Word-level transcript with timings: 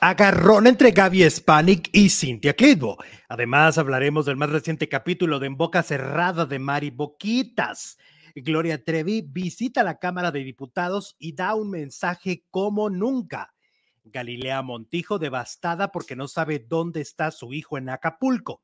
Agarrón 0.00 0.66
entre 0.66 0.90
Gaby 0.90 1.28
Spanik 1.30 1.88
y 1.90 2.10
Cynthia 2.10 2.52
Clitbo. 2.52 2.98
Además, 3.30 3.78
hablaremos 3.78 4.26
del 4.26 4.36
más 4.36 4.50
reciente 4.50 4.90
capítulo 4.90 5.38
de 5.38 5.46
En 5.46 5.56
Boca 5.56 5.82
Cerrada 5.82 6.44
de 6.44 6.58
Mari 6.58 6.90
Boquitas. 6.90 7.96
Gloria 8.34 8.84
Trevi 8.84 9.22
visita 9.22 9.82
la 9.82 9.98
Cámara 9.98 10.30
de 10.30 10.44
Diputados 10.44 11.16
y 11.18 11.34
da 11.34 11.54
un 11.54 11.70
mensaje 11.70 12.44
como 12.50 12.90
nunca. 12.90 13.54
Galilea 14.04 14.60
Montijo 14.60 15.18
devastada 15.18 15.90
porque 15.90 16.14
no 16.14 16.28
sabe 16.28 16.58
dónde 16.58 17.00
está 17.00 17.30
su 17.30 17.54
hijo 17.54 17.78
en 17.78 17.88
Acapulco. 17.88 18.62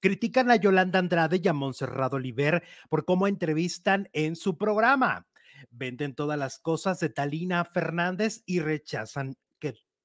Critican 0.00 0.48
a 0.48 0.56
Yolanda 0.56 1.00
Andrade 1.00 1.40
y 1.42 1.48
a 1.48 1.52
Monserrado 1.52 2.18
Oliver 2.18 2.62
por 2.88 3.04
cómo 3.04 3.26
entrevistan 3.26 4.08
en 4.12 4.36
su 4.36 4.56
programa. 4.56 5.26
Venden 5.70 6.14
todas 6.14 6.38
las 6.38 6.60
cosas 6.60 7.00
de 7.00 7.08
Talina 7.08 7.64
Fernández 7.64 8.44
y 8.46 8.60
rechazan 8.60 9.36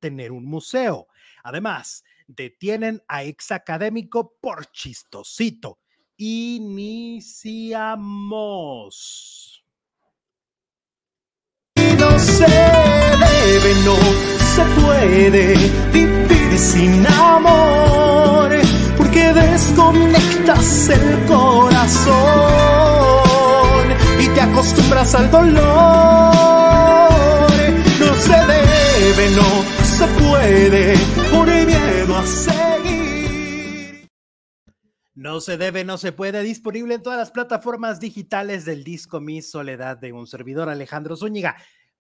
tener 0.04 0.34
un 0.34 0.44
museo. 0.44 1.08
Además, 1.46 2.04
detienen 2.28 3.02
a 3.08 3.24
ex 3.24 3.54
académico 3.54 4.36
por 4.42 4.70
chistosito. 4.70 5.80
Iniciamos. 6.18 6.84
No 11.98 12.20
se 12.20 12.46
debe, 12.46 13.74
no 13.86 13.96
se 14.54 14.64
puede 14.82 15.56
vivir 15.94 16.60
sin 16.60 17.08
amor, 17.08 18.52
porque 18.98 19.32
desconectas 19.32 20.90
el 20.90 21.26
corazón 21.26 22.14
y 24.20 24.28
te 24.28 24.42
acostumbras 24.42 25.16
al 25.16 25.32
dolor. 25.32 25.54
No 28.00 28.14
se 28.16 28.36
debe, 28.36 29.30
no 29.38 29.83
se 30.04 30.22
puede, 30.22 30.94
por 31.32 31.48
miedo 31.48 32.16
a 32.16 32.26
seguir. 32.26 34.10
No 35.16 35.40
se 35.40 35.58
debe, 35.58 35.86
no 35.86 35.98
se 35.98 36.12
puede. 36.12 36.44
Disponible 36.44 36.96
en 36.96 37.04
todas 37.04 37.20
las 37.20 37.32
plataformas 37.32 38.00
digitales 38.00 38.66
del 38.66 38.84
disco 38.84 39.22
Mi 39.22 39.42
Soledad 39.42 39.98
de 39.98 40.12
un 40.12 40.28
servidor 40.28 40.68
Alejandro 40.70 41.16
Zúñiga. 41.16 41.56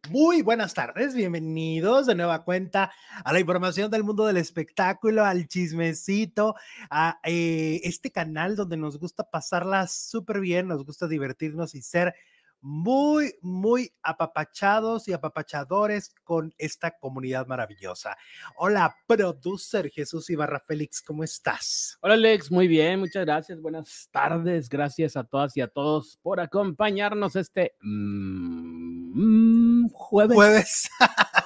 Muy 0.09 0.41
buenas 0.41 0.73
tardes, 0.73 1.15
bienvenidos 1.15 2.07
de 2.07 2.15
nueva 2.15 2.43
cuenta 2.43 2.91
a 3.23 3.31
la 3.31 3.39
información 3.39 3.89
del 3.89 4.03
mundo 4.03 4.25
del 4.25 4.35
espectáculo, 4.35 5.23
al 5.23 5.47
chismecito, 5.47 6.55
a 6.89 7.21
eh, 7.23 7.79
este 7.85 8.11
canal 8.11 8.57
donde 8.57 8.75
nos 8.75 8.99
gusta 8.99 9.23
pasarla 9.23 9.87
súper 9.87 10.41
bien, 10.41 10.67
nos 10.67 10.83
gusta 10.83 11.07
divertirnos 11.07 11.73
y 11.73 11.81
ser 11.81 12.15
muy, 12.63 13.35
muy 13.41 13.93
apapachados 14.01 15.09
y 15.09 15.13
apapachadores 15.13 16.15
con 16.23 16.53
esta 16.57 16.97
comunidad 16.97 17.45
maravillosa. 17.45 18.15
Hola, 18.55 18.95
producer 19.05 19.91
Jesús 19.91 20.29
Ibarra 20.29 20.63
Félix, 20.65 21.01
¿cómo 21.01 21.25
estás? 21.25 21.97
Hola 21.99 22.13
Alex, 22.13 22.49
muy 22.49 22.69
bien, 22.69 23.01
muchas 23.01 23.25
gracias, 23.25 23.59
buenas 23.59 24.07
tardes, 24.13 24.69
gracias 24.69 25.17
a 25.17 25.25
todas 25.25 25.57
y 25.57 25.61
a 25.61 25.67
todos 25.67 26.17
por 26.23 26.39
acompañarnos 26.39 27.35
este 27.35 27.75
mm, 27.81 29.89
jueves, 29.89 30.35
Jueves. 30.35 30.89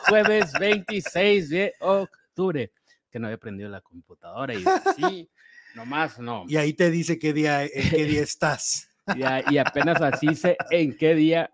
jueves 0.07 0.53
26 0.59 1.49
de 1.49 1.73
octubre, 1.79 2.71
que 3.09 3.17
no 3.17 3.25
había 3.25 3.39
prendido 3.39 3.69
la 3.69 3.81
computadora 3.81 4.53
y 4.53 4.63
sí, 4.95 5.27
nomás 5.75 6.19
no. 6.19 6.45
Y 6.47 6.57
ahí 6.57 6.73
te 6.73 6.91
dice 6.91 7.17
qué 7.17 7.33
día, 7.33 7.63
en 7.63 7.89
qué 7.89 8.05
día 8.05 8.21
estás. 8.21 8.86
Y, 9.15 9.23
a- 9.23 9.43
y 9.49 9.57
apenas 9.57 10.01
así 10.01 10.35
sé 10.35 10.57
en 10.71 10.95
qué 10.97 11.15
día, 11.15 11.51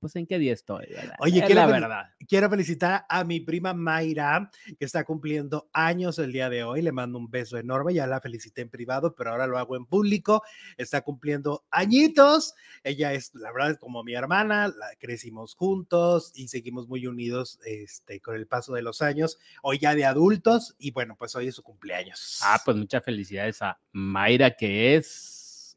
pues 0.00 0.16
en 0.16 0.26
qué 0.26 0.38
día 0.38 0.54
estoy. 0.54 0.86
¿verdad? 0.88 1.14
Oye, 1.18 1.40
Es 1.40 1.44
quiero 1.46 1.60
la 1.60 1.66
verdad. 1.66 2.04
Quiero 2.26 2.48
felicitar 2.48 3.04
a 3.08 3.22
mi 3.24 3.40
prima 3.40 3.74
Mayra, 3.74 4.50
que 4.78 4.84
está 4.86 5.04
cumpliendo 5.04 5.68
años 5.74 6.18
el 6.18 6.32
día 6.32 6.48
de 6.48 6.62
hoy. 6.64 6.80
Le 6.80 6.90
mando 6.92 7.18
un 7.18 7.28
beso 7.30 7.58
enorme. 7.58 7.92
Ya 7.92 8.06
la 8.06 8.20
felicité 8.20 8.62
en 8.62 8.70
privado, 8.70 9.14
pero 9.14 9.30
ahora 9.32 9.46
lo 9.46 9.58
hago 9.58 9.76
en 9.76 9.84
público. 9.84 10.42
Está 10.78 11.02
cumpliendo 11.02 11.66
añitos. 11.70 12.54
Ella 12.82 13.12
es, 13.12 13.34
la 13.34 13.52
verdad, 13.52 13.72
es 13.72 13.78
como 13.78 14.02
mi 14.02 14.14
hermana. 14.14 14.68
La, 14.68 14.86
crecimos 14.98 15.54
juntos 15.54 16.32
y 16.34 16.48
seguimos 16.48 16.88
muy 16.88 17.06
unidos 17.06 17.58
este, 17.66 18.20
con 18.20 18.36
el 18.36 18.46
paso 18.46 18.72
de 18.72 18.80
los 18.82 19.02
años. 19.02 19.38
Hoy 19.62 19.78
ya 19.80 19.94
de 19.94 20.06
adultos. 20.06 20.76
Y 20.78 20.92
bueno, 20.92 21.14
pues 21.18 21.34
hoy 21.36 21.48
es 21.48 21.56
su 21.56 21.62
cumpleaños. 21.62 22.40
Ah, 22.42 22.58
pues 22.64 22.76
muchas 22.76 23.04
felicidades 23.04 23.60
a 23.60 23.78
Mayra, 23.92 24.52
que 24.56 24.96
es 24.96 25.76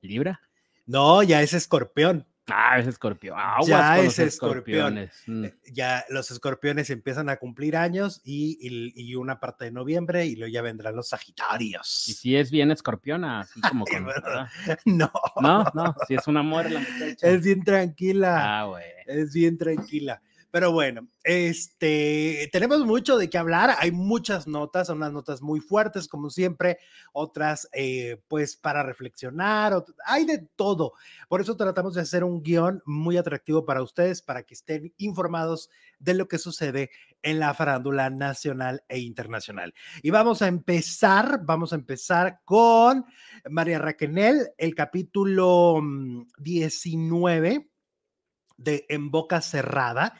Libra. 0.00 0.40
No, 0.86 1.22
ya 1.22 1.42
es 1.42 1.52
escorpión. 1.54 2.26
Ah, 2.48 2.78
es 2.80 2.88
escorpión. 2.88 3.38
Aguas 3.38 3.66
Ya 3.68 3.96
con 3.96 3.98
es 4.00 4.04
los 4.04 4.18
escorpión. 4.18 5.08
Mm. 5.28 5.44
Eh, 5.44 5.54
Ya 5.72 6.04
los 6.08 6.30
escorpiones 6.32 6.90
empiezan 6.90 7.28
a 7.28 7.36
cumplir 7.36 7.76
años 7.76 8.20
y, 8.24 8.58
y- 8.60 8.92
y 8.96 9.14
una 9.14 9.38
parte 9.38 9.66
de 9.66 9.70
noviembre 9.70 10.26
y 10.26 10.34
luego 10.34 10.52
ya 10.52 10.60
vendrán 10.60 10.96
los 10.96 11.06
Y 11.06 11.10
sagitarios. 11.10 11.86
si 11.88 12.36
es 12.36 12.50
bien 12.50 12.72
escorpiona, 12.72 13.40
así 13.40 13.60
como 13.70 13.84
con. 13.86 14.06
No, 14.84 15.10
No, 15.40 15.64
no, 15.72 15.94
si 16.08 16.14
es 16.14 16.26
un 16.26 16.36
amor 16.36 16.68
la 16.70 16.80
muchacha. 16.80 17.28
es 17.28 17.42
bien 17.44 17.62
tranquila. 17.62 18.60
Ah, 18.60 18.64
güey. 18.66 18.84
Es 19.06 19.32
bien 19.32 19.56
tranquila. 19.56 20.20
Pero 20.52 20.70
bueno, 20.70 21.08
este, 21.24 22.50
tenemos 22.52 22.84
mucho 22.84 23.16
de 23.16 23.30
qué 23.30 23.38
hablar. 23.38 23.74
Hay 23.78 23.90
muchas 23.90 24.46
notas, 24.46 24.88
son 24.88 24.98
unas 24.98 25.10
notas 25.10 25.40
muy 25.40 25.60
fuertes, 25.60 26.08
como 26.08 26.28
siempre, 26.28 26.76
otras, 27.14 27.70
eh, 27.72 28.20
pues, 28.28 28.58
para 28.58 28.82
reflexionar. 28.82 29.82
hay 30.04 30.26
de 30.26 30.46
todo. 30.54 30.92
Por 31.30 31.40
eso 31.40 31.56
tratamos 31.56 31.94
de 31.94 32.02
hacer 32.02 32.22
un 32.22 32.42
guion 32.42 32.82
muy 32.84 33.16
atractivo 33.16 33.64
para 33.64 33.82
ustedes, 33.82 34.20
para 34.20 34.42
que 34.42 34.52
estén 34.52 34.92
informados 34.98 35.70
de 35.98 36.12
lo 36.12 36.28
que 36.28 36.36
sucede 36.36 36.90
en 37.22 37.38
la 37.38 37.54
farándula 37.54 38.10
nacional 38.10 38.84
e 38.90 38.98
internacional. 38.98 39.72
Y 40.02 40.10
vamos 40.10 40.42
a 40.42 40.48
empezar, 40.48 41.40
vamos 41.46 41.72
a 41.72 41.76
empezar 41.76 42.42
con 42.44 43.06
María 43.48 43.78
Raquenel, 43.78 44.50
el 44.58 44.74
capítulo 44.74 45.80
mm, 45.80 46.26
19 46.36 47.70
de 48.58 48.84
En 48.90 49.10
Boca 49.10 49.40
Cerrada. 49.40 50.14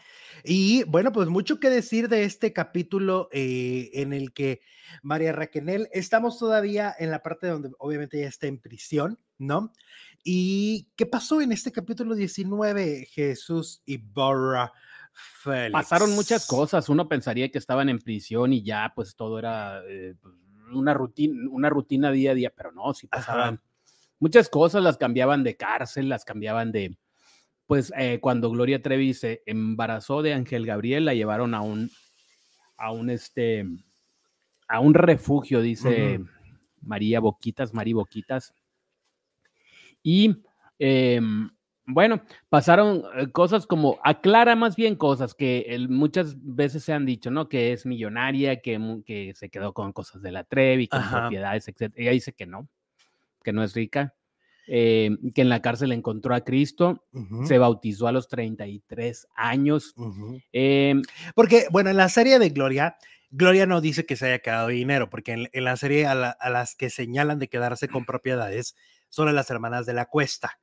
Y 0.44 0.84
bueno, 0.84 1.12
pues 1.12 1.28
mucho 1.28 1.60
que 1.60 1.70
decir 1.70 2.08
de 2.08 2.24
este 2.24 2.52
capítulo 2.52 3.28
eh, 3.32 3.90
en 3.94 4.12
el 4.12 4.32
que 4.32 4.60
María 5.02 5.32
Raquenel, 5.32 5.88
estamos 5.92 6.38
todavía 6.38 6.94
en 6.98 7.10
la 7.10 7.22
parte 7.22 7.46
donde 7.46 7.70
obviamente 7.78 8.18
ella 8.18 8.28
está 8.28 8.46
en 8.46 8.58
prisión, 8.58 9.18
¿no? 9.38 9.72
¿Y 10.24 10.88
qué 10.96 11.06
pasó 11.06 11.40
en 11.40 11.52
este 11.52 11.72
capítulo 11.72 12.14
19, 12.14 13.06
Jesús 13.10 13.82
y 13.84 13.98
Barra 13.98 14.72
Félix? 15.12 15.72
Pasaron 15.72 16.14
muchas 16.14 16.46
cosas. 16.46 16.88
Uno 16.88 17.08
pensaría 17.08 17.50
que 17.50 17.58
estaban 17.58 17.88
en 17.88 17.98
prisión 17.98 18.52
y 18.52 18.62
ya, 18.62 18.92
pues 18.94 19.16
todo 19.16 19.38
era 19.38 19.82
eh, 19.88 20.14
pues, 20.20 20.34
una 20.72 20.94
rutina, 20.94 21.50
una 21.50 21.70
rutina 21.70 22.10
día 22.10 22.32
a 22.32 22.34
día, 22.34 22.52
pero 22.54 22.72
no, 22.72 22.94
sí 22.94 23.08
Ajá. 23.10 23.26
pasaban 23.26 23.60
muchas 24.18 24.48
cosas, 24.48 24.82
las 24.82 24.96
cambiaban 24.96 25.42
de 25.42 25.56
cárcel, 25.56 26.08
las 26.08 26.24
cambiaban 26.24 26.70
de, 26.70 26.96
pues 27.72 27.90
eh, 27.96 28.18
cuando 28.20 28.50
Gloria 28.50 28.82
Trevi 28.82 29.14
se 29.14 29.42
embarazó 29.46 30.20
de 30.20 30.34
Ángel 30.34 30.66
Gabriel, 30.66 31.06
la 31.06 31.14
llevaron 31.14 31.54
a 31.54 31.62
un, 31.62 31.88
a 32.76 32.92
un 32.92 33.08
este, 33.08 33.66
a 34.68 34.78
un 34.78 34.92
refugio, 34.92 35.62
dice. 35.62 36.20
María 36.82 37.18
Boquitas, 37.20 37.72
Mari 37.72 37.94
Boquitas. 37.94 38.52
Y 40.02 40.36
em, 40.78 41.48
bueno, 41.86 42.20
pasaron 42.50 43.04
eh, 43.16 43.28
cosas 43.32 43.66
como, 43.66 43.98
aclara 44.04 44.54
más 44.54 44.76
bien 44.76 44.94
cosas 44.94 45.32
que 45.34 45.60
el- 45.68 45.88
muchas 45.88 46.36
veces 46.42 46.84
se 46.84 46.92
han 46.92 47.06
dicho, 47.06 47.30
¿no? 47.30 47.48
Que 47.48 47.72
es 47.72 47.86
millonaria, 47.86 48.60
que, 48.60 49.02
que 49.06 49.32
se 49.34 49.48
quedó 49.48 49.72
con 49.72 49.94
cosas 49.94 50.20
de 50.20 50.32
la 50.32 50.44
Trevi, 50.44 50.88
con 50.88 51.00
Ajá. 51.00 51.20
propiedades, 51.22 51.68
etc. 51.68 51.90
Ella 51.96 52.10
dice 52.10 52.34
que 52.34 52.44
no, 52.44 52.68
que 53.42 53.54
no 53.54 53.62
es 53.62 53.72
rica, 53.72 54.14
eh, 54.66 55.10
que 55.34 55.42
en 55.42 55.48
la 55.48 55.60
cárcel 55.62 55.92
encontró 55.92 56.34
a 56.34 56.42
Cristo, 56.44 57.04
se 57.46 57.58
bautizó 57.58 58.06
a 58.08 58.12
los 58.12 58.28
33 58.28 59.26
años. 59.34 59.94
em, 60.52 61.02
Porque, 61.34 61.66
bueno, 61.70 61.90
en 61.90 61.96
la 61.96 62.08
serie 62.08 62.38
de 62.38 62.50
Gloria, 62.50 62.96
Gloria 63.30 63.66
no 63.66 63.80
dice 63.80 64.04
que 64.06 64.16
se 64.16 64.26
haya 64.26 64.38
quedado 64.40 64.68
dinero, 64.68 65.08
porque 65.10 65.32
en, 65.32 65.48
en 65.52 65.64
la 65.64 65.76
serie 65.76 66.06
a, 66.06 66.14
la- 66.14 66.30
a 66.30 66.50
las 66.50 66.74
que 66.74 66.90
señalan 66.90 67.38
de 67.38 67.48
quedarse 67.48 67.88
con 67.88 68.04
propiedades 68.04 68.76
son 69.08 69.28
a 69.28 69.32
las 69.32 69.50
hermanas 69.50 69.86
de 69.86 69.94
la 69.94 70.06
cuesta. 70.06 70.58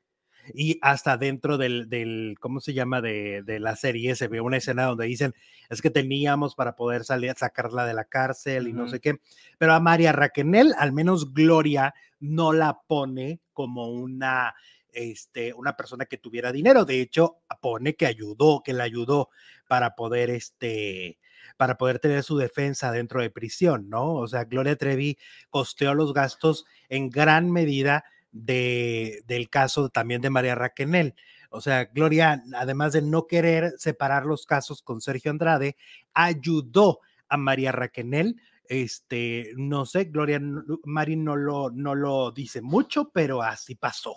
Y 0.53 0.79
hasta 0.81 1.17
dentro 1.17 1.57
del, 1.59 1.89
del 1.89 2.35
¿cómo 2.39 2.59
se 2.59 2.73
llama? 2.73 3.01
De, 3.01 3.43
de 3.43 3.59
la 3.59 3.75
serie 3.75 4.15
se 4.15 4.27
ve 4.27 4.41
una 4.41 4.57
escena 4.57 4.85
donde 4.85 5.05
dicen, 5.05 5.35
es 5.69 5.81
que 5.81 5.89
teníamos 5.91 6.55
para 6.55 6.75
poder 6.75 7.03
salir, 7.03 7.33
sacarla 7.37 7.85
de 7.85 7.93
la 7.93 8.05
cárcel 8.05 8.67
y 8.67 8.73
no 8.73 8.87
sé 8.87 8.99
qué. 8.99 9.15
Pero 9.59 9.73
a 9.73 9.79
María 9.79 10.11
Raquenel, 10.11 10.73
al 10.79 10.91
menos 10.93 11.33
Gloria, 11.33 11.93
no 12.19 12.53
la 12.53 12.79
pone 12.87 13.39
como 13.59 13.89
una, 13.89 14.55
este, 14.93 15.53
una 15.53 15.75
persona 15.75 16.05
que 16.05 16.17
tuviera 16.17 16.53
dinero. 16.53 16.85
De 16.85 17.01
hecho, 17.01 17.41
pone 17.59 17.97
que 17.97 18.05
ayudó, 18.05 18.61
que 18.63 18.71
la 18.71 18.85
ayudó 18.85 19.31
para 19.67 19.95
poder, 19.95 20.29
este, 20.29 21.19
para 21.57 21.77
poder 21.77 21.99
tener 21.99 22.23
su 22.23 22.37
defensa 22.37 22.89
dentro 22.93 23.19
de 23.19 23.29
prisión, 23.29 23.89
¿no? 23.89 24.13
O 24.13 24.29
sea, 24.29 24.45
Gloria 24.45 24.77
Trevi 24.77 25.17
costeó 25.49 25.93
los 25.93 26.13
gastos 26.13 26.63
en 26.87 27.09
gran 27.09 27.51
medida 27.51 28.05
de, 28.31 29.23
del 29.27 29.49
caso 29.49 29.89
también 29.89 30.21
de 30.21 30.29
María 30.29 30.55
Raquenel. 30.55 31.15
O 31.49 31.59
sea, 31.59 31.83
Gloria, 31.83 32.41
además 32.55 32.93
de 32.93 33.01
no 33.01 33.27
querer 33.27 33.73
separar 33.77 34.25
los 34.25 34.45
casos 34.45 34.81
con 34.81 35.01
Sergio 35.01 35.31
Andrade, 35.31 35.75
ayudó 36.13 37.01
a 37.27 37.35
María 37.35 37.73
Raquenel. 37.73 38.37
Este, 38.69 39.51
no 39.57 39.85
sé, 39.87 40.05
Gloria 40.05 40.39
Mari 40.83 41.15
no 41.15 41.35
lo, 41.35 41.71
no 41.71 41.95
lo 41.95 42.31
dice 42.31 42.61
mucho, 42.61 43.09
pero 43.11 43.41
así 43.41 43.73
pasó. 43.75 44.15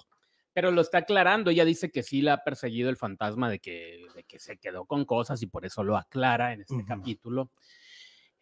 Pero 0.53 0.71
lo 0.71 0.83
está 0.83 0.99
aclarando. 0.99 1.51
Ella 1.51 1.65
dice 1.65 1.91
que 1.91 2.03
sí 2.03 2.21
la 2.21 2.35
ha 2.35 2.45
perseguido 2.45 2.91
el 2.91 2.99
fantasma 2.99 3.49
de 3.49 3.59
que, 3.61 4.05
de 4.15 4.25
que 4.25 4.39
se 4.39 4.59
quedó 4.59 4.85
con 4.85 5.07
cosas 5.07 5.43
y 5.43 5.47
por 5.47 5.65
eso 5.65 5.83
lo 5.83 5.97
aclara 5.97 6.53
en 6.53 6.61
este 6.61 6.85
capítulo. 6.85 7.51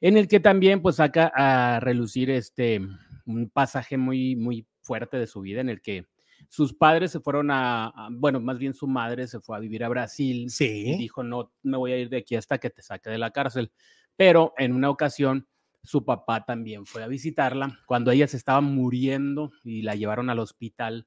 En 0.01 0.17
el 0.17 0.27
que 0.27 0.41
también 0.41 0.83
pues 0.83 0.97
saca 0.97 1.31
a 1.33 1.79
relucir 1.79 2.29
este 2.31 2.81
un 3.27 3.49
pasaje 3.51 3.97
muy, 3.97 4.35
muy 4.35 4.67
fuerte 4.81 5.17
de 5.17 5.29
su 5.29 5.41
vida 5.43 5.61
en 5.61 5.69
el 5.69 5.81
que 5.81 6.07
sus 6.49 6.73
padres 6.75 7.13
se 7.13 7.21
fueron 7.21 7.51
a, 7.53 7.87
a- 7.87 8.09
bueno, 8.11 8.41
más 8.41 8.59
bien 8.59 8.75
su 8.75 8.89
madre 8.89 9.29
se 9.29 9.39
fue 9.41 9.57
a 9.57 9.61
vivir 9.61 9.85
a 9.85 9.89
Brasil 9.89 10.47
y 10.47 10.51
Sí. 10.51 10.97
dijo, 10.97 11.23
no 11.23 11.53
me 11.63 11.77
voy 11.77 11.93
a 11.93 11.99
ir 11.99 12.09
de 12.09 12.17
aquí 12.17 12.35
hasta 12.35 12.59
que 12.59 12.71
te 12.71 12.83
saque 12.83 13.11
de 13.11 13.19
la 13.19 13.31
cárcel. 13.31 13.71
Pero 14.17 14.53
en 14.59 14.73
una 14.73 14.91
ocasión 14.91 15.47
su 15.83 16.05
papá 16.05 16.45
también 16.45 16.87
fue 16.87 17.03
a 17.03 17.09
visitarla 17.09 17.79
cuando 17.87 18.11
ella 18.11 18.27
se 18.27 18.37
estaba 18.37 18.61
muriendo 18.61 19.51
y 19.65 19.83
la 19.83 19.95
llevaron 19.95 20.29
al 20.31 20.39
hospital. 20.39 21.07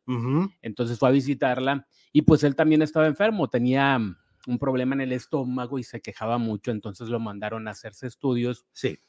Entonces 0.61 0.97
fue 0.99 1.09
a 1.09 1.11
visitarla 1.11 1.87
y 2.11 2.23
pues 2.23 2.43
él 2.43 2.55
también 2.55 2.81
estaba 2.81 3.07
enfermo, 3.07 3.49
tenía 3.49 3.99
mm, 3.99 4.17
un 4.47 4.59
problema 4.59 4.95
en 4.95 5.01
el 5.01 5.11
estómago 5.11 5.79
y 5.79 5.83
se 5.83 6.01
quejaba 6.01 6.37
mucho, 6.37 6.71
entonces 6.71 7.09
lo 7.09 7.19
mandaron 7.19 7.67
a 7.67 7.71
hacerse 7.71 8.07
estudios. 8.07 8.65
Sí. 8.73 8.99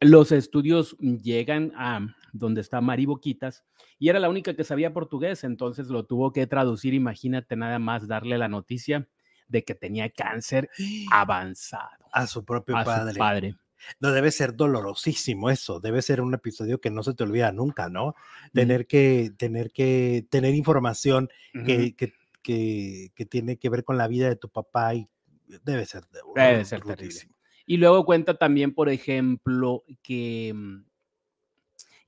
Los 0.00 0.32
estudios 0.32 0.96
llegan 0.98 1.72
a 1.76 2.00
donde 2.32 2.60
está 2.60 2.80
Mari 2.80 3.06
Boquitas 3.06 3.64
y 3.98 4.08
era 4.08 4.18
la 4.18 4.30
única 4.30 4.54
que 4.56 4.64
sabía 4.64 4.92
portugués, 4.92 5.44
entonces 5.44 5.88
lo 5.88 6.06
tuvo 6.06 6.32
que 6.32 6.46
traducir, 6.46 6.94
imagínate 6.94 7.54
nada 7.54 7.78
más 7.78 8.08
darle 8.08 8.38
la 8.38 8.48
noticia 8.48 9.08
de 9.46 9.62
que 9.64 9.74
tenía 9.74 10.10
cáncer 10.10 10.70
avanzado 11.12 12.06
A 12.12 12.26
su 12.26 12.44
propio 12.44 12.76
a 12.76 12.84
padre. 12.84 13.12
su 13.12 13.18
padre. 13.18 13.56
No 14.00 14.12
debe 14.12 14.30
ser 14.30 14.54
dolorosísimo 14.54 15.50
eso, 15.50 15.80
debe 15.80 16.02
ser 16.02 16.20
un 16.20 16.34
episodio 16.34 16.80
que 16.80 16.90
no 16.90 17.02
se 17.02 17.14
te 17.14 17.22
olvida 17.24 17.52
nunca, 17.52 17.88
¿no? 17.88 18.14
Tener 18.52 18.86
que, 18.86 19.30
tener 19.36 19.70
que, 19.72 20.26
tener 20.30 20.54
información 20.54 21.28
que, 21.66 21.94
que, 21.96 22.12
que, 22.42 23.10
que 23.14 23.26
tiene 23.26 23.56
que 23.58 23.68
ver 23.68 23.84
con 23.84 23.96
la 23.98 24.08
vida 24.08 24.28
de 24.28 24.36
tu 24.36 24.48
papá 24.48 24.94
y 24.94 25.08
debe 25.64 25.84
ser, 25.86 26.02
de- 26.08 26.20
Debe 26.52 26.64
ser 26.64 26.80
terrible. 26.96 27.20
Y 27.66 27.76
luego 27.76 28.04
cuenta 28.04 28.34
también, 28.38 28.74
por 28.74 28.88
ejemplo, 28.88 29.84
que, 30.02 30.52
mm, 30.54 30.84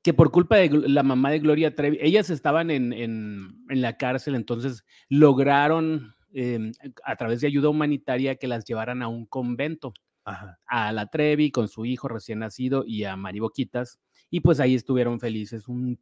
que 0.03 0.13
por 0.13 0.31
culpa 0.31 0.57
de 0.57 0.69
la 0.89 1.03
mamá 1.03 1.31
de 1.31 1.39
Gloria 1.39 1.75
Trevi, 1.75 1.99
ellas 2.01 2.29
estaban 2.31 2.71
en, 2.71 2.93
en- 2.93 3.65
en 3.69 3.81
la 3.81 3.97
cárcel, 3.97 4.35
entonces 4.35 4.85
lograron 5.09 6.15
eh, 6.35 6.73
a 7.05 7.17
través 7.17 7.41
de 7.41 7.47
ayuda 7.47 7.69
humanitaria 7.69 8.35
que 8.35 8.49
las 8.49 8.65
llevaran 8.65 9.03
a 9.03 9.09
un 9.09 9.25
convento, 9.25 9.95
Ajá. 10.25 10.59
a 10.67 10.93
la 10.93 11.07
Trevi 11.09 11.51
con 11.51 11.69
su 11.69 11.85
hijo 11.85 12.09
recién 12.09 12.39
nacido 12.41 12.85
y 12.87 13.05
a 13.05 13.17
Mari 13.17 13.41
Boquitas, 13.41 14.01
y 14.31 14.41
pues 14.41 14.59
ahí 14.61 14.75
estuvieron 14.75 15.21
felices 15.21 15.69
un 15.69 16.01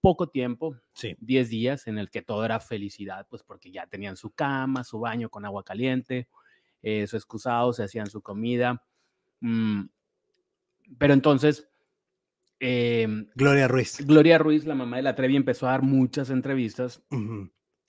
poco 0.00 0.28
tiempo, 0.30 0.76
Sí. 0.94 1.16
10 1.20 1.48
días 1.50 1.86
en 1.86 1.98
el 1.98 2.10
que 2.10 2.22
todo 2.22 2.44
era 2.44 2.60
felicidad, 2.60 3.26
pues 3.28 3.42
porque 3.42 3.70
ya 3.70 3.86
tenían 3.86 4.16
su 4.16 4.30
cama, 4.30 4.84
su 4.84 4.98
baño 5.00 5.28
con 5.30 5.44
agua 5.44 5.62
caliente, 5.64 6.28
eh, 6.82 7.06
su 7.06 7.16
excusado, 7.16 7.72
se 7.72 7.82
hacían 7.84 8.06
su 8.08 8.22
comida. 8.22 8.82
mm, 9.40 9.82
pero 10.98 11.12
entonces, 11.14 11.68
em, 12.60 13.28
Gloria 13.34 13.68
Ruiz. 13.68 14.04
Gloria 14.04 14.38
Ruiz, 14.38 14.64
la 14.64 14.74
mamá 14.74 14.96
de 14.96 15.02
la 15.02 15.14
Trevi, 15.14 15.36
empezó 15.36 15.68
a 15.68 15.72
dar 15.72 15.82
muchas 15.82 16.30
entrevistas 16.30 17.02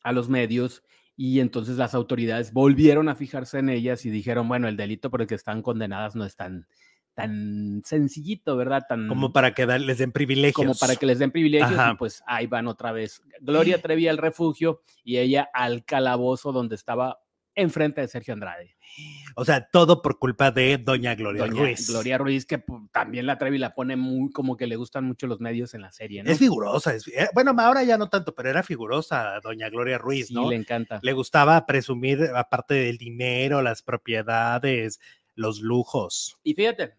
a 0.04 0.12
los 0.12 0.30
medios 0.30 0.84
y 1.21 1.42
entonces 1.42 1.75
las 1.75 1.95
autoridades 1.95 2.54
volvieron 2.54 3.10
a 3.10 3.16
fijarse 3.16 3.60
en 3.60 3.68
ellas 3.68 4.06
y 4.06 4.10
dijeron, 4.10 4.48
bueno, 4.48 4.69
el 4.69 4.77
delito 4.77 5.12
por 5.12 5.19
el 5.19 5.27
que 5.27 5.36
están 5.36 5.62
condenadas 5.62 6.16
no 6.16 6.24
es 6.24 6.38
tan, 6.38 6.66
tan 7.13 7.81
sencillito, 7.83 8.56
¿verdad? 8.56 8.83
Tan, 8.88 9.10
Como 9.10 9.33
para 9.33 9.54
que 9.54 9.66
les 9.66 9.98
den 9.98 10.13
privilegios. 10.13 10.56
como 10.56 10.74
para 10.75 10.95
que 10.95 11.06
les 11.06 11.19
den 11.19 11.31
privilegios 11.31 11.77
Ajá. 11.77 11.92
y 11.92 11.98
pues 11.98 12.24
ahí 12.25 12.48
van 12.48 12.68
otra 12.68 12.94
vez. 12.94 13.21
Gloria 13.42 13.81
Trevi 13.81 14.07
al 14.07 14.18
refugio 14.18 14.81
y 15.04 15.18
ella 15.18 15.50
al 15.54 15.83
calabozo 15.83 16.54
donde 16.54 16.75
estaba 16.75 17.19
enfrente 17.61 18.01
de 18.01 18.07
Sergio 18.07 18.33
Andrade. 18.33 18.75
O 19.35 19.45
sea, 19.45 19.69
todo 19.69 20.01
por 20.01 20.17
culpa 20.19 20.51
de 20.51 20.77
Doña 20.77 21.15
Gloria 21.15 21.45
Doña 21.45 21.59
Ruiz. 21.61 21.88
Gloria 21.88 22.17
Ruiz, 22.17 22.45
que 22.45 22.63
también 22.91 23.25
la 23.25 23.38
Trevi 23.38 23.57
la 23.57 23.73
pone 23.73 23.95
muy, 23.95 24.31
como 24.31 24.57
que 24.57 24.67
le 24.67 24.75
gustan 24.75 25.06
mucho 25.06 25.27
los 25.27 25.39
medios 25.39 25.73
en 25.73 25.81
la 25.81 25.91
serie, 25.91 26.23
¿no? 26.23 26.31
Es 26.31 26.39
figurosa. 26.39 26.94
es- 26.95 27.07
eh, 27.07 27.27
bueno, 27.33 27.53
ahora 27.57 27.83
ya 27.83 27.97
no 27.97 28.09
tanto, 28.09 28.33
pero 28.35 28.50
era 28.50 28.63
figurosa 28.63 29.39
Doña 29.44 29.69
Gloria 29.69 29.97
Ruiz, 29.97 30.27
sí, 30.27 30.33
¿no? 30.33 30.50
le 30.50 30.56
encanta. 30.56 31.00
Le 31.03 31.13
gustaba 31.13 31.65
presumir, 31.65 32.31
aparte 32.35 32.73
del 32.73 32.97
dinero, 32.97 33.61
las 33.61 33.81
propiedades, 33.83 35.00
los 35.35 35.61
lujos. 35.61 36.38
Y 36.44 36.53
fíjate, 36.56 36.95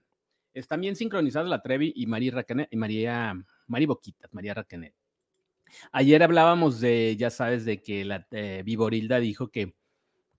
están 0.55 0.81
bien 0.81 0.97
sincronizadas 0.97 1.49
la 1.49 1.63
Trevi 1.63 1.93
y 1.95 2.07
María 2.07 2.33
Raquenet, 2.33 2.69
y 2.71 2.77
María, 2.77 3.35
María 3.67 3.89
Boquitas, 3.89 4.33
María 4.33 4.55
Raquenet. 4.55 4.95
Ayer 5.93 6.23
hablábamos 6.23 6.81
de, 6.81 7.17
ya 7.17 7.31
sabes, 7.31 7.65
de 7.65 7.81
que 7.83 8.05
la 8.05 8.27
eh, 8.33 8.63
Viborilda 8.65 9.21
dijo 9.21 9.49
que, 9.51 9.75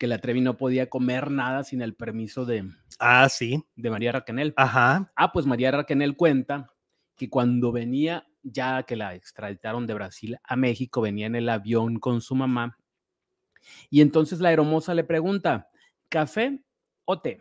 que 0.02 0.08
la 0.08 0.18
Trevi 0.18 0.42
no 0.42 0.58
podía 0.58 0.90
comer 0.90 1.30
nada 1.30 1.64
sin 1.64 1.84
el 1.84 1.94
permiso 1.94 2.44
de, 2.44 2.68
Ah, 2.98 3.30
sí. 3.30 3.64
de 3.76 3.92
María 3.92 4.12
Raquenel. 4.12 4.52
Ajá. 4.58 5.14
Ah, 5.16 5.32
pues 5.32 5.46
María 5.46 5.70
Raquenel 5.70 6.16
cuenta 6.16 6.74
que 7.16 7.30
cuando 7.30 7.72
venía, 7.72 8.26
ya 8.42 8.82
que 8.82 8.96
la 8.96 9.14
extraditaron 9.14 9.86
de 9.86 9.94
Brasil 9.94 10.38
a 10.44 10.56
México, 10.56 11.02
venía 11.02 11.28
en 11.28 11.36
el 11.36 11.48
avión 11.50 12.00
con 12.00 12.20
su 12.22 12.34
mamá. 12.34 12.80
Y 13.92 14.02
entonces 14.02 14.40
la 14.40 14.52
hermosa 14.52 14.96
le 14.96 15.04
pregunta, 15.04 15.70
¿café 16.10 16.64
o 17.06 17.22
té? 17.22 17.40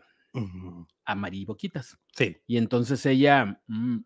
A 1.05 1.15
María 1.15 1.45
Boquitas. 1.47 1.97
Sí. 2.15 2.37
Y 2.45 2.57
entonces 2.57 3.03
ella, 3.07 3.59
mm, 3.65 4.01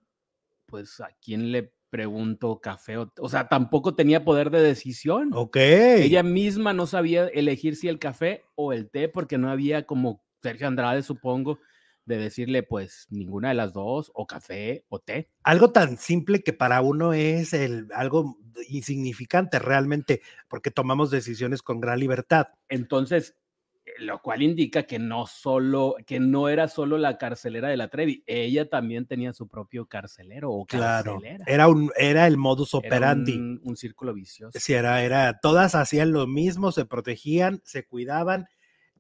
pues, 0.65 1.01
¿a 1.01 1.09
quién 1.21 1.51
le 1.51 1.73
pregunto 1.95 2.59
café? 2.59 2.97
O, 2.97 3.09
o 3.21 3.29
sea, 3.29 3.47
tampoco 3.47 3.95
tenía 3.95 4.25
poder 4.25 4.49
de 4.49 4.61
decisión. 4.61 5.29
Ok. 5.33 5.55
Ella 5.55 6.23
misma 6.23 6.73
no 6.73 6.87
sabía 6.87 7.27
elegir 7.27 7.77
si 7.77 7.87
el 7.87 7.99
café 7.99 8.43
o 8.55 8.73
el 8.73 8.89
té, 8.89 9.07
porque 9.07 9.37
no 9.37 9.49
había 9.49 9.85
como 9.85 10.21
Sergio 10.41 10.67
Andrade, 10.67 11.03
supongo, 11.03 11.57
de 12.03 12.17
decirle, 12.17 12.63
pues, 12.63 13.07
ninguna 13.09 13.47
de 13.47 13.55
las 13.55 13.71
dos, 13.71 14.11
o 14.13 14.27
café 14.27 14.83
o 14.89 14.99
té. 14.99 15.29
Algo 15.41 15.71
tan 15.71 15.97
simple 15.97 16.43
que 16.43 16.51
para 16.51 16.81
uno 16.81 17.13
es 17.13 17.53
el, 17.53 17.87
algo 17.95 18.39
insignificante 18.67 19.57
realmente, 19.57 20.21
porque 20.49 20.71
tomamos 20.71 21.11
decisiones 21.11 21.61
con 21.61 21.79
gran 21.79 22.01
libertad. 22.01 22.47
Entonces, 22.67 23.37
lo 23.99 24.21
cual 24.21 24.41
indica 24.41 24.83
que 24.83 24.99
no 24.99 25.25
solo, 25.27 25.95
que 26.05 26.19
no 26.19 26.49
era 26.49 26.67
solo 26.67 26.97
la 26.97 27.17
carcelera 27.17 27.69
de 27.69 27.77
la 27.77 27.87
Trevi, 27.89 28.23
ella 28.27 28.69
también 28.69 29.05
tenía 29.05 29.33
su 29.33 29.47
propio 29.47 29.85
carcelero 29.87 30.51
o 30.51 30.65
Claro. 30.65 31.13
carcelera. 31.13 31.45
Era 31.47 31.67
un, 31.67 31.91
era 31.97 32.27
el 32.27 32.37
modus 32.37 32.73
Era 32.73 32.79
operandi. 32.79 33.33
un, 33.37 33.59
un 33.63 33.75
círculo 33.77 34.13
vicioso. 34.13 34.59
Sí, 34.59 34.73
era, 34.73 35.01
era, 35.03 35.39
todas 35.39 35.75
hacían 35.75 36.11
lo 36.11 36.27
mismo, 36.27 36.71
se 36.71 36.85
protegían, 36.85 37.61
se 37.63 37.85
cuidaban, 37.85 38.47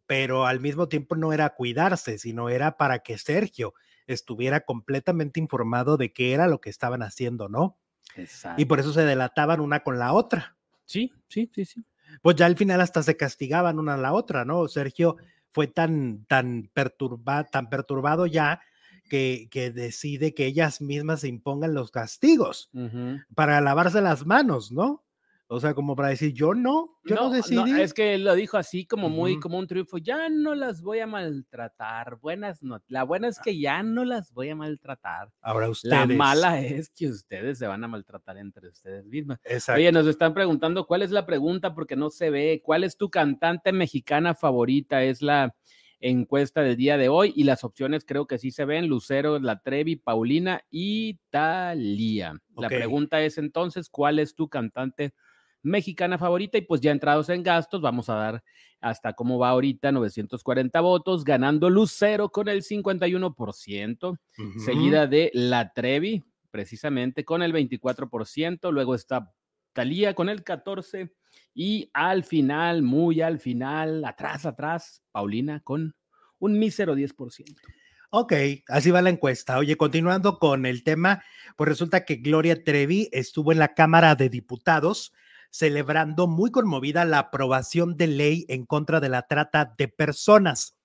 pero 0.05 0.45
al 0.45 0.59
mismo 0.59 0.87
tiempo 0.87 1.15
no 1.15 1.33
era 1.33 1.49
cuidarse, 1.49 2.17
sino 2.17 2.49
era 2.49 2.77
para 2.77 2.99
que 2.99 3.17
Sergio 3.17 3.73
estuviera 4.07 4.61
completamente 4.61 5.39
informado 5.39 5.97
de 5.97 6.13
qué 6.13 6.33
era 6.33 6.47
lo 6.47 6.61
que 6.61 6.69
estaban 6.69 7.01
haciendo, 7.01 7.49
¿no? 7.49 7.79
Exacto. 8.15 8.61
Y 8.61 8.65
por 8.65 8.79
eso 8.79 8.93
se 8.93 9.03
delataban 9.03 9.59
una 9.59 9.81
con 9.81 9.97
la 9.99 10.13
otra. 10.13 10.55
Sí, 10.85 11.11
sí, 11.27 11.49
sí, 11.53 11.65
sí. 11.65 11.83
Pues 12.21 12.35
ya 12.35 12.45
al 12.45 12.57
final 12.57 12.81
hasta 12.81 13.03
se 13.03 13.17
castigaban 13.17 13.79
una 13.79 13.93
a 13.95 13.97
la 13.97 14.13
otra, 14.13 14.45
¿no? 14.45 14.67
Sergio 14.67 15.17
fue 15.51 15.67
tan, 15.67 16.25
tan, 16.25 16.69
perturba, 16.73 17.45
tan 17.45 17.69
perturbado 17.69 18.25
ya 18.25 18.61
que, 19.09 19.47
que 19.51 19.71
decide 19.71 20.33
que 20.33 20.47
ellas 20.47 20.81
mismas 20.81 21.21
se 21.21 21.27
impongan 21.29 21.73
los 21.73 21.91
castigos 21.91 22.69
para 23.35 23.61
lavarse 23.61 24.01
las 24.01 24.25
manos, 24.25 24.71
¿no? 24.71 25.04
O 25.47 25.59
sea, 25.59 25.75
como 25.75 25.95
para 25.95 26.09
decir, 26.09 26.33
yo 26.33 26.55
no, 26.55 26.97
yo 27.03 27.15
no, 27.15 27.29
decidí. 27.29 27.79
es 27.79 27.93
que 27.93 28.17
lo 28.17 28.33
dijo 28.33 28.57
así 28.57 28.87
como 28.87 29.09
muy 29.09 29.39
como 29.39 29.59
un 29.59 29.67
triunfo. 29.67 29.99
Ya 29.99 30.27
no 30.27 30.55
las 30.55 30.81
voy 30.81 30.99
a 30.99 31.07
maltratar. 31.07 32.17
Buenas 32.19 32.63
no. 32.63 32.81
La 32.87 33.03
buena 33.03 33.27
es 33.27 33.39
que 33.39 33.59
ya 33.59 33.83
no 33.83 34.05
las 34.05 34.33
voy 34.33 34.49
a 34.49 34.55
maltratar. 34.55 35.31
Ahora 35.41 35.69
ustedes. 35.69 35.93
La 35.93 36.07
mala 36.07 36.61
es 36.61 36.89
que 36.89 37.09
ustedes 37.09 37.59
se 37.59 37.67
van 37.67 37.83
a 37.83 37.87
maltratar 37.87 38.37
entre 38.37 38.69
ustedes 38.69 39.05
mismas. 39.05 39.39
Exacto. 39.43 39.79
Oye, 39.79 39.91
nos 39.91 40.07
están 40.07 40.33
preguntando 40.33 40.87
cuál 40.87 41.03
es 41.03 41.11
la 41.11 41.27
pregunta 41.27 41.75
porque 41.75 41.95
no 41.95 42.09
se 42.09 42.31
ve. 42.31 42.61
¿Cuál 42.63 42.83
es 42.83 42.97
tu 42.97 43.11
cantante 43.11 43.71
mexicana 43.71 44.33
favorita? 44.33 45.03
Es 45.03 45.21
la 45.21 45.55
encuesta 45.99 46.61
del 46.61 46.75
día 46.75 46.97
de 46.97 47.09
hoy 47.09 47.33
y 47.35 47.43
las 47.43 47.63
opciones 47.63 48.03
creo 48.03 48.25
que 48.25 48.39
sí 48.39 48.49
se 48.49 48.65
ven. 48.65 48.87
Lucero, 48.87 49.37
La 49.37 49.59
Trevi, 49.59 49.95
Paulina 49.95 50.61
y 50.71 51.19
Talía. 51.29 52.41
La 52.57 52.67
pregunta 52.67 53.21
es 53.21 53.37
entonces, 53.37 53.89
¿cuál 53.89 54.17
es 54.17 54.33
tu 54.33 54.49
cantante 54.49 55.13
mexicana 55.65 56.17
favorita? 56.17 56.57
Y 56.57 56.61
pues 56.61 56.79
ya 56.79 56.91
entrados 56.91 57.29
en 57.29 57.43
gastos, 57.43 57.81
vamos 57.81 58.09
a 58.09 58.15
dar 58.15 58.43
hasta 58.79 59.13
cómo 59.13 59.39
va 59.39 59.49
ahorita, 59.49 59.91
940 59.91 60.79
votos, 60.81 61.23
ganando 61.23 61.69
Lucero 61.69 62.29
con 62.29 62.47
el 62.47 62.63
51%, 62.63 64.17
Ujú. 64.37 64.59
seguida 64.59 65.07
de 65.07 65.31
La 65.33 65.73
Trevi, 65.73 66.23
precisamente 66.51 67.25
con 67.25 67.41
el 67.41 67.51
24%, 67.51 68.71
luego 68.71 68.95
está 68.95 69.33
Talía 69.73 70.13
con 70.13 70.29
el 70.29 70.45
14% 70.45 71.11
y 71.53 71.89
al 71.93 72.23
final, 72.23 72.81
muy 72.81 73.19
al 73.19 73.39
final, 73.39 74.05
atrás, 74.05 74.45
atrás, 74.45 75.03
Paulina 75.11 75.59
con 75.61 75.93
un 76.39 76.59
mísero 76.59 76.95
10%. 76.95 77.55
Ok, 78.11 78.33
así 78.69 78.91
va 78.91 79.01
la 79.01 79.09
encuesta. 79.09 79.57
Oye, 79.57 79.75
continuando 79.75 80.39
con 80.39 80.65
el 80.65 80.83
tema, 80.83 81.21
pues 81.57 81.67
resulta 81.67 82.05
que 82.05 82.15
Gloria 82.15 82.63
Trevi 82.63 83.09
estuvo 83.11 83.51
en 83.51 83.59
la 83.59 83.73
Cámara 83.73 84.15
de 84.15 84.29
Diputados 84.29 85.11
celebrando 85.49 86.27
muy 86.27 86.51
conmovida 86.51 87.05
la 87.05 87.19
aprobación 87.19 87.97
de 87.97 88.07
ley 88.07 88.45
en 88.47 88.65
contra 88.65 88.99
de 88.99 89.09
la 89.09 89.27
trata 89.27 89.73
de 89.77 89.87
personas. 89.87 90.75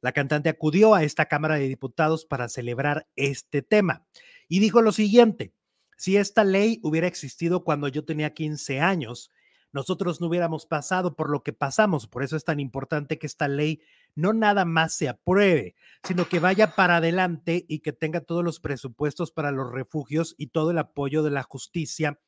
La 0.00 0.12
cantante 0.12 0.48
acudió 0.48 0.94
a 0.94 1.02
esta 1.02 1.26
Cámara 1.26 1.56
de 1.56 1.68
Diputados 1.68 2.24
para 2.24 2.48
celebrar 2.48 3.08
este 3.16 3.62
tema 3.62 4.06
y 4.48 4.60
dijo 4.60 4.82
lo 4.82 4.92
siguiente, 4.92 5.52
si 5.96 6.16
esta 6.16 6.44
ley 6.44 6.80
hubiera 6.82 7.08
existido 7.08 7.64
cuando 7.64 7.88
yo 7.88 8.04
tenía 8.04 8.32
15 8.32 8.80
años, 8.80 9.32
nosotros 9.72 10.20
no 10.20 10.28
hubiéramos 10.28 10.64
pasado 10.64 11.14
por 11.14 11.28
lo 11.28 11.42
que 11.42 11.52
pasamos. 11.52 12.06
Por 12.06 12.22
eso 12.22 12.36
es 12.36 12.44
tan 12.44 12.60
importante 12.60 13.18
que 13.18 13.26
esta 13.26 13.48
ley 13.48 13.82
no 14.14 14.32
nada 14.32 14.64
más 14.64 14.94
se 14.94 15.08
apruebe, 15.08 15.74
sino 16.04 16.28
que 16.28 16.40
vaya 16.40 16.74
para 16.74 16.96
adelante 16.96 17.66
y 17.68 17.80
que 17.80 17.92
tenga 17.92 18.20
todos 18.20 18.44
los 18.44 18.60
presupuestos 18.60 19.30
para 19.30 19.50
los 19.50 19.70
refugios 19.70 20.34
y 20.38 20.48
todo 20.48 20.70
el 20.70 20.78
apoyo 20.78 21.22
de 21.22 21.30
la 21.30 21.42
justicia, 21.42 22.18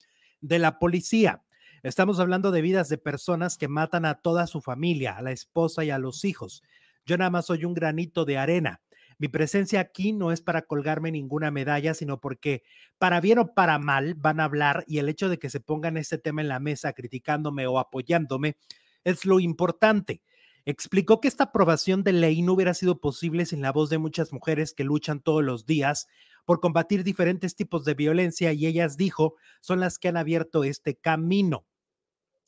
de 0.41 0.59
la 0.59 0.79
policía. 0.79 1.43
Estamos 1.83 2.21
hablando 2.21 2.51
de 2.51 2.61
vidas 2.61 2.91
de 2.91 2.99
personas 2.99 3.57
que 3.57 3.67
matan 3.67 4.05
a 4.05 4.21
toda 4.21 4.47
su 4.47 4.61
familia, 4.61 5.17
a 5.17 5.23
la 5.23 5.33
esposa 5.33 5.83
y 5.83 5.91
a 5.91 5.99
los 5.99 6.27
hijos. 6.27 6.63
Yo 7.07 7.17
nada 7.17 7.31
más 7.31 7.47
soy 7.47 7.65
un 7.65 7.73
granito 7.73 8.27
de 8.27 8.37
arena. 8.37 8.83
Mi 9.17 9.29
presencia 9.29 9.81
aquí 9.81 10.13
no 10.13 10.31
es 10.31 10.43
para 10.43 10.63
colgarme 10.63 11.11
ninguna 11.11 11.51
medalla, 11.51 11.95
sino 11.95 12.21
porque 12.21 12.65
para 12.99 13.21
bien 13.23 13.39
o 13.39 13.55
para 13.55 13.79
mal 13.79 14.15
van 14.15 14.41
a 14.41 14.45
hablar 14.45 14.85
y 14.87 14.99
el 14.99 15.09
hecho 15.09 15.31
de 15.31 15.39
que 15.39 15.49
se 15.49 15.61
pongan 15.61 15.97
este 15.97 16.19
tema 16.19 16.43
en 16.43 16.49
la 16.49 16.61
mesa 16.61 16.93
criticándome 16.93 17.67
o 17.67 17.79
apoyándome 17.79 18.59
es 19.05 19.25
lo 19.25 19.41
importante. 19.41 20.21
Explicó 20.67 21.21
que 21.21 21.29
esta 21.29 21.45
aprobación 21.45 22.03
de 22.03 22.13
ley 22.13 22.43
no 22.43 22.53
hubiera 22.53 22.75
sido 22.75 23.01
posible 23.01 23.47
sin 23.47 23.63
la 23.63 23.73
voz 23.73 23.89
de 23.89 23.97
muchas 23.97 24.35
mujeres 24.35 24.75
que 24.75 24.85
luchan 24.85 25.21
todos 25.21 25.43
los 25.43 25.65
días 25.65 26.09
por 26.45 26.61
combatir 26.61 27.05
diferentes 27.05 27.57
tipos 27.57 27.87
de 27.87 27.95
violencia 27.95 28.53
y 28.53 28.67
ellas 28.67 28.99
dijo 28.99 29.37
son 29.63 29.81
las 29.81 29.99
que 29.99 30.09
han 30.09 30.19
abierto 30.19 30.65
este 30.65 30.97
camino. 30.97 31.65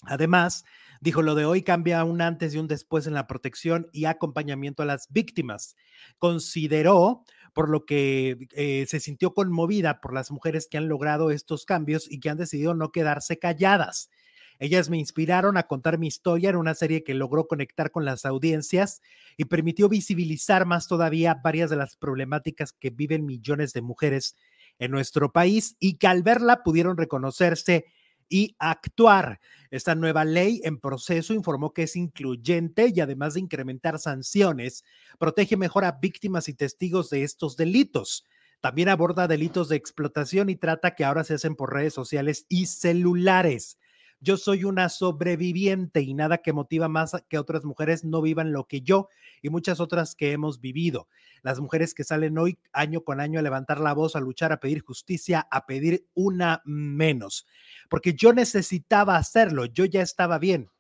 Además, 0.05 0.65
dijo, 1.01 1.23
lo 1.23 1.35
de 1.35 1.45
hoy 1.45 1.63
cambia 1.63 2.05
un 2.05 2.21
antes 2.21 2.55
y 2.55 2.59
un 2.59 2.69
después 2.69 3.07
en 3.07 3.15
la 3.15 3.27
protección 3.27 3.89
y 3.93 4.07
acompañamiento 4.07 4.83
a 4.83 4.87
las 4.87 5.09
víctimas. 5.11 5.77
Consideró, 6.19 7.25
por 7.53 7.69
lo 7.69 7.85
que 7.85 8.49
eh, 8.55 8.87
se 8.89 9.01
sintió 9.01 9.35
conmovida 9.35 10.01
por 10.01 10.13
las 10.13 10.31
mujeres 10.31 10.67
que 10.71 10.79
han 10.79 10.89
logrado 10.89 11.31
estos 11.31 11.65
cambios 11.65 12.11
y 12.11 12.21
que 12.21 12.31
han 12.31 12.39
decidido 12.39 12.75
no 12.75 12.91
quedarse 12.93 13.39
calladas. 13.39 14.11
Ellas 14.59 14.91
me 14.91 14.99
inspiraron 14.99 15.57
a 15.57 15.65
contar 15.65 15.99
mi 15.99 16.07
historia 16.07 16.51
en 16.51 16.57
una 16.57 16.75
serie 16.75 17.03
que 17.03 17.15
logró 17.15 17.49
conectar 17.49 17.91
con 17.91 18.05
las 18.05 18.25
audiencias 18.25 19.03
y 19.37 19.47
permitió 19.47 19.89
visibilizar 19.89 20.67
más 20.67 20.87
todavía 20.87 21.41
varias 21.43 21.69
de 21.69 21.77
las 21.77 21.97
problemáticas 21.97 22.73
que 22.73 22.91
viven 22.91 23.27
millones 23.27 23.73
de 23.73 23.83
mujeres 23.83 24.37
en 24.79 24.93
nuestro 24.93 25.33
país 25.33 25.77
y 25.81 25.95
que 25.95 26.07
al 26.07 26.23
verla 26.23 26.63
pudieron 26.63 26.97
reconocerse 26.97 27.87
y 28.33 28.57
actuar. 28.59 29.41
Esta 29.71 29.95
nueva 29.95 30.25
ley 30.25 30.63
en 30.65 30.79
proceso 30.79 31.35
informó 31.35 31.75
que 31.75 31.83
es 31.83 31.97
incluyente 31.97 32.91
y 32.95 33.01
además 33.01 33.35
de 33.35 33.41
incrementar 33.41 33.99
sanciones, 33.99 34.85
protege 35.19 35.59
mejor 35.59 35.85
a 35.85 35.93
víctimas 35.93 36.49
y 36.49 36.55
testigos 36.55 37.11
de 37.11 37.25
estos 37.25 37.57
delitos. 37.57 38.27
También 38.63 38.89
aborda 38.89 39.29
delitos 39.29 39.69
de 39.69 39.77
explotación 39.77 40.49
y 40.49 40.57
trata 40.57 40.95
que 40.95 41.05
ahora 41.05 41.25
se 41.25 41.35
hacen 41.35 41.57
por 41.57 41.75
redes 41.75 41.93
sociales 41.93 42.47
y 42.49 42.67
celulares. 42.67 43.77
Yo 44.25 44.37
soy 44.37 44.63
una 44.63 44.89
sobreviviente 44.89 46.01
y 46.01 46.15
nada 46.15 46.39
que 46.39 46.53
motiva 46.53 46.87
más 46.87 47.17
que 47.29 47.41
otras 47.41 47.65
mujeres 47.65 48.05
no 48.05 48.23
vivan 48.23 48.53
lo 48.53 48.69
que 48.69 48.81
yo 48.81 49.09
y 49.43 49.51
muchas 49.51 49.81
otras 49.81 50.15
que 50.15 50.31
hemos 50.31 50.61
vivido. 50.61 51.09
Las 51.43 51.59
mujeres 51.59 51.93
que 51.93 52.05
salen 52.05 52.39
hoy 52.39 52.57
año 52.73 53.03
con 53.03 53.21
año 53.21 53.41
a 53.41 53.43
levantar 53.43 53.81
la 53.81 53.95
voz, 53.95 54.15
a 54.15 54.21
luchar, 54.21 54.53
a 54.53 54.61
pedir 54.61 54.81
justicia, 54.81 55.49
a 55.51 55.67
pedir 55.67 56.07
una 56.15 56.63
menos. 56.65 57.49
Porque 57.91 58.15
yo 58.15 58.33
necesitaba 58.33 59.17
hacerlo, 59.17 59.65
yo 59.65 59.87
ya 59.87 60.03
estaba 60.03 60.39
bien. 60.39 60.71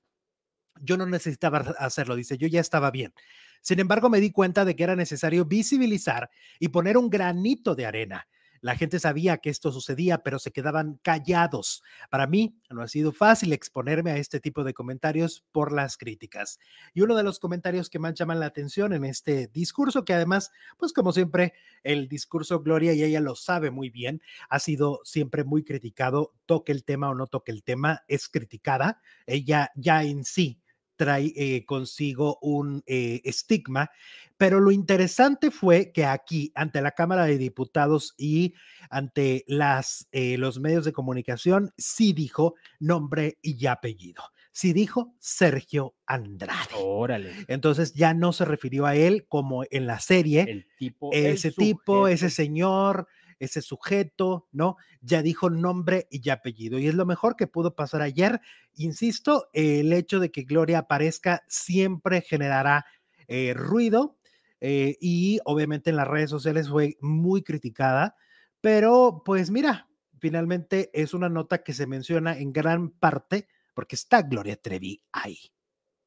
Yo 0.80 0.96
no 0.96 1.04
necesitaba 1.06 1.58
hacerlo, 1.80 2.14
dice, 2.14 2.38
yo 2.38 2.46
ya 2.46 2.60
estaba 2.60 2.92
bien. 2.92 3.12
Sin 3.60 3.80
embargo, 3.80 4.08
me 4.08 4.20
di 4.20 4.30
cuenta 4.30 4.64
de 4.64 4.76
que 4.76 4.84
era 4.84 4.94
necesario 4.94 5.46
visibilizar 5.46 6.30
y 6.60 6.68
poner 6.68 6.96
un 6.96 7.10
granito 7.10 7.74
de 7.74 7.86
arena 7.86 8.28
la 8.62 8.76
gente 8.76 9.00
sabía 9.00 9.38
que 9.38 9.50
esto 9.50 9.72
sucedía, 9.72 10.22
pero 10.22 10.38
se 10.38 10.52
quedaban 10.52 10.98
callados. 11.02 11.82
Para 12.10 12.28
mí 12.28 12.56
no 12.70 12.80
ha 12.80 12.88
sido 12.88 13.12
fácil 13.12 13.52
exponerme 13.52 14.12
a 14.12 14.16
este 14.16 14.38
tipo 14.40 14.62
de 14.62 14.72
comentarios 14.72 15.44
por 15.50 15.72
las 15.72 15.98
críticas. 15.98 16.60
Y 16.94 17.02
uno 17.02 17.16
de 17.16 17.24
los 17.24 17.40
comentarios 17.40 17.90
que 17.90 17.98
más 17.98 18.14
llaman 18.14 18.38
la 18.38 18.46
atención 18.46 18.92
en 18.92 19.04
este 19.04 19.48
discurso, 19.48 20.04
que 20.04 20.14
además, 20.14 20.52
pues 20.78 20.92
como 20.92 21.12
siempre, 21.12 21.54
el 21.82 22.08
discurso 22.08 22.60
Gloria, 22.60 22.92
y 22.92 23.02
ella 23.02 23.20
lo 23.20 23.34
sabe 23.34 23.72
muy 23.72 23.90
bien, 23.90 24.22
ha 24.48 24.60
sido 24.60 25.00
siempre 25.02 25.42
muy 25.42 25.64
criticado, 25.64 26.32
toque 26.46 26.70
el 26.70 26.84
tema 26.84 27.10
o 27.10 27.14
no 27.16 27.26
toque 27.26 27.50
el 27.50 27.64
tema, 27.64 28.04
es 28.06 28.28
criticada. 28.28 29.02
Ella 29.26 29.72
ya 29.74 30.04
en 30.04 30.24
sí 30.24 30.61
trae 31.02 31.32
eh, 31.34 31.64
consigo 31.64 32.38
un 32.40 32.84
eh, 32.86 33.20
estigma, 33.24 33.90
pero 34.36 34.60
lo 34.60 34.70
interesante 34.70 35.50
fue 35.50 35.90
que 35.90 36.04
aquí, 36.04 36.52
ante 36.54 36.80
la 36.80 36.92
Cámara 36.92 37.24
de 37.24 37.38
Diputados 37.38 38.14
y 38.16 38.54
ante 38.88 39.44
las, 39.48 40.06
eh, 40.12 40.38
los 40.38 40.60
medios 40.60 40.84
de 40.84 40.92
comunicación, 40.92 41.72
sí 41.76 42.12
dijo 42.12 42.54
nombre 42.78 43.38
y 43.42 43.66
apellido. 43.66 44.22
Sí 44.52 44.72
dijo 44.72 45.16
Sergio 45.18 45.96
Andrade. 46.06 46.74
Órale. 46.76 47.32
Entonces 47.48 47.94
ya 47.94 48.14
no 48.14 48.32
se 48.32 48.44
refirió 48.44 48.86
a 48.86 48.94
él 48.94 49.26
como 49.26 49.64
en 49.70 49.86
la 49.86 49.98
serie. 49.98 50.42
El 50.42 50.66
tipo. 50.78 51.10
ese 51.12 51.50
tipo, 51.50 52.06
ese 52.06 52.30
señor, 52.30 53.08
ese 53.44 53.60
sujeto, 53.60 54.48
¿no? 54.52 54.76
Ya 55.00 55.22
dijo 55.22 55.50
nombre 55.50 56.06
y 56.10 56.30
apellido. 56.30 56.78
Y 56.78 56.86
es 56.86 56.94
lo 56.94 57.06
mejor 57.06 57.34
que 57.36 57.48
pudo 57.48 57.74
pasar 57.74 58.00
ayer. 58.02 58.40
Insisto, 58.74 59.48
el 59.52 59.92
hecho 59.92 60.20
de 60.20 60.30
que 60.30 60.42
Gloria 60.42 60.78
aparezca 60.78 61.42
siempre 61.48 62.20
generará 62.20 62.86
eh, 63.26 63.52
ruido 63.54 64.16
eh, 64.60 64.96
y 65.00 65.40
obviamente 65.44 65.90
en 65.90 65.96
las 65.96 66.06
redes 66.06 66.30
sociales 66.30 66.68
fue 66.68 66.96
muy 67.00 67.42
criticada, 67.42 68.14
pero 68.60 69.22
pues 69.24 69.50
mira, 69.50 69.88
finalmente 70.20 70.90
es 70.92 71.14
una 71.14 71.28
nota 71.28 71.64
que 71.64 71.72
se 71.72 71.88
menciona 71.88 72.38
en 72.38 72.52
gran 72.52 72.90
parte 72.90 73.48
porque 73.74 73.96
está 73.96 74.22
Gloria 74.22 74.54
Trevi 74.56 75.02
ahí. 75.10 75.36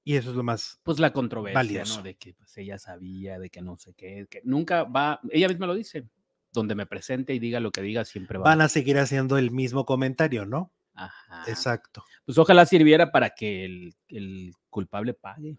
Y 0.06 0.16
eso 0.16 0.30
es 0.30 0.36
lo 0.38 0.44
más. 0.44 0.80
Pues 0.84 1.00
la 1.00 1.12
controversia, 1.12 1.84
¿no? 1.84 2.04
De 2.04 2.16
que 2.16 2.34
pues, 2.36 2.56
ella 2.58 2.78
sabía, 2.78 3.40
de 3.40 3.50
que 3.50 3.62
no 3.62 3.76
sé 3.76 3.94
qué, 3.94 4.28
que 4.30 4.42
nunca 4.46 4.84
va, 4.84 5.20
ella 5.32 5.50
misma 5.50 5.66
lo 5.66 5.74
dice, 5.74 6.08
donde 6.56 6.74
me 6.74 6.88
presente 6.88 7.36
y 7.36 7.40
diga 7.40 7.60
lo 7.60 7.72
que 7.72 7.82
diga, 7.84 8.04
siempre 8.06 8.40
va. 8.40 8.46
Van 8.46 8.62
a 8.62 8.70
seguir 8.70 8.98
haciendo 8.98 9.38
el 9.38 9.52
mismo 9.52 9.86
comentario, 9.86 10.48
¿no? 10.48 10.74
Ajá. 10.96 11.44
Exacto. 11.48 12.04
Pues 12.26 12.38
ojalá 12.40 12.66
sirviera 12.66 13.12
para 13.12 13.32
que 13.32 13.66
el, 13.66 13.96
el 14.08 14.54
culpable 14.72 15.14
pague. 15.14 15.58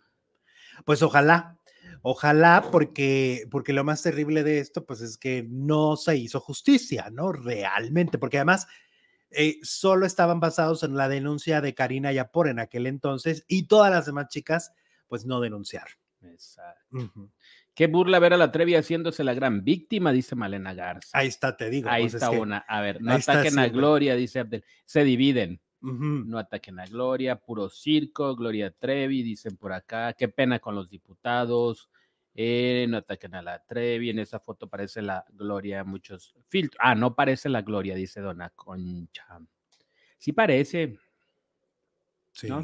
Pues 0.84 1.02
ojalá, 1.02 1.58
ojalá, 2.02 2.68
porque, 2.72 3.46
porque 3.50 3.72
lo 3.72 3.84
más 3.84 4.02
terrible 4.02 4.42
de 4.42 4.58
esto, 4.58 4.84
pues 4.84 5.00
es 5.00 5.16
que 5.16 5.46
no 5.48 5.96
se 5.96 6.16
hizo 6.16 6.40
justicia, 6.40 7.08
¿no? 7.10 7.32
Realmente, 7.32 8.18
porque 8.18 8.38
además 8.38 8.66
eh, 9.30 9.58
solo 9.62 10.06
estaban 10.06 10.40
basados 10.40 10.82
en 10.82 10.96
la 10.96 11.08
denuncia 11.08 11.60
de 11.60 11.74
Karina 11.74 12.12
Yapor 12.12 12.48
en 12.48 12.58
aquel 12.58 12.86
entonces 12.86 13.44
y 13.48 13.66
todas 13.66 13.90
las 13.90 14.06
demás 14.06 14.28
chicas, 14.28 14.72
pues 15.08 15.26
no 15.26 15.40
denunciaron. 15.40 15.94
Exacto. 16.22 17.30
Qué 17.76 17.88
burla 17.88 18.18
ver 18.18 18.32
a 18.32 18.38
la 18.38 18.50
Trevi 18.50 18.74
haciéndose 18.74 19.22
la 19.22 19.34
gran 19.34 19.62
víctima, 19.62 20.10
dice 20.10 20.34
Malena 20.34 20.72
Garza. 20.72 21.16
Ahí 21.16 21.28
está, 21.28 21.54
te 21.58 21.68
digo. 21.68 21.90
Ahí 21.90 22.04
pues 22.04 22.14
es 22.14 22.22
está 22.22 22.30
una. 22.34 22.58
A 22.66 22.80
ver, 22.80 23.02
no 23.02 23.12
ataquen 23.12 23.58
a. 23.58 23.68
Gloria, 23.68 24.16
dice 24.16 24.40
Abdel. 24.40 24.64
Se 24.86 25.04
dividen. 25.04 25.60
No 25.82 26.38
ataquen 26.38 26.80
a 26.80 26.86
Gloria, 26.86 27.36
puro 27.36 27.68
circo, 27.68 28.34
Gloria 28.34 28.70
Trevi, 28.70 29.22
dicen 29.22 29.58
por 29.58 29.74
acá. 29.74 30.14
Qué 30.14 30.26
pena 30.28 30.58
con 30.58 30.74
los 30.74 30.88
diputados. 30.88 31.90
eh, 32.34 32.86
no 32.88 32.96
ataquen 32.96 33.34
a 33.34 33.42
la 33.42 33.62
Trevi. 33.62 34.08
En 34.10 34.20
esa 34.20 34.40
foto 34.40 34.68
parece 34.68 35.02
la 35.02 35.22
Gloria, 35.34 35.84
muchos 35.84 36.34
filtros. 36.48 36.78
Ah, 36.82 36.94
no 36.94 37.14
parece 37.14 37.50
la 37.50 37.60
Gloria, 37.60 37.94
dice 37.94 38.22
Dona 38.22 38.48
Concha. 38.50 39.26
Sí 40.18 40.32
parece, 40.32 40.98
Sí, 42.32 42.48
¿no? 42.48 42.62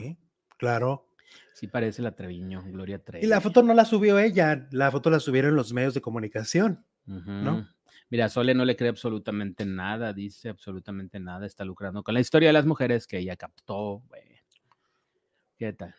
claro. 0.57 1.07
Sí 1.54 1.66
parece 1.66 2.02
la 2.02 2.14
Treviño, 2.14 2.62
Gloria 2.64 2.99
Trevi. 2.99 3.25
Y 3.25 3.28
la 3.28 3.40
foto 3.40 3.62
no 3.62 3.75
la 3.75 3.85
subió 3.85 4.18
ella, 4.18 4.68
la 4.71 4.90
foto 4.90 5.11
la 5.11 5.21
subieron 5.21 5.56
los 5.56 5.73
medios 5.73 5.94
de 5.94 6.00
comunicación. 6.00 6.85
¿no? 7.06 7.68
Mira, 8.11 8.28
Sole 8.28 8.54
no 8.54 8.64
le 8.64 8.76
cree 8.76 8.90
absolutamente 8.90 9.64
nada, 9.64 10.12
dice 10.12 10.49
absolutamente 10.49 11.18
nada, 11.18 11.47
está 11.47 11.64
lucrando 11.64 12.02
con 12.02 12.14
la 12.14 12.21
historia 12.21 12.49
de 12.49 12.52
las 12.52 12.66
mujeres 12.66 13.06
que 13.06 13.18
ella 13.18 13.37
captó. 13.37 14.02
¿Qué 15.56 15.73
tal? 15.73 15.94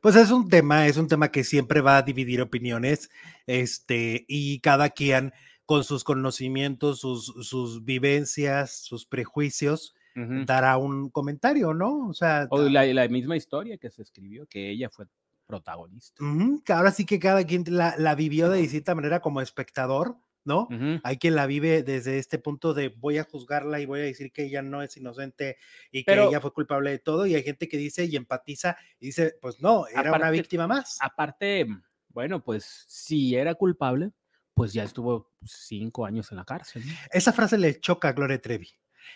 Pues 0.00 0.16
es 0.16 0.30
un 0.30 0.48
tema, 0.48 0.86
es 0.86 0.96
un 0.96 1.08
tema 1.08 1.30
que 1.30 1.44
siempre 1.44 1.80
va 1.80 1.98
a 1.98 2.02
dividir 2.02 2.40
opiniones, 2.40 3.10
este, 3.46 4.24
y 4.28 4.60
cada 4.60 4.90
quien 4.90 5.32
con 5.64 5.84
sus 5.84 6.04
conocimientos, 6.04 7.00
sus, 7.00 7.26
sus 7.42 7.84
vivencias, 7.84 8.76
sus 8.84 9.04
prejuicios, 9.04 9.95
Ujú. 10.16 10.44
dará 10.46 10.78
un 10.78 11.10
comentario, 11.10 11.74
¿no? 11.74 12.08
O 12.08 12.14
sea, 12.14 12.46
O 12.50 12.62
la, 12.62 12.84
la 12.86 13.06
misma 13.08 13.36
historia 13.36 13.76
que 13.78 13.90
se 13.90 14.02
escribió, 14.02 14.46
que 14.46 14.70
ella 14.70 14.88
fue 14.90 15.06
protagonista. 15.46 16.24
Ujú, 16.24 16.62
que 16.64 16.72
ahora 16.72 16.90
sí 16.90 17.04
que 17.04 17.18
cada 17.20 17.44
quien 17.44 17.64
la, 17.68 17.94
la 17.98 18.14
vivió 18.14 18.48
de 18.48 18.58
distinta 18.60 18.94
manera 18.94 19.20
como 19.20 19.40
espectador, 19.40 20.16
¿no? 20.44 20.62
Ujú. 20.70 21.00
Hay 21.04 21.18
quien 21.18 21.34
la 21.36 21.46
vive 21.46 21.82
desde 21.82 22.18
este 22.18 22.38
punto 22.38 22.72
de 22.74 22.88
voy 22.88 23.18
a 23.18 23.24
juzgarla 23.24 23.78
y 23.80 23.86
voy 23.86 24.00
a 24.00 24.04
decir 24.04 24.32
que 24.32 24.44
ella 24.44 24.62
no 24.62 24.82
es 24.82 24.96
inocente 24.96 25.56
y 25.92 26.00
que 26.04 26.12
Pero- 26.12 26.28
ella 26.28 26.40
fue 26.40 26.52
culpable 26.52 26.90
de 26.90 26.98
todo. 26.98 27.26
Y 27.26 27.34
hay 27.34 27.42
gente 27.42 27.68
que 27.68 27.76
dice 27.76 28.04
y 28.06 28.16
empatiza 28.16 28.76
y 28.98 29.06
dice, 29.06 29.36
pues 29.40 29.60
no, 29.60 29.86
era 29.86 30.02
una 30.02 30.10
Aparte- 30.16 30.32
víctima 30.32 30.66
más. 30.66 30.98
Aparte, 31.00 31.66
bueno, 32.08 32.42
pues 32.42 32.84
si 32.88 33.36
era 33.36 33.54
culpable, 33.54 34.10
pues 34.54 34.72
ya 34.72 34.82
estuvo 34.84 35.30
cinco 35.44 36.06
años 36.06 36.30
en 36.32 36.38
la 36.38 36.44
cárcel. 36.44 36.82
Esa 37.12 37.32
frase 37.32 37.58
le 37.58 37.78
choca 37.78 38.08
a 38.08 38.12
Gloria 38.12 38.40
Trevi. 38.40 38.68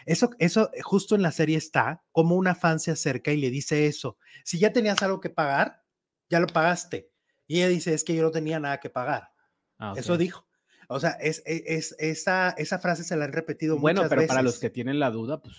Eso, 0.06 0.30
eso 0.38 0.70
eh, 0.74 0.80
justo 0.82 1.14
en 1.14 1.22
la 1.22 1.32
serie 1.32 1.56
está, 1.56 2.02
como 2.12 2.36
una 2.36 2.54
fan 2.54 2.80
se 2.80 2.90
acerca 2.90 3.32
y 3.32 3.36
le 3.40 3.50
dice 3.50 3.86
eso. 3.86 4.18
Si 4.44 4.58
ya 4.58 4.72
tenías 4.72 5.02
algo 5.02 5.20
que 5.20 5.30
pagar, 5.30 5.82
ya 6.28 6.40
lo 6.40 6.46
pagaste. 6.46 7.10
Y 7.46 7.56
ella 7.58 7.68
dice, 7.68 7.92
es 7.94 8.04
que 8.04 8.14
yo 8.14 8.22
no 8.22 8.30
tenía 8.30 8.60
nada 8.60 8.78
que 8.80 8.90
pagar. 8.90 9.30
Ah, 9.78 9.94
Eso 9.96 10.14
ok. 10.14 10.18
dijo. 10.18 10.46
O 10.88 10.98
sea, 11.00 11.10
es, 11.20 11.42
es, 11.46 11.62
es- 11.66 11.96
esa, 11.98 12.50
esa 12.50 12.78
frase 12.78 13.04
se 13.04 13.16
la 13.16 13.24
han 13.26 13.32
repetido 13.32 13.78
Bueno, 13.78 14.02
muchas 14.02 14.10
pero 14.16 14.26
para 14.28 14.42
los 14.42 14.52
veces. 14.54 14.60
que 14.60 14.70
tienen 14.70 14.98
la 14.98 15.10
duda, 15.10 15.40
pues 15.40 15.54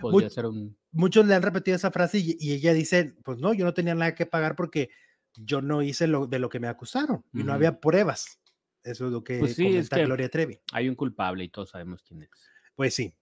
podría 0.00 0.28
Much- 0.28 0.32
ser 0.32 0.46
un... 0.46 0.78
Muchos 0.92 1.26
le 1.26 1.34
han 1.34 1.42
repetido 1.42 1.76
esa 1.76 1.90
frase 1.90 2.18
y, 2.18 2.36
y 2.40 2.52
ella 2.54 2.72
dice, 2.72 3.14
pues 3.22 3.38
no, 3.38 3.52
yo 3.52 3.64
no 3.66 3.74
tenía 3.74 3.94
nada 3.94 4.14
que 4.14 4.24
pagar 4.26 4.56
porque 4.56 4.88
yo 5.36 5.60
no 5.60 5.82
hice 5.82 6.06
lo 6.06 6.26
de 6.26 6.38
lo 6.38 6.48
que 6.48 6.58
me 6.60 6.68
acusaron 6.68 7.24
y 7.34 7.38
no 7.38 7.44
Ujú. 7.44 7.52
había 7.52 7.80
pruebas. 7.80 8.40
Eso 8.82 9.06
es 9.06 9.12
lo 9.12 9.22
que 9.24 9.38
Pues 9.38 9.54
sí, 9.56 9.66
es 9.66 9.72
comenta 9.90 9.96
que- 9.96 10.04
Gloria 10.06 10.28
Trevi. 10.30 10.58
Hay 10.72 10.88
un 10.88 10.94
culpable 10.94 11.44
y 11.44 11.48
todos 11.50 11.70
sabemos 11.70 12.02
quién 12.02 12.22
es. 12.22 12.30
Pues 12.76 12.94
sí. 12.94 13.14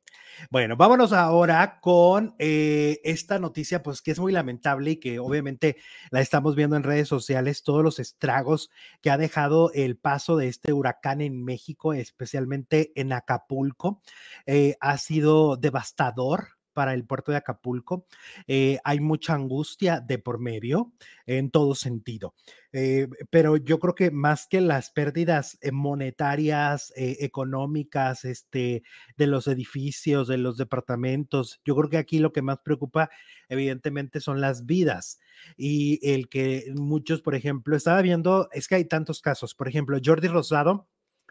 Bueno, 0.51 0.77
vámonos 0.77 1.13
ahora 1.13 1.79
con 1.81 2.35
eh, 2.41 3.01
esta 3.05 3.39
noticia, 3.39 3.85
pues 3.85 4.03
que 4.03 4.11
es 4.11 4.19
muy 4.19 4.33
lamentable 4.33 4.93
y 4.93 4.97
que 4.97 5.21
obviamente 5.21 5.77
la 6.11 6.21
estamos 6.21 6.57
viendo 6.57 6.75
en 6.77 6.83
redes 6.83 7.07
sociales, 7.07 7.63
todos 7.63 7.85
los 7.85 8.01
estragos 8.01 8.69
que 9.01 9.11
ha 9.11 9.17
dejado 9.17 9.71
el 9.75 9.97
paso 9.97 10.37
de 10.37 10.49
este 10.49 10.73
huracán 10.73 11.21
en 11.21 11.45
México, 11.45 11.95
especialmente 11.95 12.91
en 12.97 13.13
Acapulco. 13.13 14.03
Eh, 14.47 14.77
ha 14.81 14.99
sido 14.99 15.57
devastador 15.57 16.54
para 16.75 16.93
el 16.93 17.07
puerto 17.07 17.33
de 17.33 17.39
Acapulco. 17.39 18.07
Eh, 18.47 18.79
hay 18.85 19.01
mucha 19.01 19.35
angustia 19.35 20.01
de 20.01 20.19
por 20.19 20.39
medio 20.39 20.93
en 21.27 21.51
todo 21.51 21.75
sentido. 21.75 22.35
Eh, 22.77 23.07
pero 23.31 23.57
yo 23.57 23.79
creo 23.79 23.95
que 23.95 24.11
más 24.11 24.49
que 24.49 24.61
las 24.61 24.91
pérdidas 24.91 25.57
eh, 25.61 25.71
monetarias, 25.71 26.93
eh, 26.97 27.19
económicas, 27.21 28.25
este, 28.25 28.83
de 29.17 29.27
los 29.29 29.47
edificios, 29.47 30.27
de 30.27 30.39
los 30.39 30.57
departamentos. 30.57 31.61
Yo 31.65 31.77
creo 31.77 31.89
que 31.89 31.99
aquí 31.99 32.19
lo 32.19 32.33
que 32.33 32.43
más 32.43 32.59
preocupa, 32.65 33.11
evidentemente, 33.49 34.19
son 34.21 34.41
las 34.41 34.67
vidas. 34.67 35.21
Y 35.57 36.01
el 36.03 36.29
que 36.29 36.73
muchos, 36.77 37.23
por 37.23 37.37
ejemplo, 37.37 37.77
estaba 37.77 38.03
viendo, 38.03 38.49
es 38.51 38.67
que 38.67 38.75
hay 38.75 38.87
tantos 38.87 39.21
casos. 39.23 39.55
Por 39.55 39.69
ejemplo, 39.69 39.97
Jordi 40.05 40.27
Rosado 40.27 40.89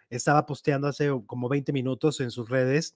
estaba 0.09 0.45
posteando 0.45 0.87
hace 0.87 1.09
como 1.25 1.49
20 1.49 1.73
minutos 1.73 2.21
en 2.21 2.31
sus 2.31 2.49
redes 2.49 2.95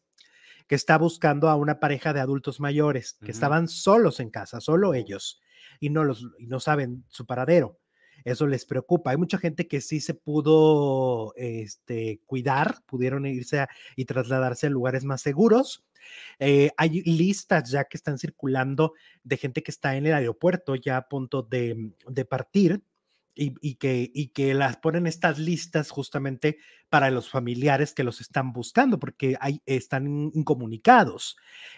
que 0.68 0.76
está 0.76 0.98
buscando 0.98 1.50
a 1.50 1.56
una 1.56 1.80
pareja 1.80 2.14
de 2.14 2.20
adultos 2.20 2.60
mayores 2.60 3.18
que 3.24 3.32
estaban 3.32 3.68
solos 3.68 4.20
en 4.20 4.30
casa, 4.30 4.60
solo 4.62 4.94
ellos, 4.94 5.40
y 5.80 5.90
no, 5.90 6.04
los, 6.04 6.28
y 6.40 6.48
no 6.48 6.60
saben 6.60 7.06
su 7.08 7.26
paradero. 7.26 7.80
Eso 8.26 8.48
les 8.48 8.66
preocupa. 8.66 9.12
Hay 9.12 9.18
mucha 9.18 9.38
gente 9.38 9.68
que 9.68 9.80
sí 9.80 10.02
se 10.02 10.14
pudo 10.14 11.34
este, 11.38 12.20
cuidar, 12.26 12.84
pudieron 12.86 13.26
irse 13.26 13.60
a- 13.62 13.70
y 13.96 14.06
trasladarse 14.06 14.68
a 14.68 14.70
lugares 14.70 15.06
más 15.06 15.22
seguros. 15.22 15.86
Eh, 16.40 16.72
hay 16.78 17.02
listas 17.04 17.70
ya 17.70 17.86
que 17.86 17.96
están 17.96 18.18
circulando 18.18 18.94
de 19.24 19.38
gente 19.38 19.62
que 19.64 19.72
está 19.72 19.96
en 19.96 20.06
el 20.08 20.14
aeropuerto 20.14 20.76
ya 20.76 20.98
a 20.98 21.08
punto 21.08 21.44
de, 21.44 21.94
de 22.08 22.26
partir 22.26 22.82
y, 23.38 23.76
que, 23.76 24.12
y 24.14 24.30
que 24.30 24.54
las 24.54 24.78
ponen 24.78 25.08
estas 25.08 25.40
listas 25.40 25.90
justamente 25.92 26.58
para 26.90 27.12
los 27.12 27.30
familiares 27.30 27.94
que 27.94 28.04
los 28.04 28.22
están 28.22 28.54
buscando 28.54 29.00
porque 29.00 29.36
hay, 29.40 29.62
están 29.66 30.08
in- 30.08 30.32
incomunicados. 30.34 31.38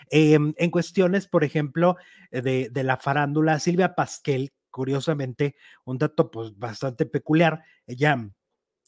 Em, 0.10 0.54
en 0.58 0.72
cuestiones, 0.72 1.28
por 1.28 1.44
ejemplo, 1.44 1.98
de, 2.32 2.70
de 2.72 2.84
la 2.84 2.98
farándula, 2.98 3.60
Silvia 3.60 3.96
Pasquel, 3.96 4.54
curiosamente, 4.72 5.56
un 5.86 5.98
dato 5.98 6.32
pues 6.32 6.58
bastante 6.58 7.06
peculiar, 7.06 7.64
ella 7.88 8.30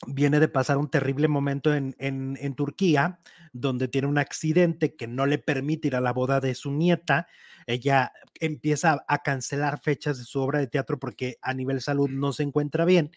viene 0.07 0.39
de 0.39 0.47
pasar 0.47 0.77
un 0.77 0.89
terrible 0.89 1.27
momento 1.27 1.73
en, 1.73 1.95
en, 1.99 2.37
en 2.41 2.55
Turquía, 2.55 3.19
donde 3.53 3.87
tiene 3.87 4.07
un 4.07 4.17
accidente 4.17 4.95
que 4.95 5.07
no 5.07 5.25
le 5.25 5.37
permite 5.37 5.87
ir 5.87 5.95
a 5.95 6.01
la 6.01 6.13
boda 6.13 6.39
de 6.39 6.55
su 6.55 6.71
nieta. 6.71 7.27
Ella 7.67 8.11
empieza 8.39 9.03
a 9.07 9.19
cancelar 9.19 9.79
fechas 9.79 10.17
de 10.17 10.23
su 10.23 10.41
obra 10.41 10.59
de 10.59 10.67
teatro 10.67 10.99
porque 10.99 11.37
a 11.41 11.53
nivel 11.53 11.81
salud 11.81 12.09
no 12.09 12.33
se 12.33 12.43
encuentra 12.43 12.85
bien. 12.85 13.11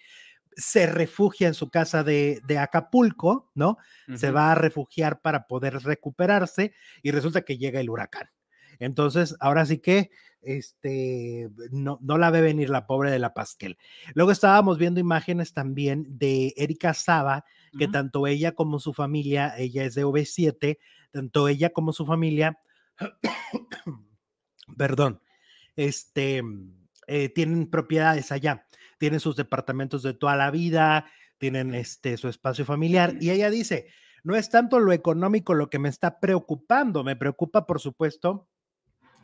Se 0.57 0.87
refugia 0.87 1.49
en 1.49 1.55
su 1.55 1.71
casa 1.71 2.05
de, 2.05 2.41
de 2.47 2.59
Acapulco, 2.59 3.51
¿no? 3.55 3.77
Se 4.15 4.31
va 4.31 4.53
a 4.53 4.55
refugiar 4.55 5.21
para 5.21 5.47
poder 5.47 5.83
recuperarse 5.83 6.75
y 7.03 7.11
resulta 7.11 7.43
que 7.43 7.59
llega 7.59 7.81
el 7.81 7.91
huracán. 7.91 8.29
Entonces, 8.79 9.37
ahora 9.41 9.67
sí 9.67 9.79
que 9.79 10.11
este, 10.45 11.49
no, 11.71 11.99
no 12.03 12.19
la 12.19 12.31
ve 12.31 12.41
venir 12.41 12.71
la 12.71 12.87
pobre 12.87 13.11
de 13.11 13.19
la 13.19 13.35
Pasquel. 13.35 13.79
Luego 14.15 14.31
estábamos 14.31 14.79
viendo 14.79 15.01
imágenes 15.01 15.53
también 15.53 16.07
de 16.19 16.55
Erika 16.57 16.95
Saba, 16.95 17.45
que 17.79 17.89
tanto 17.89 18.27
ella 18.27 18.53
como 18.53 18.79
su 18.79 18.93
familia, 18.93 19.55
ella 19.57 19.85
es 19.85 19.95
de 19.95 20.05
OV7, 20.05 20.79
tanto 21.11 21.49
ella 21.49 21.71
como 21.71 21.93
su 21.93 22.07
familia, 22.07 22.59
perdón, 24.77 25.21
este, 25.77 26.43
eh, 27.07 27.29
tienen 27.31 27.69
propiedades 27.69 28.31
allá, 28.31 28.67
tienen 28.99 29.21
sus 29.21 29.35
departamentos 29.35 30.03
de 30.03 30.15
toda 30.15 30.37
la 30.37 30.51
vida, 30.51 31.07
tienen 31.39 31.75
este, 31.75 32.17
su 32.17 32.29
espacio 32.29 32.65
familiar, 32.65 33.17
y 33.21 33.31
ella 33.31 33.51
dice, 33.51 33.89
no 34.23 34.37
es 34.37 34.51
tanto 34.51 34.79
lo 34.79 34.93
económico 34.93 35.55
lo 35.55 35.69
que 35.69 35.79
me 35.79 35.89
está 35.89 36.21
preocupando, 36.21 37.03
me 37.03 37.17
preocupa, 37.17 37.67
por 37.67 37.81
supuesto, 37.81 38.49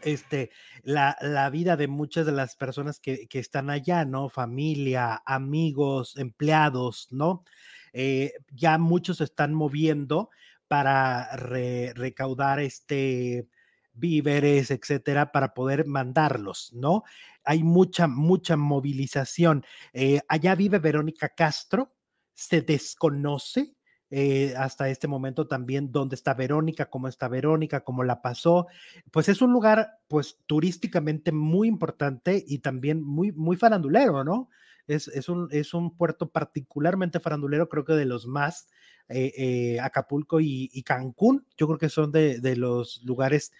este, 0.02 0.50
la, 0.82 1.16
la 1.20 1.50
vida 1.50 1.76
de 1.76 1.88
muchas 1.88 2.26
de 2.26 2.32
las 2.32 2.56
personas 2.56 3.00
que, 3.00 3.26
que 3.28 3.38
están 3.38 3.70
allá, 3.70 4.04
¿no? 4.04 4.28
Familia, 4.28 5.22
amigos, 5.24 6.16
empleados, 6.16 7.08
¿no? 7.10 7.44
Eh, 7.92 8.32
ya 8.52 8.78
muchos 8.78 9.18
se 9.18 9.24
están 9.24 9.54
moviendo 9.54 10.30
para 10.68 11.36
re- 11.36 11.92
recaudar 11.94 12.60
este 12.60 13.48
víveres, 13.92 14.70
etcétera, 14.70 15.32
para 15.32 15.52
poder 15.52 15.84
mandarlos, 15.86 16.72
¿no? 16.72 17.02
Hay 17.44 17.62
mucha, 17.64 18.06
mucha 18.06 18.56
movilización. 18.56 19.64
Eh, 19.92 20.20
allá 20.28 20.54
vive 20.54 20.78
Verónica 20.78 21.28
Castro, 21.30 21.94
se 22.32 22.62
desconoce 22.62 23.74
eh, 24.10 24.54
hasta 24.56 24.88
este 24.88 25.06
momento 25.06 25.46
también 25.46 25.92
dónde 25.92 26.16
está 26.16 26.34
Verónica, 26.34 26.90
cómo 26.90 27.08
está 27.08 27.28
Verónica, 27.28 27.84
cómo 27.84 28.02
la 28.02 28.22
pasó. 28.22 28.66
Pues 29.10 29.28
es 29.28 29.40
un 29.40 29.52
lugar, 29.52 29.98
pues 30.08 30.38
turísticamente 30.46 31.32
muy 31.32 31.68
importante 31.68 32.44
y 32.46 32.58
también 32.58 33.02
muy, 33.02 33.32
muy 33.32 33.56
farandulero, 33.56 34.24
¿no? 34.24 34.48
Es, 34.86 35.06
es, 35.08 35.28
un, 35.28 35.48
es 35.52 35.74
un 35.74 35.96
puerto 35.96 36.30
particularmente 36.30 37.20
farandulero, 37.20 37.68
creo 37.68 37.84
que 37.84 37.92
de 37.92 38.06
los 38.06 38.26
más, 38.26 38.68
eh, 39.08 39.32
eh, 39.36 39.80
Acapulco 39.80 40.40
y, 40.40 40.70
y, 40.72 40.82
Cancún, 40.82 41.46
yo 41.56 41.66
creo 41.66 41.78
que 41.78 41.88
son 41.88 42.12
de, 42.12 42.40
de 42.40 42.56
los 42.56 43.02
lugares 43.04 43.52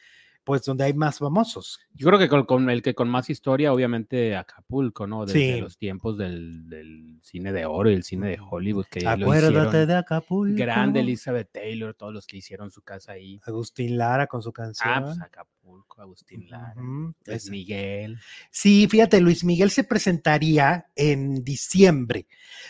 pues 0.44 0.62
donde 0.64 0.84
hay 0.84 0.94
más 0.94 1.18
famosos. 1.18 1.78
Yo 1.94 2.06
creo 2.08 2.18
que 2.18 2.28
con, 2.28 2.44
con, 2.44 2.70
el 2.70 2.82
que 2.82 2.94
con 2.94 3.08
más 3.08 3.28
historia, 3.30 3.72
obviamente 3.72 4.36
Acapulco, 4.36 5.06
¿no? 5.06 5.26
Desde 5.26 5.54
Sí. 5.56 5.60
los 5.60 5.76
tiempos 5.78 6.16
del, 6.18 6.68
del 6.68 7.18
cine 7.22 7.52
de 7.52 7.66
oro 7.66 7.90
y 7.90 7.94
el 7.94 8.02
cine 8.04 8.28
de 8.30 8.38
Hollywood 8.40 8.86
que 8.90 9.06
Acuérdate 9.06 9.86
de 9.86 9.94
Acapulco. 9.96 10.56
Grande 10.56 11.00
Elizabeth 11.00 11.50
Taylor, 11.52 11.94
todos 11.94 12.12
los 12.12 12.26
que 12.26 12.38
hicieron 12.38 12.70
su 12.70 12.82
casa 12.82 13.12
ahí. 13.12 13.40
Agustín 13.44 13.96
Lara 13.98 14.26
con 14.26 14.42
su 14.42 14.52
canción. 14.52 14.90
Ah, 14.92 15.02
pues 15.04 15.20
Acapulco, 15.20 16.00
Agustín 16.02 16.48
Lara, 16.48 16.74
Luis 16.76 17.14
es- 17.26 17.50
Miguel. 17.50 18.18
Sí, 18.50 18.88
fíjate, 18.88 19.20
Luis 19.20 19.44
Miguel 19.44 19.70
se 19.70 19.84
presentaría 19.84 20.86
en 20.96 21.44
diciembre, 21.44 22.26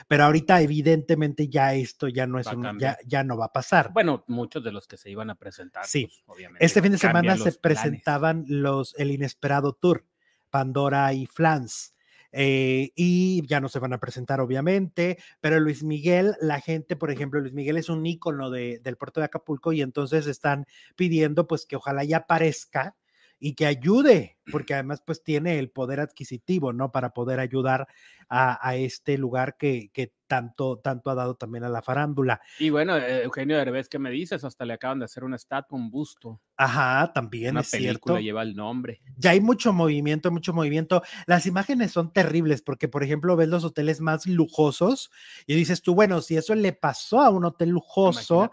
pero 0.09 0.25
ahorita 0.25 0.61
evidentemente 0.61 1.49
ya 1.49 1.75
esto 1.75 2.09
ya 2.09 2.27
no 2.27 2.39
es 2.39 2.47
un- 2.49 2.79
ya, 2.79 2.99
ya 3.07 3.23
no 3.25 3.37
va 3.39 3.47
a 3.47 3.53
pasar. 3.53 3.93
Bueno, 3.93 4.25
muchos 4.27 4.63
de 4.65 4.73
los 4.73 4.87
que 4.87 4.97
se 4.97 5.11
iban 5.11 5.31
a 5.31 5.35
presentar. 5.37 5.85
Sí. 5.87 6.07
pues, 6.27 6.37
obviamente. 6.39 6.65
Este 6.65 6.83
fin 6.83 6.93
de 6.93 6.99
semana 6.99 7.37
se. 7.37 7.60
Presentaban 7.61 8.45
los 8.49 8.95
El 8.99 9.11
Inesperado 9.11 9.73
Tour, 9.73 10.05
Pandora 10.51 11.13
y 11.13 11.27
Flans. 11.27 11.95
eh, 12.33 12.93
y 12.95 13.45
ya 13.49 13.61
no 13.61 13.69
se 13.69 13.81
van 13.81 13.93
a 13.93 13.99
presentar, 13.99 14.39
obviamente, 14.41 15.19
pero 15.41 15.59
Luis 15.59 15.83
Miguel, 15.83 16.37
la 16.41 16.61
gente, 16.61 16.95
por 16.95 17.11
ejemplo, 17.11 17.41
Luis 17.41 17.53
Miguel 17.55 17.77
es 17.77 17.89
un 17.89 18.07
ícono 18.07 18.51
de- 18.51 18.79
del 18.79 18.97
puerto 18.97 19.19
de 19.19 19.27
Acapulco 19.27 19.73
y 19.73 19.83
entonces 19.83 20.29
están 20.29 20.65
pidiendo 20.95 21.49
pues 21.49 21.67
que 21.67 21.75
ojalá 21.75 22.05
ya 22.05 22.19
aparezca 22.19 22.95
y 23.41 23.55
que 23.55 23.67
ayude 23.67 24.39
porque 24.51 24.75
además 24.75 25.03
pues 25.05 25.23
tiene 25.23 25.59
el 25.59 25.71
poder 25.71 26.01
adquisitivo, 26.01 26.73
¿no? 26.73 26.93
Para 26.93 27.11
poder 27.15 27.41
ayudar 27.41 27.87
a, 28.29 28.67
a 28.67 28.77
este 28.77 29.19
lugar 29.19 29.57
que, 29.57 29.91
que 29.93 30.13
tanto, 30.27 30.79
tanto 30.79 31.11
ha 31.11 31.17
dado 31.17 31.35
también 31.35 31.65
a 31.65 31.69
la 31.69 31.83
farándula. 31.83 32.41
Y 32.61 32.71
bueno, 32.71 32.97
eh, 32.97 33.25
Eugenio 33.25 33.57
Derbez, 33.57 33.89
¿qué 33.89 33.99
me 33.99 34.11
dices? 34.11 34.45
Hasta 34.45 34.65
le 34.65 34.75
acaban 34.75 35.01
de 35.01 35.07
hacer 35.07 35.25
una 35.25 35.35
estatua, 35.35 35.77
un 35.77 35.91
busto. 35.91 36.41
Ajá, 36.57 37.13
también 37.13 37.53
Una 37.53 37.63
es 37.63 37.71
película 37.71 38.15
cierto. 38.15 38.19
lleva 38.21 38.43
el 38.43 38.55
nombre. 38.55 39.03
Ya 39.17 39.31
hay 39.31 39.41
mucho 39.41 39.73
movimiento, 39.73 40.31
mucho 40.31 40.53
movimiento. 40.53 41.03
Las 41.27 41.47
imágenes 41.47 41.91
son 41.91 42.13
terribles 42.13 42.63
porque, 42.63 42.87
por 42.87 43.03
ejemplo, 43.03 43.35
ves 43.35 43.49
los 43.49 43.65
hoteles 43.65 44.01
más 44.01 44.27
lujosos 44.27 45.11
y 45.47 45.57
dices 45.57 45.83
tú, 45.83 45.95
bueno, 45.97 46.21
si 46.21 46.37
eso 46.37 46.55
le 46.55 46.73
pasó 46.75 47.23
a 47.23 47.31
un 47.31 47.45
hotel 47.45 47.71
lujoso, 47.71 48.51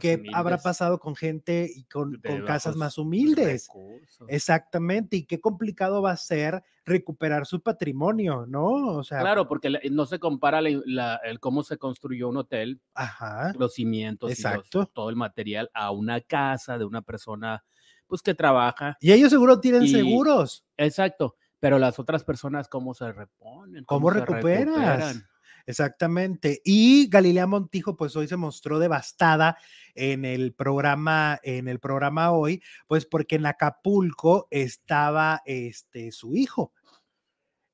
¿qué 0.00 0.22
habrá 0.32 0.58
pasado 0.58 0.98
con 0.98 1.14
gente 1.14 1.68
y 1.74 1.84
con, 1.84 2.20
con 2.26 2.42
casas 2.46 2.74
más 2.76 2.96
humildes? 2.96 3.66
recursos. 3.68 4.26
Exactamente, 4.30 5.16
y 5.18 5.24
qué 5.38 5.40
complicado 5.40 6.02
va 6.02 6.10
a 6.12 6.16
ser 6.16 6.62
recuperar 6.84 7.46
su 7.46 7.60
patrimonio, 7.62 8.44
¿no? 8.46 8.96
O 8.96 9.04
sea, 9.04 9.20
Claro, 9.20 9.46
porque 9.46 9.70
no 9.90 10.06
se 10.06 10.18
compara 10.18 10.60
la- 10.60 10.80
la- 10.86 11.20
el 11.24 11.38
cómo 11.40 11.62
se 11.62 11.78
construyó 11.78 12.28
un 12.28 12.38
hotel, 12.38 12.80
ajá, 12.94 13.52
los 13.58 13.74
cimientos, 13.74 14.30
y 14.38 14.42
los- 14.42 14.70
todo 14.92 15.10
el 15.10 15.16
material 15.16 15.70
a 15.74 15.90
una 15.90 16.20
casa 16.20 16.78
de 16.78 16.84
una 16.84 17.02
persona, 17.02 17.64
pues 18.06 18.22
que 18.22 18.34
trabaja. 18.34 18.96
y 19.00 19.12
ellos 19.12 19.30
seguro 19.30 19.60
tienen 19.60 19.82
Y- 19.84 19.88
seguros. 19.88 20.64
Exacto. 20.76 21.36
Pero 21.60 21.78
las 21.78 21.98
otras 21.98 22.22
personas, 22.24 22.68
¿cómo 22.68 22.94
se 22.94 23.10
reponen? 23.12 23.84
¿Cómo 23.84 24.10
se 24.12 24.20
recuperas? 24.20 24.66
recuperan? 24.66 25.27
Exactamente. 25.68 26.62
Y 26.64 27.08
Galilea 27.10 27.46
Montijo, 27.46 27.94
pues 27.94 28.16
hoy 28.16 28.26
se 28.26 28.38
mostró 28.38 28.78
devastada 28.78 29.58
en 29.94 30.24
el 30.24 30.54
programa, 30.54 31.38
en 31.42 31.68
el 31.68 31.78
programa 31.78 32.30
hoy, 32.30 32.62
pues 32.86 33.04
porque 33.04 33.36
en 33.36 33.44
Acapulco 33.44 34.48
estaba 34.50 35.42
este 35.44 36.10
su 36.10 36.34
hijo. 36.36 36.72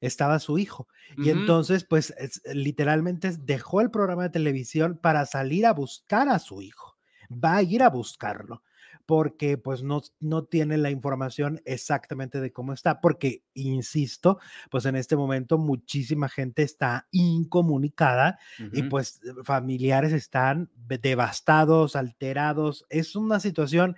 Estaba 0.01 0.39
su 0.39 0.59
hijo. 0.59 0.89
Y 1.17 1.31
entonces, 1.31 1.85
pues 1.85 2.13
es- 2.19 2.43
literalmente 2.53 3.33
dejó 3.39 3.81
el 3.81 3.91
programa 3.91 4.25
de 4.25 4.31
televisión 4.31 4.99
para 5.01 5.25
salir 5.25 5.65
a 5.67 5.73
buscar 5.73 6.29
a 6.29 6.39
su 6.39 6.61
hijo. 6.63 6.97
Va 7.31 7.57
a 7.57 7.63
ir 7.63 7.83
a 7.83 7.89
buscarlo 7.91 8.63
porque 9.07 9.59
pues 9.59 9.83
no, 9.83 10.03
no 10.21 10.45
tiene 10.45 10.79
la 10.79 10.91
información 10.91 11.61
exactamente 11.65 12.41
de 12.41 12.53
cómo 12.53 12.73
está, 12.73 13.01
porque, 13.01 13.43
insisto, 13.55 14.39
pues 14.71 14.87
en 14.87 14.97
este 14.97 15.17
momento 15.17 15.59
muchísima 15.59 16.29
gente 16.29 16.63
está 16.63 17.07
incomunicada 17.11 18.39
y 18.73 18.83
pues 18.85 19.21
familiares 19.45 20.13
están 20.13 20.71
devastados, 20.77 21.97
alterados. 21.97 22.87
Es 22.89 23.17
una 23.17 23.41
situación 23.41 23.97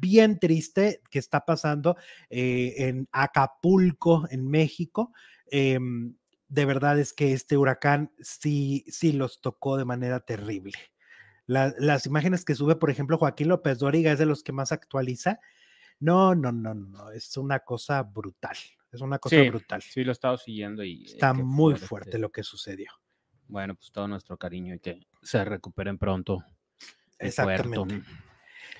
bien 0.00 0.38
triste 0.38 1.02
que 1.10 1.18
está 1.18 1.44
pasando 1.44 1.96
eh, 2.30 2.74
en 2.78 3.08
Acapulco, 3.12 4.26
en 4.30 4.48
México. 4.48 5.12
Em, 5.50 6.14
de 6.48 6.64
verdad 6.64 6.98
es 6.98 7.12
que 7.12 7.32
este 7.32 7.56
huracán 7.56 8.12
sí, 8.20 8.84
sí 8.88 9.12
los 9.12 9.40
tocó 9.40 9.76
de 9.76 9.84
manera 9.84 10.20
terrible. 10.20 10.78
La- 11.48 11.74
las 11.78 12.06
imágenes 12.06 12.44
que 12.44 12.54
sube, 12.54 12.76
por 12.76 12.90
ejemplo, 12.90 13.18
Joaquín 13.18 13.48
López 13.48 13.78
Dóriga 13.78 14.12
es 14.12 14.18
de 14.20 14.26
los 14.26 14.42
que 14.44 14.52
más 14.52 14.70
actualiza. 14.70 15.40
No, 15.98 16.34
no, 16.36 16.52
no, 16.52 16.74
no, 16.74 17.10
es 17.10 17.36
una 17.36 17.58
cosa 17.60 18.02
brutal. 18.04 18.56
Es 18.92 19.00
una 19.00 19.18
cosa 19.18 19.34
Sí, 19.36 19.48
brutal. 19.48 19.82
Sí, 19.82 20.04
lo 20.04 20.10
he 20.10 20.12
estado 20.12 20.36
siguiendo 20.38 20.84
y 20.84 21.02
eh, 21.02 21.06
Está 21.06 21.32
muy 21.34 21.74
fuerte 21.74 22.18
lo 22.18 22.30
que 22.30 22.42
sucedió. 22.44 22.90
Bueno, 23.48 23.74
pues 23.74 23.90
todo 23.90 24.06
nuestro 24.06 24.36
cariño 24.36 24.74
y 24.74 24.78
que 24.78 25.00
se 25.22 25.44
recuperen 25.44 25.98
pronto. 25.98 26.44
Exactamente. 27.18 28.02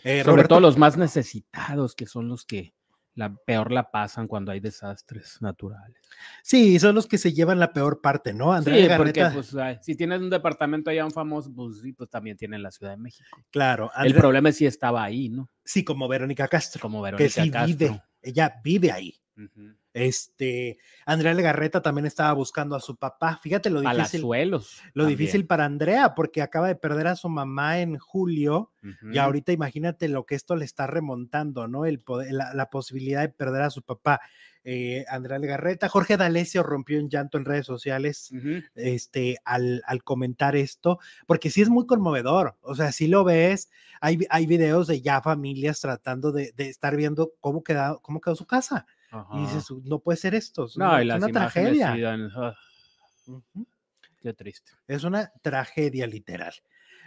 Eh, 0.05 0.21
Sobre 0.21 0.23
Roberto- 0.23 0.49
todo 0.49 0.61
los 0.61 0.77
más 0.79 0.97
necesitados, 0.97 1.95
que 1.95 2.07
son 2.07 2.29
los 2.29 2.45
que 2.45 2.75
la 3.19 3.35
peor 3.35 3.73
la 3.73 3.91
pasan 3.91 4.29
cuando 4.29 4.53
hay 4.53 4.61
desastres 4.61 5.43
naturales. 5.43 5.97
Sí, 6.45 6.79
son 6.79 6.95
los 6.95 7.09
que 7.09 7.19
se 7.19 7.33
llevan 7.33 7.59
la 7.59 7.73
peor 7.73 8.01
parte, 8.01 8.33
¿no? 8.33 8.53
Andrea 8.53 8.91
Sí, 8.91 8.95
porque 8.97 9.27
pues, 9.35 9.57
ay, 9.57 9.77
si 9.83 9.97
tienes 9.97 10.21
un 10.21 10.31
departamento 10.31 10.89
allá 10.89 11.05
un 11.05 11.11
famoso, 11.11 11.53
pues 11.53 11.81
sí, 11.81 11.93
pues 11.93 12.09
también 12.09 12.37
tiene 12.37 12.55
en 12.55 12.63
la 12.63 12.71
Ciudad 12.71 12.93
de 12.93 12.99
México. 12.99 13.37
claro, 13.51 13.91
El 14.05 14.15
problema 14.15 14.51
es 14.51 14.57
si 14.57 14.67
estaba 14.67 15.03
ahí, 15.03 15.29
¿no? 15.29 15.51
sí, 15.65 15.83
como 15.85 16.07
Verónica 16.07 16.47
Castro, 16.47 16.81
Como 16.81 16.99
que 17.03 17.11
Verónica 17.11 17.43
sí 17.43 17.51
Castro. 17.51 17.67
vive, 17.77 18.03
ella 18.23 18.55
vive 18.63 18.93
ahí. 18.93 19.15
Este, 19.93 20.79
Andrea 21.07 21.35
Legarreta 21.35 21.83
también 21.83 22.07
estaba 22.07 22.33
buscando 22.33 22.77
a 22.77 22.81
su 22.81 22.97
papá. 22.97 23.39
Fíjate 23.43 23.71
lo 23.71 23.81
difícil, 23.81 23.99
Palazuelos. 24.23 24.81
lo 24.95 25.05
también. 25.05 25.19
difícil 25.19 25.47
para 25.47 25.65
Andrea, 25.65 26.15
porque 26.15 26.43
acaba 26.43 26.69
de 26.69 26.77
perder 26.77 27.07
a 27.09 27.17
su 27.17 27.29
mamá 27.29 27.81
en 27.81 27.99
julio 27.99 28.73
y 29.13 29.19
ahorita 29.19 29.53
imagínate 29.53 30.09
lo 30.09 30.25
que 30.25 30.35
esto 30.35 30.57
le 30.57 30.65
está 30.65 30.87
remontando, 30.87 31.67
¿no? 31.69 31.85
El 31.85 32.01
poder- 32.01 32.33
la, 32.33 32.55
la 32.55 32.71
posibilidad 32.71 33.21
de 33.23 33.29
perder 33.29 33.63
a 33.63 33.71
su 33.71 33.83
papá. 33.83 34.21
Eh, 34.65 35.05
Andrea 35.09 35.39
Legarreta, 35.39 35.89
Jorge 35.89 36.17
D'Alessio 36.17 36.63
rompió 36.63 36.99
en 36.99 37.09
llanto 37.09 37.39
en 37.39 37.45
redes 37.47 37.65
sociales 37.65 38.31
este, 38.75 39.39
al, 39.45 39.83
al 39.87 40.03
comentar 40.05 40.57
esto, 40.57 40.99
porque 41.27 41.49
sí 41.51 41.63
es 41.63 41.71
muy 41.71 41.87
conmovedor, 41.87 42.57
o 42.61 42.75
sea, 42.75 42.93
si 42.93 43.07
lo 43.07 43.25
ves, 43.25 43.71
hay, 44.01 44.19
hay 44.29 44.47
videos 44.47 44.87
de 44.89 45.01
ya 45.01 45.23
familias 45.23 45.81
tratando 45.81 46.33
de, 46.33 46.53
de 46.55 46.69
estar 46.69 46.97
viendo 46.97 47.33
cómo, 47.41 47.63
queda, 47.63 47.99
cómo 48.03 48.21
quedó 48.21 48.35
su 48.35 48.47
casa, 48.47 48.85
y 49.33 49.41
dices, 49.41 49.71
no 49.85 50.01
puede 50.01 50.19
ser 50.19 50.35
esto, 50.35 50.67
es 50.67 50.77
No, 50.77 50.87
una, 50.89 50.99
y 50.99 51.03
es 51.03 51.09
las 51.09 51.19
una 51.19 51.29
imágenes 51.31 51.79
tragedia, 51.79 51.95
sí 51.95 52.01
dan, 52.01 52.31
ah, 52.37 52.55
qué 54.21 54.35
triste. 54.35 54.73
es 54.87 55.05
una 55.05 55.33
tragedia 55.43 56.07
literal. 56.07 56.55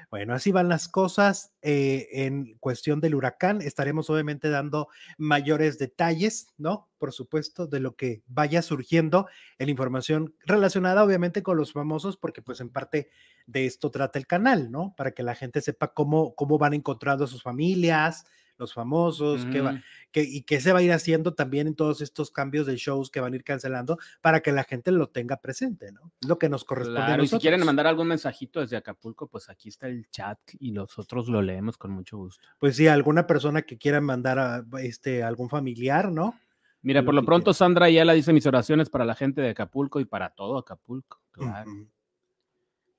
Bueno, 0.09 0.33
así 0.33 0.51
van 0.51 0.67
las 0.67 0.89
cosas 0.89 1.53
eh, 1.61 2.09
en 2.11 2.57
cuestión 2.59 2.99
del 2.99 3.15
huracán. 3.15 3.61
Estaremos 3.61 4.09
obviamente 4.09 4.49
dando 4.49 4.89
mayores 5.17 5.77
detalles, 5.79 6.47
¿no? 6.57 6.89
Por 6.97 7.13
supuesto, 7.13 7.65
de 7.65 7.79
lo 7.79 7.95
que 7.95 8.21
vaya 8.27 8.61
surgiendo 8.61 9.27
en 9.57 9.69
información 9.69 10.35
relacionada 10.45 11.05
obviamente 11.05 11.43
con 11.43 11.55
los 11.55 11.71
famosos, 11.71 12.17
porque 12.17 12.41
pues 12.41 12.59
en 12.59 12.71
parte 12.71 13.09
de 13.47 13.65
esto 13.65 13.89
trata 13.89 14.19
el 14.19 14.27
canal, 14.27 14.69
¿no? 14.69 14.93
Para 14.97 15.11
que 15.11 15.23
la 15.23 15.33
gente 15.33 15.61
sepa 15.61 15.93
cómo, 15.93 16.35
cómo 16.35 16.57
van 16.57 16.73
encontrando 16.73 17.23
a 17.23 17.27
sus 17.27 17.41
familias, 17.41 18.25
los 18.61 18.73
famosos, 18.73 19.45
qué 19.51 19.59
va- 19.59 19.81
que- 20.11 20.23
y 20.23 20.43
qué 20.43 20.61
se 20.61 20.71
va 20.71 20.79
a 20.79 20.81
ir 20.81 20.91
haciendo 20.93 21.33
también 21.33 21.67
en 21.67 21.75
todos 21.75 21.99
estos 22.01 22.31
cambios 22.31 22.65
de 22.67 22.77
shows 22.77 23.09
que 23.11 23.19
van 23.19 23.33
a 23.33 23.35
ir 23.35 23.43
cancelando 23.43 23.97
para 24.21 24.39
que 24.41 24.51
la 24.53 24.63
gente 24.63 24.91
lo 24.91 25.07
tenga 25.07 25.37
presente, 25.37 25.91
¿no? 25.91 26.11
Lo 26.25 26.37
que 26.39 26.47
nos 26.47 26.63
corresponde 26.63 27.01
a 27.01 27.05
Claro, 27.07 27.23
y 27.23 27.27
si 27.27 27.39
quieren 27.39 27.65
mandar 27.65 27.87
algún 27.87 28.07
mensajito 28.07 28.61
desde 28.61 28.77
Acapulco, 28.77 29.27
pues 29.27 29.49
aquí 29.49 29.67
está 29.69 29.87
el 29.87 30.09
chat 30.09 30.39
y 30.59 30.71
nosotros 30.71 31.27
lo 31.27 31.41
leemos 31.41 31.77
con 31.77 31.91
mucho 31.91 32.17
gusto. 32.17 32.47
Pues 32.59 32.75
sí, 32.77 32.87
alguna 32.87 33.27
persona 33.27 33.63
que 33.63 33.77
quiera 33.77 33.99
mandar 33.99 34.39
a 34.39 34.63
este 34.81 35.23
algún 35.23 35.49
familiar, 35.49 36.11
¿no? 36.11 36.39
Mira, 36.83 37.03
por 37.03 37.13
lo 37.13 37.21
que 37.21 37.25
pronto. 37.27 37.53
Sandra 37.53 37.85
Ayala 37.87 38.13
dice 38.13 38.33
mis 38.33 38.45
oraciones 38.45 38.89
para 38.89 39.05
la 39.05 39.13
gente 39.15 39.41
de 39.41 39.49
Acapulco 39.51 39.99
y 39.99 40.05
para 40.05 40.29
todo 40.31 40.57
Acapulco. 40.57 41.21
Claro. 41.31 41.71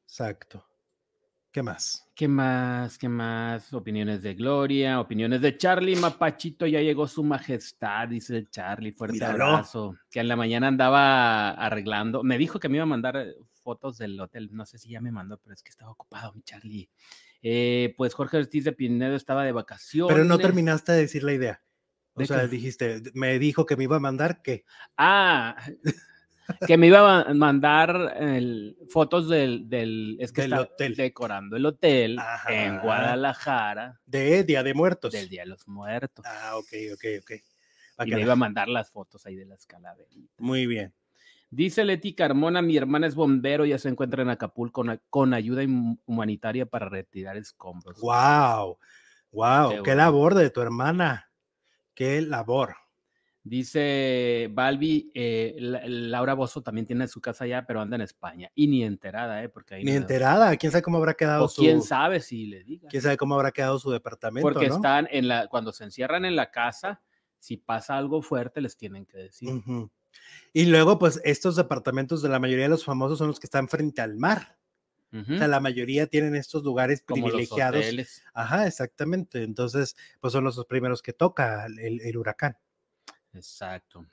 Exacto. 0.04 0.64
¿Qué 1.52 1.62
más? 1.62 2.08
¿Qué 2.14 2.28
más? 2.28 2.96
¿Qué 2.96 3.10
más? 3.10 3.74
Opiniones 3.74 4.22
de 4.22 4.32
Gloria, 4.32 4.98
opiniones 5.00 5.42
de 5.42 5.58
Charlie 5.58 5.96
Mapachito, 5.96 6.66
ya 6.66 6.80
llegó 6.80 7.06
su 7.06 7.22
majestad, 7.22 8.08
dice 8.08 8.38
el 8.38 8.48
Charlie, 8.50 8.92
fuerte 8.92 9.16
Míralo. 9.16 9.44
abrazo. 9.44 9.94
Que 10.10 10.20
en 10.20 10.28
la 10.28 10.36
mañana 10.36 10.68
andaba 10.68 11.50
arreglando, 11.50 12.22
me 12.22 12.38
dijo 12.38 12.58
que 12.58 12.70
me 12.70 12.78
iba 12.78 12.84
a 12.84 12.86
mandar 12.86 13.18
eh, 13.18 13.34
fotos 13.62 13.98
del 13.98 14.18
hotel, 14.18 14.48
no 14.52 14.64
sé 14.64 14.78
si 14.78 14.88
ya 14.88 15.02
me 15.02 15.12
mandó, 15.12 15.36
pero 15.36 15.52
es 15.52 15.62
que 15.62 15.68
estaba 15.68 15.90
ocupado 15.90 16.32
mi 16.32 16.42
Charlie. 16.42 16.88
Eh, 17.42 17.92
pues 17.98 18.14
Jorge 18.14 18.38
Ortiz 18.38 18.64
de 18.64 18.72
Pinedo 18.72 19.14
estaba 19.14 19.44
de 19.44 19.52
vacaciones. 19.52 20.14
Pero 20.14 20.24
no 20.26 20.38
terminaste 20.38 20.92
de 20.92 21.00
decir 21.02 21.22
la 21.22 21.34
idea. 21.34 21.62
O 22.14 22.20
¿De 22.20 22.26
sea, 22.26 22.40
qué? 22.42 22.48
dijiste, 22.48 23.02
me 23.12 23.38
dijo 23.38 23.66
que 23.66 23.76
me 23.76 23.84
iba 23.84 23.96
a 23.96 24.00
mandar 24.00 24.40
qué. 24.40 24.64
Ah, 24.96 25.56
que 26.66 26.76
me 26.76 26.86
iba 26.88 27.20
a 27.22 27.34
mandar 27.34 28.14
el- 28.18 28.76
fotos 28.88 29.28
del, 29.28 29.68
del, 29.68 30.16
es 30.20 30.32
que 30.32 30.42
Del 30.42 30.52
está 30.52 30.62
hotel. 30.62 30.94
decorando 30.96 31.56
el 31.56 31.66
hotel 31.66 32.18
en. 32.48 32.78
Guadalajara 32.80 34.00
De 34.06 34.44
Día 34.44 34.62
de 34.62 34.74
Muertos. 34.74 35.12
del 35.12 35.28
Día 35.28 35.42
de 35.42 35.48
los 35.48 35.66
Muertos. 35.68 36.24
Ah, 36.26 36.56
ok, 36.56 36.68
ok, 36.94 37.04
ok. 37.22 37.30
Y 38.06 38.10
me 38.10 38.20
iba 38.22 38.32
a 38.32 38.36
mandar 38.36 38.68
las 38.68 38.90
fotos 38.90 39.26
ahí 39.26 39.36
de 39.36 39.44
las 39.46 39.66
calaveritas. 39.66 40.34
Muy 40.38 40.66
bien. 40.66 40.92
Dice 41.50 41.84
Leti 41.84 42.14
Carmona, 42.14 42.62
mi 42.62 42.76
hermana 42.78 43.06
es 43.06 43.14
bombero, 43.14 43.66
ya 43.66 43.78
se 43.78 43.90
encuentra 43.90 44.22
en 44.22 44.30
Acapulco 44.30 44.82
con, 44.82 45.00
con 45.10 45.34
ayuda 45.34 45.62
hum- 45.62 45.98
humanitaria 46.06 46.64
para 46.64 46.88
retirar 46.88 47.36
escombros. 47.36 48.00
Wow, 48.00 48.78
wow, 49.30 49.68
Qué 49.68 49.74
qué, 49.76 49.80
bueno. 49.82 49.94
labor 49.96 50.34
de 50.34 50.48
tu 50.50 50.62
hermana. 50.62 51.30
Qué 51.94 52.22
labor. 52.22 52.74
Dice 53.44 54.48
Balbi, 54.52 55.10
eh, 55.14 55.56
La- 55.58 55.82
Laura 55.86 56.34
Bozo 56.34 56.62
también 56.62 56.86
tiene 56.86 57.08
su 57.08 57.20
casa 57.20 57.44
allá, 57.44 57.64
pero 57.66 57.80
anda 57.80 57.96
en 57.96 58.02
España. 58.02 58.50
Y 58.54 58.68
ni 58.68 58.84
enterada, 58.84 59.42
¿eh? 59.42 59.48
Porque 59.48 59.74
ahí 59.74 59.84
Ni 59.84 59.90
no- 59.92 59.96
enterada. 59.98 60.56
¿Quién 60.56 60.70
sabe 60.72 60.82
cómo 60.82 60.98
habrá 60.98 61.14
quedado 61.14 61.44
O 61.44 61.48
su 61.48 61.60
quién 61.62 61.82
sabe 61.82 62.20
si 62.20 62.46
le 62.46 62.62
diga. 62.62 62.88
quién 62.88 63.02
sabe 63.02 63.16
cómo 63.16 63.34
habrá 63.34 63.50
quedado 63.50 63.78
su 63.78 63.90
departamento, 63.90 64.48
Porque 64.48 64.68
¿no? 64.68 64.76
están 64.76 65.08
en 65.10 65.26
la, 65.28 65.48
cuando 65.48 65.72
se 65.72 65.84
encierran 65.84 66.24
en 66.24 66.36
la 66.36 66.50
casa, 66.50 67.02
si 67.38 67.56
pasa 67.56 67.98
algo 67.98 68.22
fuerte, 68.22 68.60
les 68.60 68.76
tienen 68.76 69.06
que 69.06 69.18
decir. 69.18 69.48
Y 70.52 70.66
luego, 70.66 70.98
pues, 70.98 71.20
estos 71.24 71.56
departamentos 71.56 72.22
de 72.22 72.28
la 72.28 72.38
mayoría 72.38 72.64
de 72.66 72.70
los 72.70 72.84
famosos 72.84 73.18
son 73.18 73.28
los 73.28 73.40
que 73.40 73.46
están 73.46 73.68
frente 73.68 74.02
al 74.02 74.16
mar. 74.16 74.56
O 75.14 75.36
sea, 75.36 75.46
la 75.48 75.60
mayoría 75.60 76.06
tienen 76.06 76.34
estos 76.36 76.62
lugares 76.62 77.02
Como 77.02 77.26
los 77.26 77.32
privilegiados. 77.32 77.80
hoteles. 77.80 78.22
Ajá, 78.32 78.66
exactamente. 78.66 79.42
Entonces, 79.42 79.94
pues 80.20 80.32
son 80.32 80.44
los 80.44 80.64
primeros 80.64 81.02
que 81.02 81.12
toca 81.12 81.66
el, 81.66 82.00
el 82.00 82.16
huracán. 82.16 82.56
Exacto. 83.34 84.06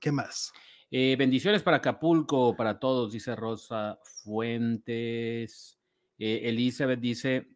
¿Qué 0.00 0.12
más? 0.12 0.52
Eh, 0.90 1.16
bendiciones 1.18 1.62
para 1.62 1.78
Acapulco, 1.78 2.56
para 2.56 2.78
todos, 2.78 3.12
dice 3.12 3.34
Rosa 3.34 3.98
Fuentes. 4.22 5.78
Eh, 6.18 6.42
Elizabeth 6.44 7.00
dice, 7.00 7.48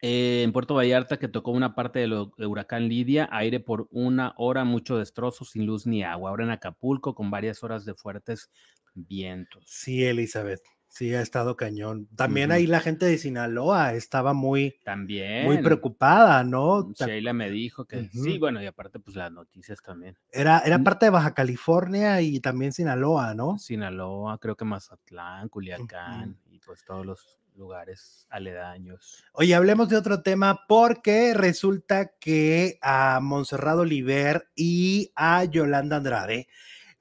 eh, 0.00 0.42
en 0.42 0.52
Puerto 0.52 0.74
Vallarta 0.74 1.18
que 1.18 1.28
tocó 1.28 1.52
una 1.52 1.74
parte 1.74 2.00
del 2.00 2.12
huracán 2.38 2.88
Lidia, 2.88 3.28
aire 3.30 3.60
por 3.60 3.88
una 3.92 4.34
hora, 4.36 4.64
mucho 4.64 4.98
destrozo, 4.98 5.44
sin 5.44 5.66
luz 5.66 5.86
ni 5.86 6.02
agua. 6.02 6.30
Ahora 6.30 6.44
en 6.44 6.50
Acapulco 6.50 7.14
con 7.14 7.30
varias 7.30 7.62
horas 7.62 7.84
de 7.84 7.94
fuertes 7.94 8.50
vientos. 8.94 9.64
Sí, 9.66 10.04
Elizabeth. 10.04 10.62
Sí, 10.94 11.14
ha 11.14 11.22
estado 11.22 11.56
cañón. 11.56 12.06
También 12.16 12.52
ahí 12.52 12.66
la 12.66 12.80
gente 12.80 13.06
de 13.06 13.16
Sinaloa 13.16 13.94
estaba 13.94 14.34
muy, 14.34 14.76
También. 14.84 15.46
muy 15.46 15.56
preocupada, 15.62 16.44
¿no? 16.44 16.92
Ta- 16.92 17.06
Sheila 17.06 17.32
me 17.32 17.48
dijo 17.50 17.86
que 17.86 18.10
sí, 18.10 18.36
bueno, 18.38 18.62
y 18.62 18.66
aparte, 18.66 18.98
pues 19.00 19.16
las 19.16 19.32
noticias 19.32 19.80
también. 19.80 20.18
Era, 20.30 20.58
era 20.58 20.76
Mm. 20.76 20.84
parte 20.84 21.06
de 21.06 21.10
Baja 21.10 21.32
California 21.32 22.20
y 22.20 22.40
también 22.40 22.74
Sinaloa, 22.74 23.32
¿no? 23.34 23.56
Sinaloa, 23.56 24.36
creo 24.36 24.54
que 24.54 24.66
Mazatlán, 24.66 25.48
Culiacán 25.48 26.36
y 26.50 26.58
pues 26.58 26.84
todos 26.84 27.06
los 27.06 27.38
lugares 27.56 28.26
aledaños. 28.28 29.24
Oye, 29.32 29.54
hablemos 29.54 29.88
de 29.88 29.96
otro 29.96 30.20
tema 30.22 30.66
porque 30.68 31.32
resulta 31.32 32.12
que 32.20 32.78
a 32.82 33.18
Montserrat 33.22 33.78
Oliver 33.78 34.48
y 34.54 35.10
a 35.16 35.44
Yolanda 35.44 35.96
Andrade, 35.96 36.48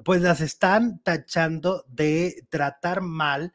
pues 0.05 0.21
las 0.21 0.39
están 0.39 0.99
tachando 1.03 1.83
de 1.89 2.45
tratar 2.49 3.01
mal 3.01 3.51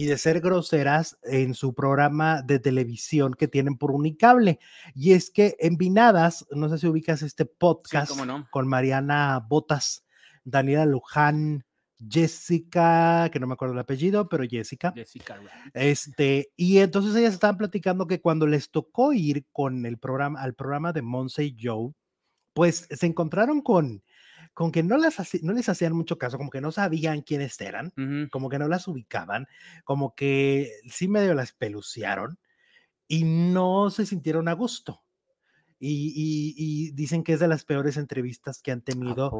y 0.00 0.06
de 0.06 0.16
ser 0.16 0.40
groseras 0.40 1.18
en 1.24 1.52
su 1.52 1.74
programa 1.74 2.40
de 2.40 2.58
televisión 2.58 3.34
que 3.34 3.48
tienen 3.48 3.76
por 3.76 3.90
Unicable. 3.90 4.58
Y 4.94 5.12
es 5.12 5.30
que 5.30 5.56
en 5.58 5.76
Vinadas, 5.76 6.46
no 6.50 6.70
sé 6.70 6.78
si 6.78 6.86
ubicas 6.86 7.20
este 7.20 7.44
podcast 7.44 8.16
no. 8.24 8.48
con 8.50 8.66
Mariana 8.66 9.44
Botas, 9.46 10.06
Daniela 10.42 10.86
Luján, 10.86 11.66
Jessica, 11.98 13.28
que 13.30 13.38
no 13.38 13.46
me 13.46 13.52
acuerdo 13.52 13.74
el 13.74 13.80
apellido, 13.80 14.26
pero 14.26 14.44
Jessica. 14.48 14.90
Jessica. 14.96 15.38
Este, 15.74 16.50
y 16.56 16.78
entonces 16.78 17.14
ellas 17.14 17.34
estaban 17.34 17.58
platicando 17.58 18.06
que 18.06 18.22
cuando 18.22 18.46
les 18.46 18.70
tocó 18.70 19.12
ir 19.12 19.44
con 19.52 19.84
el 19.84 19.98
programa, 19.98 20.40
al 20.40 20.54
programa 20.54 20.94
de 20.94 21.02
Monse 21.02 21.44
y 21.44 21.56
Joe, 21.60 21.92
pues 22.54 22.88
se 22.90 23.04
encontraron 23.04 23.60
con, 23.60 24.02
con 24.54 24.72
que 24.72 24.82
no, 24.82 24.96
las, 24.98 25.16
no 25.42 25.52
les 25.52 25.68
hacían 25.68 25.94
mucho 25.94 26.18
caso, 26.18 26.36
como 26.38 26.50
que 26.50 26.60
no 26.60 26.72
sabían 26.72 27.22
quiénes 27.22 27.60
eran, 27.60 27.92
como 28.30 28.48
que 28.48 28.58
no 28.58 28.68
las 28.68 28.86
ubicaban, 28.88 29.46
como 29.84 30.14
que 30.14 30.70
sí 30.88 31.08
medio 31.08 31.34
las 31.34 31.52
pelucearon 31.52 32.38
y 33.08 33.24
no 33.24 33.90
se 33.90 34.06
sintieron 34.06 34.48
a 34.48 34.52
gusto. 34.52 35.02
Y, 35.78 36.12
y- 36.14 36.54
y 36.56 36.90
dicen 36.92 37.24
que 37.24 37.32
es 37.34 37.40
de 37.40 37.48
las 37.48 37.64
peores 37.64 37.96
entrevistas 37.96 38.60
que 38.60 38.70
han 38.70 38.80
¿A 38.80 38.84
tenido 38.84 39.30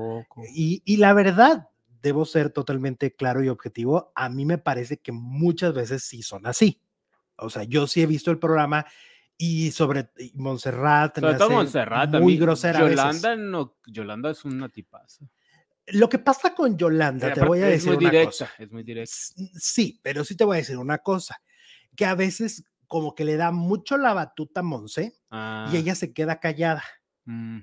y, 0.55 0.83
y 0.87 0.97
la 0.97 1.13
verdad, 1.13 1.69
debo 2.03 2.25
ser 2.25 2.51
totalmente 2.51 3.15
claro 3.15 3.43
y 3.45 3.49
objetivo, 3.49 4.11
a 4.15 4.31
mí 4.31 4.47
me 4.47 4.57
parece 4.57 4.97
que 4.99 5.13
muchas 5.13 5.75
veces 5.75 6.03
sí 6.03 6.23
son 6.23 6.47
así. 6.47 6.81
O 7.37 7.51
sea, 7.51 7.65
yo 7.65 7.87
sí 7.87 8.01
he 8.03 8.07
visto 8.07 8.31
el 8.31 8.39
programa 8.39 8.87
y 9.43 9.71
sobre 9.71 10.11
y 10.19 10.33
Montserrat. 10.35 11.19
Sobre 11.19 11.35
todo 11.35 11.51
Montserrat, 11.51 12.11
muy 12.21 12.37
grosera. 12.37 12.81
Yolanda 12.81 13.35
no, 13.37 13.79
Yolanda 13.87 14.31
es 14.33 14.45
una 14.45 14.69
tipaza. 14.69 15.25
Lo 15.87 16.11
que 16.11 16.19
pasa 16.19 16.55
con 16.55 16.77
Yolanda, 16.77 17.31
Y 17.31 17.33
te 17.33 17.41
voy 17.45 17.63
a 17.63 17.67
decir 17.67 17.89
muy 17.89 17.97
una 18.05 18.11
directa, 18.11 18.27
cosa. 18.31 18.51
es 18.59 18.71
muy 18.71 18.83
directa. 18.83 19.15
Sí, 19.59 19.99
pero 20.03 20.25
sí 20.25 20.37
te 20.37 20.45
voy 20.45 20.57
a 20.57 20.61
decir 20.61 20.77
una 20.77 20.99
cosa, 20.99 21.41
que 21.97 22.05
a 22.05 22.15
veces 22.15 22.65
como 22.87 23.15
que 23.15 23.25
le 23.25 23.37
da 23.37 23.51
mucho 23.51 23.97
la 23.97 24.13
batuta 24.13 24.61
a 24.61 24.63
Monse 24.63 25.15
Ah, 25.31 25.71
y 25.73 25.77
ella 25.79 25.95
se 25.95 26.13
queda 26.13 26.39
callada. 26.39 26.85
mm, 27.25 27.61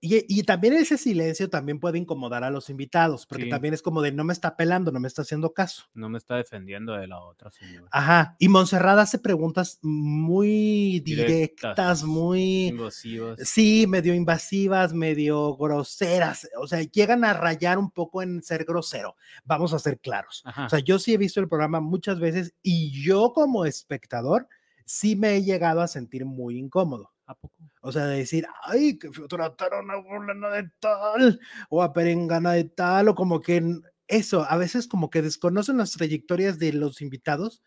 Y, 0.00 0.24
y 0.28 0.42
también 0.44 0.74
ese 0.74 0.98
silencio 0.98 1.48
también 1.50 1.78
puede 1.80 1.98
incomodar 1.98 2.44
a 2.44 2.50
los 2.50 2.70
invitados, 2.70 3.26
porque 3.26 3.44
Sí. 3.44 3.50
también 3.50 3.74
es 3.74 3.82
como 3.82 4.02
de 4.02 4.12
no 4.12 4.24
me 4.24 4.32
está 4.32 4.56
pelando, 4.56 4.90
no 4.92 5.00
me 5.00 5.08
está 5.08 5.22
haciendo 5.22 5.52
caso. 5.52 5.84
no 5.94 6.08
me 6.08 6.18
está 6.18 6.36
defendiendo 6.36 6.94
de 6.94 7.06
la 7.06 7.20
otra 7.20 7.50
señora. 7.50 7.86
Ajá, 7.90 8.36
y 8.38 8.48
Montserrat 8.48 8.98
hace 8.98 9.18
preguntas 9.18 9.78
muy 9.82 11.00
Directas, 11.00 11.26
directas, 11.26 12.04
muy, 12.04 12.66
Invasivas. 12.68 13.38
sí, 13.48 13.86
medio 13.88 14.14
invasivas, 14.14 14.92
medio 14.92 15.56
groseras, 15.56 16.48
o 16.60 16.66
sea, 16.66 16.82
llegan 16.82 17.24
a 17.24 17.32
rayar 17.32 17.78
un 17.78 17.90
poco 17.90 18.22
en 18.22 18.42
ser 18.42 18.64
grosero, 18.64 19.16
vamos 19.44 19.72
a 19.72 19.78
ser 19.78 19.98
claros. 20.00 20.42
Ajá. 20.44 20.66
O 20.66 20.68
sea, 20.68 20.78
yo 20.80 20.98
sí 20.98 21.14
he 21.14 21.18
visto 21.18 21.40
el 21.40 21.48
programa 21.48 21.80
muchas 21.80 22.20
veces 22.20 22.54
y 22.62 22.90
yo 23.02 23.32
como 23.32 23.64
espectador 23.64 24.48
sí 24.84 25.16
me 25.16 25.34
he 25.36 25.42
llegado 25.42 25.80
a 25.80 25.88
sentir 25.88 26.24
muy 26.24 26.58
incómodo. 26.58 27.12
¿A 27.28 27.34
poco? 27.34 27.55
O 27.86 27.92
sea, 27.92 28.06
de 28.06 28.18
decir, 28.18 28.46
ay, 28.64 28.98
que 28.98 29.08
trataron 29.28 29.90
a 29.90 30.02
fulana 30.02 30.50
de 30.50 30.70
tal, 30.80 31.40
o 31.70 31.82
a 31.82 31.92
perengana 31.92 32.52
de 32.52 32.64
tal, 32.64 33.08
o 33.08 33.14
como 33.14 33.40
que 33.40 33.62
eso, 34.08 34.44
a 34.48 34.56
veces 34.56 34.88
como 34.88 35.08
que 35.08 35.22
desconocen 35.22 35.78
las 35.78 35.92
trayectorias 35.92 36.58
de 36.58 36.72
los 36.72 37.00
invitados 37.00 37.62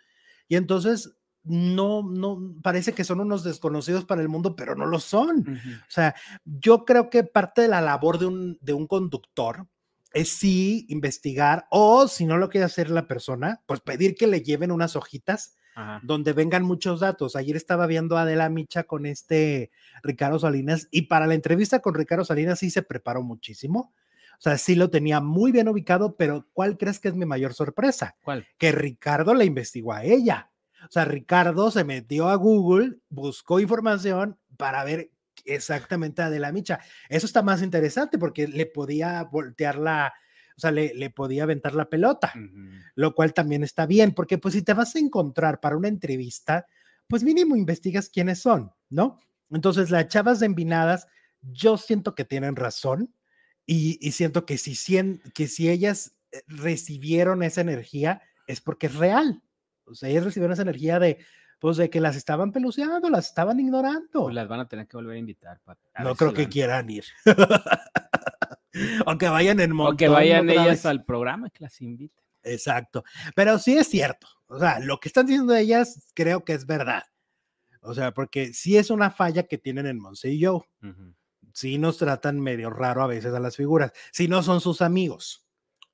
y 0.47 0.55
entonces 0.55 1.15
no, 1.43 2.03
no, 2.03 2.55
parece 2.61 2.93
que 2.93 3.03
son 3.03 3.21
unos 3.21 3.43
desconocidos 3.43 4.05
para 4.05 4.21
el 4.21 4.29
mundo, 4.29 4.55
pero 4.55 4.75
no 4.75 4.85
lo 4.85 4.99
son. 4.99 5.39
Ujú. 5.39 5.51
O 5.53 5.91
sea, 5.91 6.15
yo 6.43 6.83
creo 6.85 7.09
que 7.09 7.23
parte 7.23 7.61
de 7.61 7.69
la 7.69 7.81
labor 7.81 8.19
de 8.19 8.25
un, 8.25 8.57
de 8.59 8.73
un 8.73 8.87
conductor 8.87 9.67
es 10.11 10.29
sí 10.29 10.85
investigar 10.89 11.65
o 11.69 12.07
si 12.07 12.25
no 12.25 12.37
lo 12.37 12.49
quiere 12.49 12.65
hacer 12.65 12.89
la 12.89 13.07
persona, 13.07 13.61
pues 13.67 13.79
pedir 13.79 14.15
que 14.15 14.27
le 14.27 14.41
lleven 14.41 14.71
unas 14.71 14.95
hojitas 14.95 15.55
Ajá. 15.75 15.99
donde 16.03 16.33
vengan 16.33 16.63
muchos 16.63 16.99
datos. 16.99 17.35
Ayer 17.35 17.55
estaba 17.55 17.87
viendo 17.87 18.17
a 18.17 18.23
Adela 18.23 18.49
Micha 18.49 18.83
con 18.83 19.05
este 19.05 19.71
Ricardo 20.03 20.37
Salinas 20.39 20.87
y 20.91 21.03
para 21.03 21.27
la 21.27 21.35
entrevista 21.35 21.79
con 21.79 21.93
Ricardo 21.93 22.25
Salinas 22.25 22.59
sí 22.59 22.69
se 22.69 22.81
preparó 22.81 23.23
muchísimo. 23.23 23.93
O 24.39 24.41
sea, 24.41 24.57
sí 24.57 24.75
lo 24.75 24.89
tenía 24.89 25.19
muy 25.19 25.51
bien 25.51 25.67
ubicado, 25.67 26.15
pero 26.15 26.47
¿cuál 26.53 26.77
crees 26.77 26.99
que 26.99 27.09
es 27.09 27.15
mi 27.15 27.25
mayor 27.25 27.53
sorpresa? 27.53 28.15
¿Cuál? 28.23 28.47
Que 28.57 28.71
Ricardo 28.71 29.33
la 29.33 29.43
investigó 29.43 29.93
a 29.93 30.03
ella. 30.03 30.49
O 30.85 30.91
sea, 30.91 31.03
Ricardo 31.05 31.71
se 31.71 31.83
metió 31.83 32.29
a 32.29 32.35
Google, 32.35 32.97
buscó 33.09 33.59
información 33.59 34.37
para 34.55 34.83
ver 34.85 35.11
exactamente 35.43 36.21
a 36.21 36.27
Adela 36.27 36.51
Micha. 36.51 36.79
Eso 37.09 37.25
está 37.25 37.41
más 37.41 37.61
interesante 37.61 38.17
porque 38.17 38.47
le 38.47 38.65
podía 38.65 39.23
voltear 39.23 39.77
la, 39.77 40.13
o 40.59 40.61
sea, 40.61 40.71
le, 40.71 40.93
le 40.93 41.09
podía 41.09 41.43
aventar 41.43 41.73
la 41.73 41.89
pelota 41.89 42.33
lo 42.95 43.15
cual 43.15 43.33
también 43.33 43.63
está 43.63 43.85
bien, 43.85 44.13
porque 44.13 44.37
pues 44.37 44.53
si 44.55 44.61
te 44.61 44.73
vas 44.73 44.93
a 44.93 44.99
encontrar 44.99 45.61
para 45.61 45.77
una 45.77 45.87
entrevista, 45.87 46.65
pues 47.07 47.23
mínimo 47.23 47.55
investigas 47.55 48.09
quiénes 48.09 48.41
son, 48.41 48.73
¿no? 48.89 49.17
Entonces, 49.49 49.89
las 49.89 50.09
chavas 50.09 50.41
de 50.41 50.47
Envinadas, 50.47 51.07
yo 51.41 51.77
siento 51.77 52.13
que 52.13 52.25
tienen 52.25 52.57
razón 52.57 53.15
y, 53.65 53.97
y 54.05 54.11
siento 54.11 54.45
que 54.45 54.57
si, 54.57 54.75
que 55.33 55.47
si 55.47 55.69
ellas 55.69 56.17
eh, 56.33 56.41
recibieron 56.47 57.41
esa 57.41 57.61
energía 57.61 58.21
es 58.45 58.59
porque 58.59 58.87
es 58.87 58.95
real. 58.95 59.41
O 59.85 59.95
sea, 59.95 60.09
ellas 60.09 60.25
recibieron 60.25 60.51
esa 60.51 60.63
energía 60.63 60.99
de, 60.99 61.19
pues, 61.59 61.77
de 61.77 61.89
que 61.89 62.01
las 62.01 62.15
estaban 62.17 62.51
peluceando, 62.51 63.09
las 63.09 63.27
estaban 63.27 63.59
ignorando. 63.61 64.23
Pues 64.23 64.35
las 64.35 64.47
van 64.49 64.59
a 64.59 64.67
tener 64.67 64.87
que 64.87 64.97
volver 64.97 65.15
a 65.15 65.19
invitar. 65.19 65.61
pa- 65.63 65.77
a 65.93 66.03
no 66.03 66.15
creo 66.15 66.29
si 66.31 66.35
que 66.35 66.41
van. 66.43 66.51
quieran 66.51 66.89
ir. 66.89 67.05
o 69.05 69.17
que 69.17 69.29
vayan 69.29 69.59
en 69.59 69.73
montón. 69.73 69.93
O 69.93 69.97
que 69.97 70.07
vayan 70.07 70.49
ellas 70.49 70.67
vez. 70.67 70.85
al 70.85 71.05
programa, 71.05 71.49
que 71.49 71.63
las 71.63 71.79
inviten. 71.81 72.23
Exacto. 72.43 73.03
Pero 73.35 73.59
sí 73.59 73.77
es 73.77 73.87
cierto. 73.87 74.27
O 74.47 74.59
sea, 74.59 74.79
lo 74.79 74.99
que 74.99 75.09
están 75.09 75.25
diciendo 75.25 75.55
ellas 75.55 76.11
creo 76.13 76.43
que 76.43 76.53
es 76.53 76.65
verdad. 76.65 77.03
O 77.81 77.93
sea, 77.93 78.13
porque 78.13 78.53
sí 78.53 78.77
es 78.77 78.89
una 78.89 79.11
falla 79.11 79.43
que 79.43 79.57
tienen 79.57 79.85
en 79.85 79.99
Monse 79.99 80.29
y 80.29 80.43
Joe. 80.43 80.61
Ujú. 80.83 81.15
Sí 81.53 81.77
nos 81.77 81.97
tratan 81.97 82.39
medio 82.39 82.69
raro 82.69 83.03
a 83.03 83.07
veces 83.07 83.33
a 83.33 83.39
las 83.39 83.55
figuras. 83.55 83.91
Si 84.11 84.27
no 84.27 84.43
son 84.43 84.61
sus 84.61 84.81
amigos. 84.81 85.47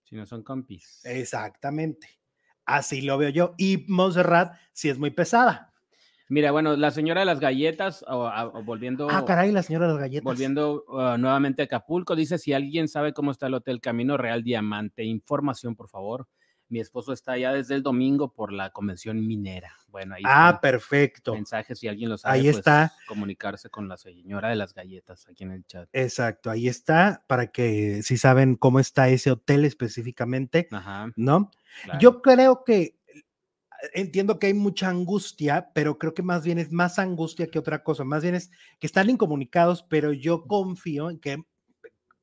Si 0.03 0.15
no 0.15 0.25
son 0.25 0.43
compis. 0.43 1.01
Exactamente. 1.05 2.19
Así 2.65 3.01
lo 3.01 3.17
veo 3.17 3.29
yo. 3.29 3.53
Y 3.57 3.85
Montserrat 3.87 4.57
sí 4.73 4.89
es 4.89 4.97
muy 4.97 5.11
pesada. 5.11 5.73
Mira, 6.27 6.51
bueno, 6.51 6.75
la 6.75 6.89
señora 6.91 7.19
de 7.21 7.25
las 7.25 7.39
galletas, 7.39 8.03
o, 8.07 8.29
volviendo, 8.63 9.07
Ah, 9.11 9.23
caray, 9.25 9.51
la 9.51 9.61
señora 9.61 9.85
de 9.87 9.93
las 9.93 10.01
galletas. 10.01 10.23
volviendo 10.23 10.83
uh, 10.87 11.17
nuevamente 11.17 11.61
a 11.61 11.65
Acapulco, 11.65 12.15
dice 12.15 12.37
si 12.39 12.51
alguien 12.53 12.87
sabe 12.87 13.13
cómo 13.13 13.31
está 13.31 13.47
el 13.47 13.53
Hotel 13.53 13.79
Camino 13.79 14.17
Real 14.17 14.43
Diamante, 14.43 15.03
información, 15.03 15.75
por 15.75 15.87
favor. 15.89 16.27
Mi 16.67 16.79
esposo 16.79 17.13
está 17.13 17.33
allá 17.33 17.53
desde 17.53 17.75
el 17.75 17.83
domingo 17.83 18.33
por 18.33 18.51
la 18.51 18.71
convención 18.71 19.23
minera. 19.27 19.71
Bueno, 19.89 20.15
ahí 20.15 20.23
Ah, 20.25 20.57
perfecto. 20.59 21.35
mensajes, 21.35 21.77
si 21.77 21.87
alguien 21.87 22.09
lo 22.09 22.17
sabe, 22.17 22.39
Ahí 22.39 22.45
pues, 22.45 22.57
está. 22.57 22.91
comunicarse 23.07 23.69
con 23.69 23.87
la 23.87 23.97
señora 23.97 24.49
de 24.49 24.55
las 24.55 24.73
galletas 24.73 25.27
aquí 25.29 25.43
en 25.43 25.51
el 25.51 25.63
chat. 25.67 25.87
Exacto, 25.93 26.49
ahí 26.49 26.67
está, 26.67 27.23
para 27.27 27.51
que 27.51 28.01
si 28.01 28.17
saben 28.17 28.55
cómo 28.55 28.79
está 28.79 29.09
ese 29.09 29.29
hotel 29.29 29.63
específicamente, 29.63 30.67
Ajá. 30.71 31.11
¿no? 31.15 31.51
claro. 31.83 31.99
Yo 31.99 32.21
creo 32.23 32.63
que 32.65 32.97
entiendo 33.93 34.39
que 34.39 34.47
hay 34.47 34.53
mucha 34.53 34.89
angustia, 34.89 35.71
pero 35.73 35.97
creo 35.97 36.13
que 36.13 36.23
más 36.23 36.43
bien 36.43 36.59
es 36.59 36.71
más 36.71 36.99
angustia 36.99 37.47
que 37.47 37.59
otra 37.59 37.83
cosa. 37.83 38.03
Más 38.03 38.23
bien 38.23 38.35
es 38.35 38.51
que 38.79 38.87
están 38.87 39.09
incomunicados, 39.09 39.83
pero 39.83 40.13
yo 40.13 40.45
confío 40.45 41.09
en 41.09 41.19
que 41.19 41.43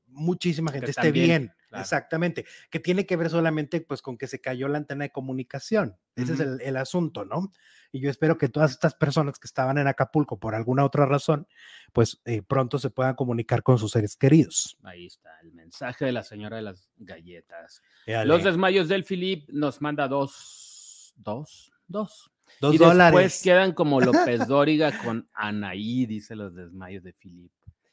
muchísima 0.06 0.72
gente 0.72 0.90
esté 0.90 1.12
bien. 1.12 1.26
bien. 1.26 1.52
Claro. 1.68 1.84
exactamente, 1.84 2.44
que 2.70 2.80
tiene 2.80 3.06
que 3.06 3.16
ver 3.16 3.30
solamente 3.30 3.80
pues 3.80 4.02
con 4.02 4.18
que 4.18 4.26
se 4.26 4.42
cayó 4.42 4.68
la 4.68 4.76
antena 4.76 5.04
de 5.04 5.10
comunicación. 5.10 5.96
Ese 6.16 6.34
es 6.34 6.40
el, 6.40 6.60
el 6.60 6.76
asunto, 6.76 7.24
¿no? 7.24 7.50
Y 7.92 8.00
yo 8.00 8.10
espero 8.10 8.38
que 8.38 8.48
todas 8.48 8.70
estas 8.70 8.94
personas 8.94 9.38
que 9.38 9.46
estaban 9.46 9.76
en 9.76 9.86
Acapulco 9.86 10.40
por 10.40 10.54
alguna 10.54 10.84
otra 10.84 11.04
razón, 11.04 11.46
pues 11.92 12.20
eh, 12.24 12.40
pronto 12.40 12.78
se 12.78 12.88
puedan 12.88 13.14
comunicar 13.14 13.62
con 13.62 13.78
sus 13.78 13.92
seres 13.92 14.16
queridos. 14.16 14.78
Ahí 14.82 15.06
está 15.06 15.38
el 15.42 15.52
mensaje 15.52 16.06
de 16.06 16.12
la 16.12 16.22
señora 16.22 16.56
de 16.56 16.62
las 16.62 16.90
galletas. 16.96 17.82
Los 18.24 18.44
desmayos 18.44 18.88
del 18.88 19.04
Filip 19.04 19.48
nos 19.50 19.82
manda 19.82 20.08
dos, 20.08 20.71
dos, 21.14 21.72
dos. 21.86 22.30
dos 22.60 22.74
y 22.74 22.78
dólares. 22.78 23.14
después 23.14 23.42
quedan 23.42 23.72
como 23.72 24.00
López 24.00 24.46
Dóriga 24.48 24.96
con 25.04 25.28
Anaí, 25.32 26.06
dice 26.06 26.36
los 26.36 26.54
desmayos 26.54 27.02
de 27.02 27.12
Filip, 27.12 27.52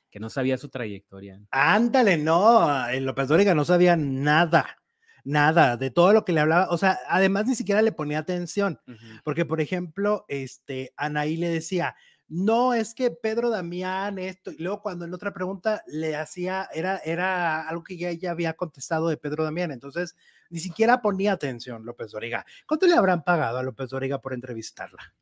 que 0.09 0.19
no 0.19 0.29
sabía 0.29 0.57
su 0.57 0.69
trayectoria. 0.69 1.41
Ándale, 1.51 2.17
no, 2.17 2.87
el 2.87 3.05
López 3.05 3.27
Dóriga 3.27 3.55
no 3.55 3.65
sabía 3.65 3.95
nada, 3.95 4.77
nada 5.23 5.77
de 5.77 5.91
todo 5.91 6.13
lo 6.13 6.25
que 6.25 6.33
le 6.33 6.41
hablaba, 6.41 6.69
o 6.69 6.77
sea, 6.77 6.99
además 7.07 7.45
ni 7.45 7.55
siquiera 7.55 7.81
le 7.81 7.91
ponía 7.91 8.19
atención, 8.19 8.79
porque 9.23 9.45
por 9.45 9.61
ejemplo, 9.61 10.25
este, 10.27 10.93
Anaí 10.97 11.37
le 11.37 11.49
decía, 11.49 11.95
no, 12.29 12.73
es 12.73 12.93
que 12.93 13.11
Pedro 13.11 13.49
Damián 13.49 14.19
esto, 14.19 14.51
y 14.51 14.57
luego 14.57 14.81
cuando 14.81 15.05
en 15.05 15.13
otra 15.13 15.33
pregunta 15.33 15.83
le 15.87 16.15
hacía, 16.15 16.69
era, 16.73 16.97
era 16.99 17.67
algo 17.67 17.83
que 17.83 17.97
ya 17.97 18.09
ella 18.09 18.31
había 18.31 18.53
contestado 18.53 19.09
de 19.09 19.17
Pedro 19.17 19.43
Damián, 19.43 19.71
entonces 19.71 20.15
ni 20.49 20.59
siquiera 20.59 21.01
ponía 21.01 21.33
atención 21.33 21.85
López 21.85 22.11
Dóriga. 22.11 22.45
¿Cuánto 22.67 22.87
le 22.87 22.95
habrán 22.95 23.23
pagado 23.23 23.57
a 23.57 23.63
López 23.63 23.89
Dóriga 23.89 24.21
por 24.21 24.33
entrevistarla? 24.33 25.13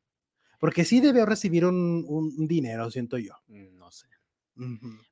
Porque 0.60 0.84
sí 0.84 1.00
debió 1.00 1.24
recibir 1.24 1.64
un, 1.64 2.04
un 2.08 2.46
dinero, 2.46 2.90
siento 2.90 3.16
yo. 3.18 3.34
No 3.48 3.90
sé. 3.90 4.06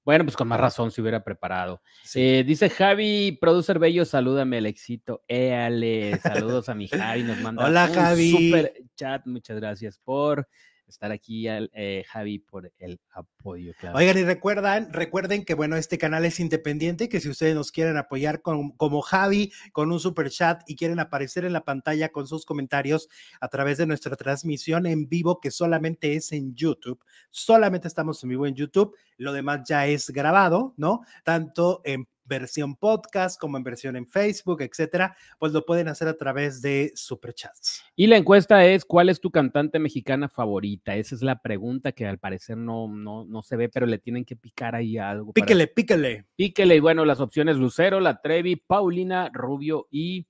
Bueno, 0.04 0.24
pues 0.24 0.36
con 0.36 0.48
más 0.48 0.58
razón 0.58 0.90
se 0.90 1.00
hubiera 1.00 1.22
preparado. 1.22 1.80
sí. 2.02 2.20
Eh, 2.20 2.44
dice 2.44 2.68
Javi, 2.68 3.38
producer 3.40 3.78
bello, 3.78 4.04
salúdame 4.04 4.58
el 4.58 4.66
éxito. 4.66 5.22
Éale, 5.28 6.18
saludos 6.18 6.68
a 6.68 6.74
mi 6.74 6.88
Javi, 6.88 7.22
nos 7.22 7.38
manda 7.40 7.64
Hola, 7.64 7.86
un 7.86 7.94
Javi. 7.94 8.30
super 8.32 8.74
chat. 8.96 9.24
Muchas 9.26 9.56
gracias 9.58 9.98
por 9.98 10.48
estar 10.88 11.10
aquí, 11.12 11.48
al- 11.48 11.70
eh, 11.74 12.04
Javi, 12.08 12.38
por 12.38 12.72
el 12.78 13.00
apoyo. 13.10 13.72
Claro. 13.78 13.98
Oigan, 13.98 14.18
y 14.18 14.24
recuerdan, 14.24 14.92
recuerden 14.92 15.44
que 15.44 15.54
bueno, 15.54 15.76
este 15.76 15.98
canal 15.98 16.24
es 16.24 16.40
independiente, 16.40 17.08
que 17.08 17.20
si 17.20 17.28
ustedes 17.28 17.54
nos 17.54 17.72
quieren 17.72 17.96
apoyar 17.96 18.42
con, 18.42 18.70
como 18.72 19.02
Javi 19.02 19.52
con 19.72 19.92
un 19.92 20.00
super 20.00 20.30
chat 20.30 20.62
y 20.66 20.76
quieren 20.76 21.00
aparecer 21.00 21.44
en 21.44 21.52
la 21.52 21.64
pantalla 21.64 22.10
con 22.10 22.26
sus 22.26 22.44
comentarios 22.44 23.08
a 23.40 23.48
través 23.48 23.78
de 23.78 23.86
nuestra 23.86 24.16
transmisión 24.16 24.86
en 24.86 25.08
vivo, 25.08 25.40
que 25.40 25.50
solamente 25.50 26.14
es 26.14 26.32
en 26.32 26.54
YouTube, 26.54 27.02
solamente 27.30 27.88
estamos 27.88 28.22
en 28.22 28.30
vivo 28.30 28.46
en 28.46 28.54
YouTube, 28.54 28.94
lo 29.16 29.32
demás 29.32 29.60
ya 29.68 29.86
es 29.86 30.10
grabado, 30.10 30.74
¿no? 30.76 31.02
Tanto 31.24 31.80
en 31.84 32.06
versión 32.26 32.76
podcast 32.76 33.40
como 33.40 33.56
en 33.56 33.62
versión 33.64 33.96
en 33.96 34.06
Facebook, 34.06 34.62
etcétera, 34.62 35.16
pues 35.38 35.52
lo 35.52 35.64
pueden 35.64 35.88
hacer 35.88 36.08
a 36.08 36.16
través 36.16 36.60
de 36.60 36.92
superchats. 36.94 37.82
Y 37.94 38.06
la 38.06 38.16
encuesta 38.16 38.64
es, 38.66 38.84
¿cuál 38.84 39.08
es 39.08 39.20
tu 39.20 39.30
cantante 39.30 39.78
mexicana 39.78 40.28
favorita? 40.28 40.94
Esa 40.96 41.14
es 41.14 41.22
la 41.22 41.40
pregunta 41.40 41.92
que 41.92 42.06
al 42.06 42.18
parecer 42.18 42.56
no, 42.56 42.88
no, 42.88 43.24
no 43.24 43.42
se 43.42 43.56
ve, 43.56 43.68
pero 43.68 43.86
le 43.86 43.98
tienen 43.98 44.24
que 44.24 44.36
picar 44.36 44.74
ahí 44.74 44.98
algo. 44.98 45.32
para- 45.32 45.46
Píquele, 45.46 45.66
píquele. 45.68 46.24
Píquele, 46.36 46.76
y 46.76 46.80
bueno, 46.80 47.04
las 47.04 47.20
opciones 47.20 47.56
Lucero, 47.56 48.00
La 48.00 48.20
Trevi, 48.20 48.56
Paulina, 48.56 49.30
Rubio 49.32 49.86
y 49.90 50.26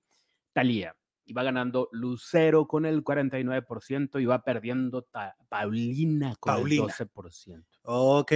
Talía. 0.53 0.95
Y 1.27 1.33
va 1.33 1.43
ganando 1.43 1.89
Lucero 1.93 2.69
con 2.69 2.87
el 2.87 3.03
49% 3.03 4.21
y 4.21 4.27
va 4.27 4.43
perdiendo 4.45 5.07
Paulina 5.49 6.37
con 6.39 6.55
Paulina. 6.55 6.85
el 6.85 6.89
12%. 6.89 7.65
Ok. 7.89 8.33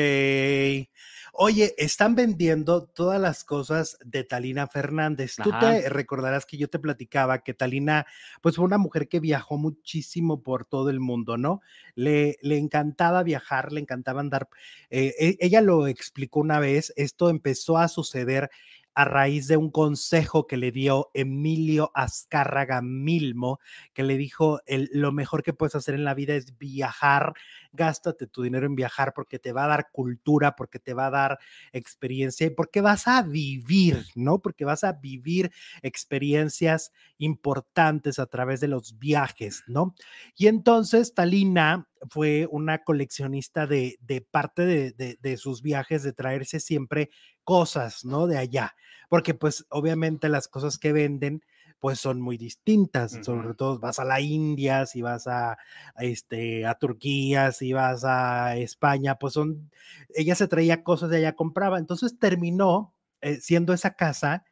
Oye, 1.32 1.74
están 1.76 2.14
vendiendo 2.14 2.86
todas 2.86 3.20
las 3.20 3.44
cosas 3.44 3.98
de 4.04 4.24
Talina 4.24 4.66
Fernández. 4.66 5.36
Tú 5.36 5.50
te 5.60 5.88
recordarás 5.88 6.46
que 6.46 6.56
yo 6.56 6.68
te 6.68 6.78
platicaba 6.78 7.42
que 7.42 7.54
Talina, 7.54 8.06
pues 8.42 8.56
fue 8.56 8.64
una 8.64 8.78
mujer 8.78 9.08
que 9.08 9.20
viajó 9.20 9.58
muchísimo 9.58 10.42
por 10.42 10.66
todo 10.66 10.90
el 10.90 11.00
mundo, 11.00 11.36
¿no? 11.36 11.62
Le, 11.94 12.36
le 12.42 12.58
encantaba 12.58 13.22
viajar, 13.22 13.72
le 13.72 13.80
encantaba 13.80 14.20
andar. 14.20 14.48
eh, 14.90 15.14
e- 15.18 15.36
ella 15.40 15.60
lo 15.60 15.86
explicó 15.86 16.40
una 16.40 16.60
vez, 16.60 16.92
esto 16.96 17.30
empezó 17.30 17.78
a 17.78 17.88
suceder 17.88 18.50
a 18.94 19.04
raíz 19.04 19.46
de 19.48 19.56
un 19.56 19.70
consejo 19.70 20.46
que 20.46 20.56
le 20.56 20.72
dio 20.72 21.10
Emilio 21.14 21.90
Azcárraga 21.94 22.82
Milmo, 22.82 23.60
que 23.94 24.02
le 24.02 24.16
dijo, 24.16 24.60
el, 24.66 24.88
lo 24.92 25.12
mejor 25.12 25.42
que 25.42 25.52
puedes 25.52 25.74
hacer 25.74 25.94
en 25.94 26.04
la 26.04 26.14
vida 26.14 26.34
es 26.34 26.58
viajar, 26.58 27.34
gástate 27.72 28.26
tu 28.26 28.42
dinero 28.42 28.66
en 28.66 28.74
viajar 28.74 29.12
porque 29.14 29.38
te 29.38 29.52
va 29.52 29.64
a 29.64 29.68
dar 29.68 29.90
cultura, 29.92 30.56
porque 30.56 30.78
te 30.78 30.94
va 30.94 31.06
a 31.06 31.10
dar 31.10 31.38
experiencia 31.72 32.46
y 32.46 32.50
porque 32.50 32.80
vas 32.80 33.06
a 33.08 33.22
vivir, 33.22 34.04
¿no? 34.14 34.40
Porque 34.40 34.64
vas 34.64 34.84
a 34.84 34.92
vivir 34.92 35.50
experiencias 35.82 36.92
importantes 37.18 38.18
a 38.18 38.26
través 38.26 38.60
de 38.60 38.68
los 38.68 38.98
viajes, 38.98 39.62
¿no? 39.66 39.94
Y 40.36 40.46
entonces 40.48 41.14
Talina 41.14 41.88
fue 42.08 42.48
una 42.50 42.82
coleccionista 42.82 43.66
de, 43.66 43.98
de 44.00 44.20
parte 44.20 44.64
de, 44.64 44.92
de, 44.92 45.18
de 45.20 45.36
sus 45.36 45.62
viajes, 45.62 46.02
de 46.02 46.12
traerse 46.12 46.60
siempre 46.60 47.10
cosas, 47.44 48.04
¿no? 48.04 48.26
De 48.26 48.38
allá, 48.38 48.74
porque 49.08 49.34
pues 49.34 49.66
obviamente 49.70 50.28
las 50.28 50.48
cosas 50.48 50.78
que 50.78 50.92
venden 50.92 51.42
pues 51.80 51.98
son 51.98 52.20
muy 52.20 52.36
distintas, 52.36 53.18
sobre 53.22 53.54
todo 53.54 53.78
vas 53.78 53.98
a 53.98 54.04
la 54.04 54.20
India, 54.20 54.84
si 54.84 55.00
vas 55.00 55.26
a, 55.26 55.52
a, 55.52 56.04
este, 56.04 56.66
a 56.66 56.74
Turquía, 56.74 57.52
si 57.52 57.72
vas 57.72 58.04
a 58.04 58.56
España, 58.58 59.16
pues 59.16 59.32
son, 59.32 59.70
ella 60.14 60.34
se 60.34 60.46
traía 60.46 60.84
cosas 60.84 61.08
de 61.08 61.16
allá, 61.16 61.34
compraba, 61.34 61.78
entonces 61.78 62.18
terminó 62.18 62.94
eh, 63.22 63.36
siendo 63.40 63.72
esa 63.72 63.94
casa 63.94 64.44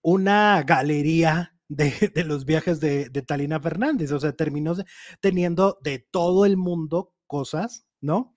una 0.00 0.62
galería 0.62 1.56
de, 1.68 2.12
de 2.14 2.24
los 2.24 2.44
viajes 2.44 2.80
de, 2.80 3.08
de, 3.08 3.22
Talina 3.22 3.60
Fernández, 3.60 4.12
o 4.12 4.20
sea, 4.20 4.32
terminó 4.32 4.74
teniendo 5.20 5.78
de 5.82 5.98
todo 5.98 6.46
el 6.46 6.56
mundo 6.56 7.14
cosas, 7.26 7.84
¿no? 8.00 8.36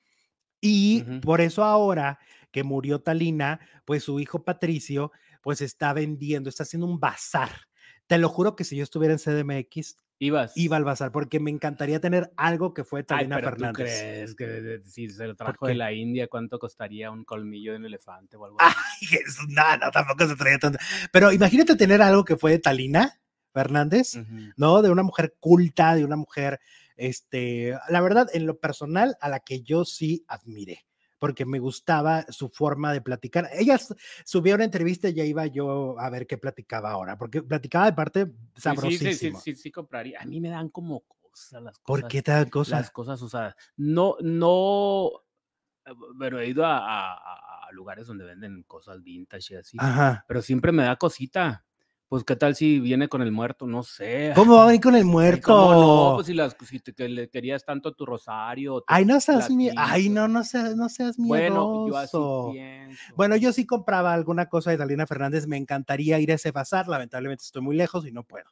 Y 0.60 1.02
uh 1.02 1.06
-huh. 1.06 1.22
por 1.22 1.42
eso 1.42 1.64
ahora 1.64 2.20
que 2.52 2.64
murió 2.64 3.02
Talina, 3.02 3.60
pues 3.86 4.04
su 4.04 4.20
hijo 4.20 4.44
Patricio, 4.44 5.12
pues 5.42 5.62
está 5.62 5.94
vendiendo, 5.94 6.50
está 6.50 6.64
haciendo 6.64 6.88
un 6.88 7.00
bazar. 7.00 7.52
Te 8.14 8.20
lo 8.20 8.30
juro 8.30 8.56
que 8.56 8.64
si 8.64 8.76
yo 8.76 8.84
estuviera 8.84 9.16
en 9.16 9.18
CDMX, 9.18 9.98
Ibas. 10.20 10.52
iba 10.56 10.78
al 10.78 10.84
bazar, 10.84 11.12
porque 11.12 11.40
me 11.40 11.50
encantaría 11.50 12.00
tener 12.00 12.32
algo 12.38 12.72
que 12.72 12.84
fue 12.84 13.02
Talina 13.02 13.40
Fernández. 13.40 14.28
¿tú 14.30 14.36
crees 14.36 14.36
que 14.36 14.82
si 14.88 15.10
se 15.10 15.26
lo 15.26 15.36
trajo 15.36 15.66
de 15.66 15.74
la 15.74 15.92
India, 15.94 16.28
cuánto 16.28 16.60
costaría 16.60 17.10
un 17.10 17.26
colmillo 17.26 17.72
de 17.72 17.80
un 17.80 17.86
elefante 17.86 18.38
o 18.38 18.46
algo 18.46 18.62
así? 18.62 18.76
Ay, 19.12 19.18
no, 19.50 19.78
no, 19.78 19.90
tampoco 19.90 20.28
se 20.28 20.36
traía 20.36 20.60
tanto. 20.60 20.78
Pero 21.12 21.32
imagínate 21.32 21.76
tener 21.76 22.04
algo 22.04 22.24
que 22.24 22.38
fue 22.38 22.52
de 22.52 22.60
Talina 22.60 23.20
Fernández, 23.52 24.14
uh 24.14 24.20
-huh. 24.20 24.54
¿no? 24.58 24.84
De 24.84 24.92
una 24.92 25.02
mujer 25.02 25.34
culta, 25.40 25.96
de 25.96 26.06
una 26.06 26.16
mujer, 26.16 26.60
este, 26.96 27.76
la 27.90 28.02
verdad, 28.02 28.28
en 28.32 28.46
lo 28.46 28.60
personal, 28.60 29.18
a 29.22 29.28
la 29.28 29.40
que 29.40 29.64
yo 29.64 29.86
sí 29.86 30.24
admiré 30.28 30.86
porque 31.24 31.46
me 31.46 31.58
gustaba 31.58 32.26
su 32.28 32.50
forma 32.50 32.92
de 32.92 33.00
platicar. 33.00 33.50
Ella 33.54 33.80
subió 34.26 34.56
una 34.56 34.66
entrevista 34.66 35.08
y 35.08 35.14
ya 35.14 35.24
iba 35.24 35.46
yo 35.46 35.98
a 35.98 36.10
ver 36.10 36.28
qué 36.28 36.38
platicaba 36.38 36.92
ahora, 36.92 37.18
porque 37.18 37.42
platicaba 37.42 37.86
de 37.86 37.94
parte 37.94 38.34
sabrosísimo. 38.58 39.10
Sí, 39.10 39.16
sí, 39.16 39.32
sí, 39.32 39.56
sí, 39.56 39.56
sí, 39.56 39.72
compraría. 39.72 40.20
A 40.20 40.26
mí 40.26 40.42
me 40.42 40.50
dan 40.50 40.68
como 40.68 41.06
cosas 41.06 41.64
las 41.64 41.80
cosas. 41.80 42.02
¿Por 42.02 42.10
qué 42.10 42.22
te 42.22 42.34
dan 42.34 42.50
cosas? 42.50 42.82
Las 42.82 42.92
cosas 42.92 43.22
usadas. 43.22 43.56
No, 43.78 44.18
no, 44.20 45.12
pero 46.20 46.42
he 46.42 46.50
ido 46.50 46.66
a, 46.66 46.78
a, 46.80 47.68
a 47.68 47.72
lugares 47.72 48.06
donde 48.06 48.26
venden 48.26 48.64
cosas 48.64 49.02
vintage 49.02 49.54
y 49.54 49.58
así, 49.58 49.78
Ajá. 49.80 50.26
pero 50.28 50.42
siempre 50.42 50.74
me 50.74 50.84
da 50.84 50.98
cosita. 50.98 51.66
Pues, 52.14 52.24
¿qué 52.26 52.36
tal 52.36 52.54
si 52.54 52.80
viene 52.80 53.08
con 53.08 53.24
el 53.24 53.32
muerto? 53.32 53.66
No 53.66 53.82
sé. 53.82 54.34
¿Cómo 54.36 54.58
va 54.58 54.66
a 54.66 54.68
venir 54.68 54.82
con 54.82 54.96
el 54.96 55.04
muerto? 55.04 55.48
¿Cómo 55.48 55.72
no? 55.74 56.12
Pues 56.14 56.28
si, 56.28 56.36
las, 56.36 56.56
si 56.64 56.80
te, 56.80 56.94
que 56.94 57.10
le 57.10 57.28
querías 57.28 57.66
tanto 57.66 57.92
tu 57.96 58.06
rosario. 58.06 58.82
Tu 58.82 58.86
Ay, 58.86 59.04
no 59.04 59.20
seas 59.20 59.50
mi... 59.50 59.72
Ay, 59.76 60.10
no, 60.10 60.28
no 60.28 60.44
seas, 60.44 60.76
no 60.76 60.90
seas 60.90 61.18
miedoso. 61.18 61.88
Bueno, 61.88 61.88
yo 61.88 61.98
así 61.98 62.52
pienso. 62.52 63.16
Bueno, 63.16 63.36
yo 63.36 63.52
sí 63.52 63.66
compraba 63.66 64.14
alguna 64.14 64.48
cosa 64.48 64.70
de 64.70 64.78
Talina 64.78 65.08
Fernández. 65.08 65.48
Me 65.48 65.58
encantaría 65.58 66.20
ir 66.20 66.32
a 66.32 66.36
ese 66.36 66.52
bazar. 66.52 66.88
Lamentablemente 66.88 67.46
estoy 67.46 67.64
muy 67.64 67.76
lejos 67.76 68.06
y 68.06 68.12
no 68.12 68.24
puedo. 68.24 68.46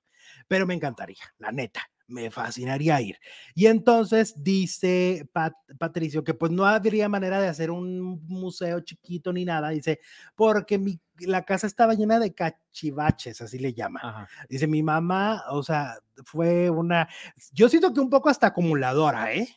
Pero 0.47 0.65
me 0.65 0.73
encantaría, 0.73 1.21
la 1.37 1.51
neta. 1.51 1.87
Me 2.11 2.29
fascinaría 2.29 2.99
ir. 2.99 3.17
Y 3.55 3.67
entonces 3.67 4.33
dice 4.43 5.29
Pat, 5.31 5.53
Patricio 5.79 6.23
que 6.23 6.33
pues 6.33 6.51
no 6.51 6.65
habría 6.65 7.07
manera 7.07 7.39
de 7.39 7.47
hacer 7.47 7.71
un 7.71 8.21
museo 8.27 8.81
chiquito 8.81 9.31
ni 9.31 9.45
nada. 9.45 9.69
Dice, 9.69 10.01
porque 10.35 10.77
mi, 10.77 10.99
la 11.19 11.43
casa 11.43 11.67
estaba 11.67 11.93
llena 11.93 12.19
de 12.19 12.33
cachivaches, 12.33 13.41
así 13.41 13.59
le 13.59 13.73
llama. 13.73 14.01
Ajá. 14.03 14.29
Dice, 14.49 14.67
mi 14.67 14.83
mamá, 14.83 15.43
o 15.51 15.63
sea, 15.63 15.95
fue 16.25 16.69
una, 16.69 17.07
yo 17.53 17.69
siento 17.69 17.93
que 17.93 18.01
un 18.01 18.09
poco 18.09 18.29
hasta 18.29 18.47
acumuladora, 18.47 19.33
¿eh? 19.33 19.47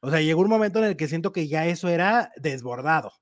O 0.00 0.10
sea, 0.10 0.20
llegó 0.20 0.40
un 0.42 0.48
momento 0.48 0.78
en 0.78 0.86
el 0.86 0.96
que 0.96 1.08
siento 1.08 1.32
que 1.32 1.48
ya 1.48 1.66
eso 1.66 1.88
era 1.88 2.30
desbordado. 2.36 3.12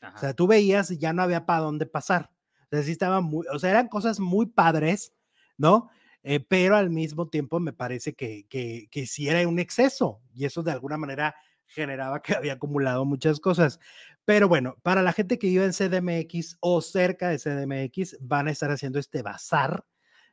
Ajá. 0.00 0.16
O 0.16 0.18
sea, 0.18 0.34
tú 0.34 0.48
veías 0.48 0.90
y 0.90 0.98
ya 0.98 1.12
no 1.12 1.22
había 1.22 1.46
para 1.46 1.60
dónde 1.60 1.86
pasar. 1.86 2.30
O 2.64 2.68
sea, 2.70 2.82
sí 2.82 2.90
estaba 2.90 3.20
muy, 3.20 3.46
o 3.52 3.58
sea, 3.58 3.70
eran 3.70 3.88
cosas 3.88 4.18
muy 4.18 4.46
padres, 4.46 5.12
¿no? 5.56 5.90
Eh, 6.22 6.40
pero 6.40 6.76
al 6.76 6.90
mismo 6.90 7.28
tiempo 7.28 7.60
me 7.60 7.72
parece 7.72 8.14
que, 8.14 8.46
que, 8.48 8.88
que 8.90 9.06
sí 9.06 9.28
era 9.28 9.46
un 9.48 9.58
exceso 9.58 10.20
y 10.34 10.44
eso 10.44 10.62
de 10.62 10.72
alguna 10.72 10.98
manera 10.98 11.34
generaba 11.66 12.20
que 12.20 12.34
había 12.36 12.54
acumulado 12.54 13.04
muchas 13.04 13.40
cosas. 13.40 13.80
Pero 14.24 14.48
bueno, 14.48 14.76
para 14.82 15.02
la 15.02 15.12
gente 15.12 15.38
que 15.38 15.48
vive 15.48 15.64
en 15.64 15.72
CDMX 15.72 16.58
o 16.60 16.82
cerca 16.82 17.28
de 17.30 17.38
CDMX, 17.38 18.18
van 18.20 18.48
a 18.48 18.50
estar 18.50 18.70
haciendo 18.70 18.98
este 18.98 19.22
bazar 19.22 19.84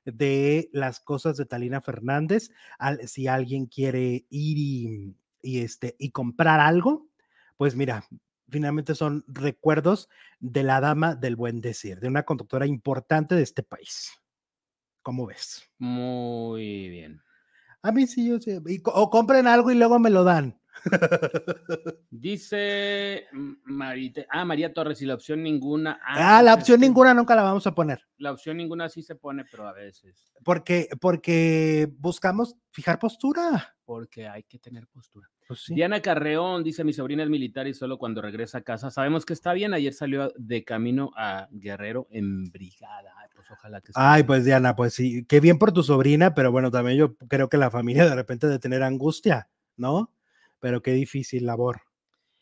de 0.06 0.70
las 0.72 1.00
cosas 1.00 1.38
de 1.38 1.46
Talina 1.46 1.82
Fernández. 1.82 2.50
Si 3.06 3.28
alguien 3.28 3.66
quiere 3.66 4.26
ir 4.30 4.58
y, 4.58 5.16
y, 5.42 5.60
este, 5.62 5.96
y 6.00 6.12
comprar 6.12 6.60
algo, 6.60 7.08
pues 7.58 7.76
mira, 7.76 8.04
finalmente 8.50 8.96
son 8.96 9.24
recuerdos 9.28 10.10
de 10.40 10.64
la 10.64 10.80
dama 10.80 11.16
del 11.16 11.36
buen 11.36 11.62
decir, 11.62 12.00
de 12.00 12.08
una 12.08 12.24
conductora 12.24 12.66
importante 12.66 13.36
de 13.36 13.44
este 13.44 13.64
país. 13.64 14.12
¿Cómo 15.08 15.26
ves? 15.26 15.64
Muy 15.78 16.90
bien. 16.90 17.22
A 17.82 17.94
mí 17.94 18.08
sí, 18.08 18.28
yo 18.28 18.42
sí. 18.42 18.60
y 18.68 18.82
o 18.84 19.10
compren 19.10 19.48
algo 19.48 19.72
y 19.72 19.76
luego 19.76 20.00
me 20.00 20.10
lo 20.10 20.26
dan. 20.26 20.60
Dice 22.12 23.24
Marita, 23.64 24.26
ah, 24.30 24.44
María 24.44 24.74
Torres, 24.74 25.02
y 25.02 25.06
la 25.06 25.14
opción 25.14 25.44
ninguna. 25.44 25.98
Ah, 26.06 26.44
la 26.44 26.52
pues 26.52 26.58
es 26.58 26.60
opción 26.60 26.82
ninguna 26.82 27.14
nunca 27.14 27.38
la 27.38 27.44
vamos 27.44 27.66
a 27.66 27.74
poner. 27.74 28.06
La 28.18 28.34
opción 28.34 28.58
ninguna 28.58 28.90
sí 28.90 29.02
se 29.02 29.16
pone, 29.16 29.46
pero 29.50 29.66
a 29.66 29.72
veces, 29.72 30.34
Porque, 30.44 30.90
porque 31.00 31.90
buscamos 31.98 32.58
fijar 32.72 33.00
postura. 33.00 33.77
Porque 33.88 34.28
hay 34.28 34.44
que 34.44 34.60
tener 34.60 34.86
postura. 34.86 35.30
Pues 35.48 35.62
sí. 35.62 35.74
Diana 35.74 36.02
Carreón 36.02 36.62
dice: 36.62 36.84
Mi 36.84 36.92
sobrina 36.92 37.24
es 37.24 37.30
militar 37.30 37.68
y 37.68 37.74
solo 37.74 37.98
cuando 37.98 38.22
regresa 38.22 38.58
a 38.58 38.62
casa. 38.62 38.92
Sabemos 38.92 39.26
que 39.26 39.32
está 39.32 39.54
bien. 39.54 39.74
Ayer 39.74 39.94
salió 39.94 40.34
de 40.36 40.66
camino 40.66 41.12
a 41.16 41.48
Guerrero 41.52 42.06
en 42.12 42.52
brigada. 42.52 43.14
Ay, 43.18 43.30
pues 43.34 43.50
ojalá 43.50 43.80
que 43.80 43.94
Ay, 43.96 44.24
pues 44.24 44.44
Diana, 44.44 44.76
pues 44.76 44.94
sí, 44.94 45.26
qué 45.26 45.40
bien 45.40 45.58
por 45.58 45.72
tu 45.72 45.84
sobrina, 45.84 46.36
pero 46.36 46.52
bueno, 46.52 46.70
también 46.70 46.98
yo 46.98 47.16
creo 47.30 47.48
que 47.48 47.56
la 47.56 47.72
familia 47.72 48.04
de 48.04 48.14
repente 48.14 48.48
de 48.48 48.60
tener 48.60 48.84
angustia, 48.84 49.48
¿no? 49.78 50.12
Pero 50.60 50.82
qué 50.82 50.92
difícil 50.92 51.46
labor. 51.46 51.80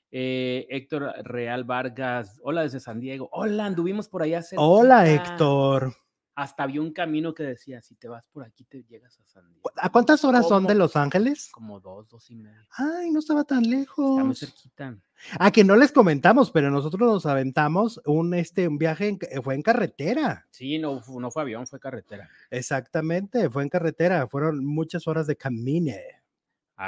Eh, 0.09 0.65
Héctor 0.71 1.13
Real 1.23 1.63
Vargas, 1.63 2.39
hola 2.41 2.63
desde 2.63 2.79
San 2.79 2.99
Diego. 2.99 3.29
Hola, 3.31 3.67
anduvimos 3.67 4.09
por 4.09 4.23
allá. 4.23 4.41
Hola, 4.57 5.05
cerquita. 5.05 5.31
Héctor. 5.33 5.93
Hasta 6.35 6.63
había 6.63 6.81
un 6.81 6.91
camino 6.91 7.33
que 7.33 7.43
decía: 7.43 7.81
si 7.81 7.95
te 7.95 8.07
vas 8.09 8.27
por 8.27 8.43
aquí, 8.43 8.65
te 8.65 8.83
llegas 8.83 9.19
a 9.19 9.25
San 9.25 9.49
Diego. 9.49 9.71
¿A 9.77 9.89
cuántas 9.89 10.23
horas 10.25 10.47
son 10.47 10.65
de. 10.65 10.75
Los 10.75 10.95
Ángeles? 10.97 11.49
Como 11.51 11.79
dos, 11.79 12.09
dos 12.09 12.29
y 12.29 12.35
media. 12.35 12.67
Ay, 12.77 13.09
no 13.11 13.19
estaba 13.19 13.45
tan 13.45 13.59
Está 13.63 13.69
muy 13.69 13.79
lejos. 13.79 14.39
cerquita. 14.39 14.97
Ah, 15.39 15.51
que 15.51 15.63
no 15.63 15.77
les 15.77 15.93
comentamos, 15.93 16.51
pero 16.51 16.69
nosotros 16.69 17.09
nos 17.09 17.25
aventamos 17.25 18.01
un, 18.05 18.33
este, 18.33 18.67
un 18.67 18.77
viaje, 18.77 19.07
en 19.07 19.43
fue 19.43 19.55
en 19.55 19.61
carretera. 19.61 20.45
Sí, 20.51 20.77
no, 20.77 21.01
no 21.07 21.31
fue 21.31 21.43
avión, 21.43 21.65
fue 21.67 21.79
carretera. 21.79 22.29
Exactamente, 22.49 23.49
fue 23.49 23.63
en 23.63 23.69
carretera. 23.69 24.27
Fueron 24.27 24.65
muchas 24.65 25.07
horas 25.07 25.27
de 25.27 25.37
camine. 25.37 26.01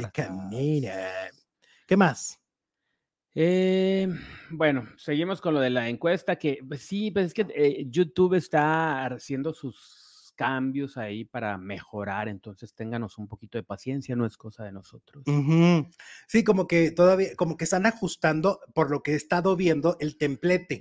De 0.01 0.11
camine. 0.11 0.91
¿Qué 1.87 1.95
más? 1.95 2.37
Eh, 3.39 4.07
bueno, 4.49 4.87
seguimos 4.97 5.41
con 5.41 5.53
lo 5.53 5.59
de 5.59 5.69
la 5.69 5.89
encuesta, 5.89 6.37
que 6.37 6.59
pues, 6.67 6.81
sí, 6.81 7.11
pues 7.11 7.27
es 7.27 7.33
que 7.35 7.45
eh, 7.53 7.85
YouTube 7.87 8.33
está 8.33 9.05
haciendo 9.05 9.53
sus 9.53 10.06
cambios 10.37 10.95
ahí 10.95 11.25
para 11.25 11.57
mejorar, 11.57 12.29
entonces 12.29 12.73
ténganos 12.73 13.17
un 13.17 13.27
poquito 13.27 13.57
de 13.57 13.63
paciencia, 13.63 14.15
no 14.15 14.25
es 14.25 14.37
cosa 14.37 14.63
de 14.63 14.71
nosotros. 14.71 15.25
Sí, 16.27 16.43
como 16.45 16.67
que 16.67 16.91
todavía, 16.91 17.35
como 17.35 17.57
que 17.57 17.65
están 17.65 17.85
ajustando, 17.85 18.61
por 18.73 18.89
lo 18.89 19.03
que 19.03 19.13
he 19.13 19.15
estado 19.15 19.57
viendo, 19.57 19.97
el 19.99 20.15
templete. 20.17 20.79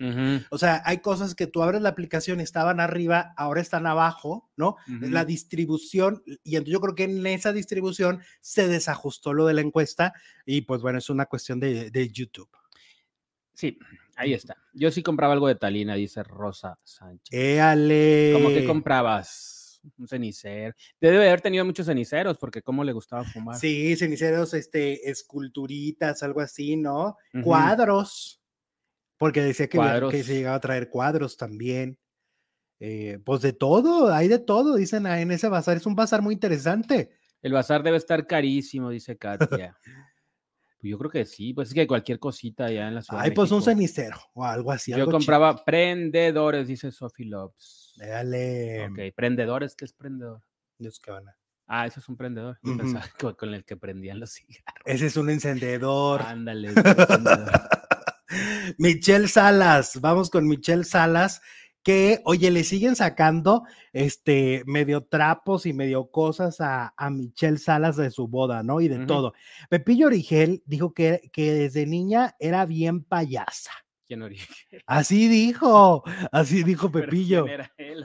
O 0.50 0.58
sea, 0.58 0.82
hay 0.84 0.98
cosas 0.98 1.34
que 1.34 1.46
tú 1.48 1.62
abres 1.62 1.80
la 1.82 1.88
aplicación, 1.88 2.38
estaban 2.38 2.78
arriba, 2.78 3.32
ahora 3.36 3.62
están 3.62 3.86
abajo, 3.86 4.48
¿no? 4.56 4.76
La 4.86 5.24
distribución, 5.24 6.22
y 6.44 6.56
entonces 6.56 6.72
yo 6.72 6.80
creo 6.80 6.94
que 6.94 7.04
en 7.04 7.26
esa 7.26 7.52
distribución 7.52 8.20
se 8.40 8.68
desajustó 8.68 9.32
lo 9.32 9.46
de 9.46 9.54
la 9.54 9.62
encuesta, 9.62 10.12
y 10.44 10.60
pues 10.60 10.82
bueno, 10.82 10.98
es 10.98 11.08
una 11.10 11.26
cuestión 11.26 11.58
de, 11.58 11.90
de 11.90 12.08
YouTube. 12.10 12.50
Sí, 13.54 13.78
ahí 14.16 14.32
está. 14.32 14.56
Yo 14.72 14.90
sí 14.90 15.02
compraba 15.02 15.32
algo 15.32 15.48
de 15.48 15.54
Talina, 15.54 15.94
dice 15.94 16.22
Rosa 16.22 16.78
Sánchez. 16.82 17.32
Éale. 17.32 18.32
¿Cómo 18.34 18.48
que 18.48 18.64
comprabas? 18.66 19.80
Un 19.98 20.08
cenicero. 20.08 20.74
Debe 21.00 21.28
haber 21.28 21.40
tenido 21.40 21.64
muchos 21.64 21.86
ceniceros, 21.86 22.38
porque 22.38 22.62
cómo 22.62 22.82
le 22.82 22.92
gustaba 22.92 23.22
fumar. 23.24 23.56
Sí, 23.56 23.94
ceniceros, 23.96 24.52
este, 24.54 25.08
esculturitas, 25.08 26.24
algo 26.24 26.40
así, 26.40 26.76
¿no? 26.76 27.16
Cuadros, 27.44 28.40
porque 29.18 29.42
decía 29.42 29.68
que, 29.68 29.78
que 30.10 30.24
se 30.24 30.34
llegaba 30.34 30.56
a 30.56 30.60
traer 30.60 30.88
cuadros 30.90 31.36
también. 31.36 31.98
Eh, 32.78 33.18
pues 33.24 33.40
de 33.40 33.54
todo, 33.54 34.12
hay 34.12 34.28
de 34.28 34.38
todo, 34.38 34.76
dicen 34.76 35.06
ahí 35.06 35.22
en 35.22 35.30
ese 35.30 35.48
bazar. 35.48 35.76
Es 35.76 35.86
un 35.86 35.94
bazar 35.94 36.20
muy 36.20 36.34
interesante. 36.34 37.10
El 37.40 37.52
bazar 37.52 37.82
debe 37.82 37.96
estar 37.96 38.26
carísimo, 38.26 38.90
dice 38.90 39.16
Katia. 39.16 39.78
Pues 40.78 40.90
yo 40.90 40.98
creo 40.98 41.10
que 41.10 41.24
sí, 41.24 41.54
pues 41.54 41.68
es 41.68 41.74
que 41.74 41.86
cualquier 41.86 42.18
cosita 42.18 42.66
allá 42.66 42.88
en 42.88 42.94
la 42.96 43.02
ciudad. 43.02 43.22
Ay, 43.22 43.30
de 43.30 43.36
pues 43.36 43.50
un 43.50 43.62
cenicero 43.62 44.18
o 44.34 44.44
algo 44.44 44.70
así. 44.72 44.90
Yo 44.90 44.98
algo 44.98 45.10
compraba 45.12 45.64
prendedores, 45.64 46.68
dice 46.68 46.90
Sophie 46.92 47.26
Loves. 47.26 47.94
Dale. 47.96 48.88
Ok, 48.88 49.14
prendedores, 49.16 49.74
¿qué 49.74 49.86
es 49.86 49.92
prendedor? 49.94 50.42
Dios, 50.78 51.00
qué 51.00 51.10
van 51.10 51.28
a- 51.28 51.36
Ah, 51.68 51.86
eso 51.86 51.98
es 51.98 52.08
un 52.08 52.16
prendedor. 52.16 52.58
Yo 52.62 52.72
Ujú. 52.72 52.78
pensaba 52.82 53.04
que 53.18 53.34
con 53.34 53.54
el 53.54 53.64
que 53.64 53.76
prendían 53.76 54.20
los 54.20 54.32
cigarros. 54.34 54.82
Ese 54.84 55.06
es 55.06 55.16
un 55.16 55.30
encendedor. 55.30 56.22
Ándale. 56.22 56.68
Michelle 58.78 59.28
Salas, 59.28 60.00
vamos 60.00 60.30
con 60.30 60.46
Michelle 60.46 60.84
Salas, 60.84 61.40
que, 61.86 62.20
oye, 62.24 62.50
le 62.50 62.64
siguen 62.64 62.96
sacando 62.96 63.62
este 63.92 64.64
medio 64.66 65.04
trapos 65.04 65.66
y 65.66 65.72
medio 65.72 66.10
cosas 66.10 66.60
a, 66.60 66.92
a 66.96 67.10
Michelle 67.10 67.58
Salas 67.58 67.94
de 67.94 68.10
su 68.10 68.26
boda, 68.26 68.64
¿no? 68.64 68.80
Y 68.80 68.88
de 68.88 69.06
todo. 69.06 69.34
Pepillo 69.70 70.08
Origel 70.08 70.64
dijo 70.66 70.92
que, 70.92 71.30
que 71.32 71.52
desde 71.52 71.86
niña 71.86 72.34
era 72.40 72.66
bien 72.66 73.04
payasa. 73.04 73.70
¿Quién? 74.04 74.28
Así 74.84 75.28
dijo, 75.28 76.02
así 76.32 76.64
dijo 76.64 76.90
Pepillo. 76.90 77.44
¿quién 77.44 77.54
era 77.54 77.72
él? 77.76 78.04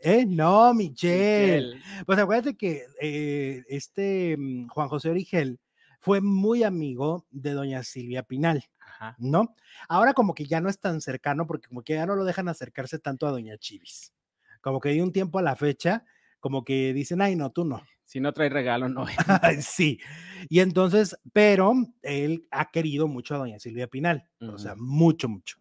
¿Eh? 0.00 0.24
No, 0.26 0.72
Michelle. 0.72 1.74
Michelle. 1.74 2.04
Pues 2.06 2.18
acuérdate 2.18 2.56
que 2.56 2.86
eh, 2.98 3.62
este 3.68 4.38
mm, 4.38 4.68
Juan 4.68 4.88
José 4.88 5.10
Origel 5.10 5.60
fue 6.00 6.22
muy 6.22 6.62
amigo 6.62 7.26
de 7.30 7.50
doña 7.50 7.82
Silvia 7.82 8.22
Pinal. 8.22 8.64
Ajá. 8.98 9.16
¿no? 9.18 9.54
Ahora 9.88 10.14
como 10.14 10.34
que 10.34 10.46
ya 10.46 10.60
no 10.60 10.68
es 10.68 10.78
tan 10.80 11.00
cercano 11.00 11.46
porque 11.46 11.68
como 11.68 11.82
que 11.82 11.94
ya 11.94 12.06
no 12.06 12.16
lo 12.16 12.24
dejan 12.24 12.48
acercarse 12.48 12.98
tanto 12.98 13.26
a 13.26 13.30
Doña 13.30 13.58
Chivis. 13.58 14.12
Como 14.60 14.80
que 14.80 14.88
de 14.90 15.02
un 15.02 15.12
tiempo 15.12 15.38
a 15.38 15.42
la 15.42 15.54
fecha, 15.56 16.04
como 16.40 16.64
que 16.64 16.92
dicen, 16.92 17.20
ay, 17.22 17.36
no, 17.36 17.50
tú 17.50 17.64
no. 17.64 17.82
Si 18.04 18.20
no 18.20 18.32
trae 18.32 18.48
regalo, 18.48 18.88
no. 18.88 19.04
sí. 19.60 19.98
Y 20.48 20.60
entonces, 20.60 21.16
pero 21.32 21.72
él 22.02 22.46
ha 22.50 22.70
querido 22.70 23.08
mucho 23.08 23.34
a 23.34 23.38
Doña 23.38 23.58
Silvia 23.58 23.88
Pinal, 23.88 24.28
o 24.40 24.58
sea, 24.58 24.74
mucho, 24.76 25.28
mucho. 25.28 25.58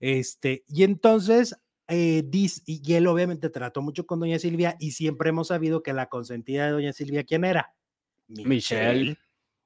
Este, 0.00 0.64
y 0.68 0.82
entonces, 0.84 1.54
eh, 1.88 2.22
dis- 2.26 2.62
y 2.66 2.80
y 2.84 2.94
él 2.94 3.06
obviamente 3.06 3.50
trató 3.50 3.82
mucho 3.82 4.06
con 4.06 4.20
Doña 4.20 4.38
Silvia 4.38 4.76
y 4.80 4.92
siempre 4.92 5.28
hemos 5.28 5.48
sabido 5.48 5.82
que 5.82 5.92
la 5.92 6.06
consentida 6.08 6.66
de 6.66 6.72
Doña 6.72 6.92
Silvia, 6.92 7.24
¿quién 7.24 7.44
era? 7.44 7.74
Michelle. 8.28 9.16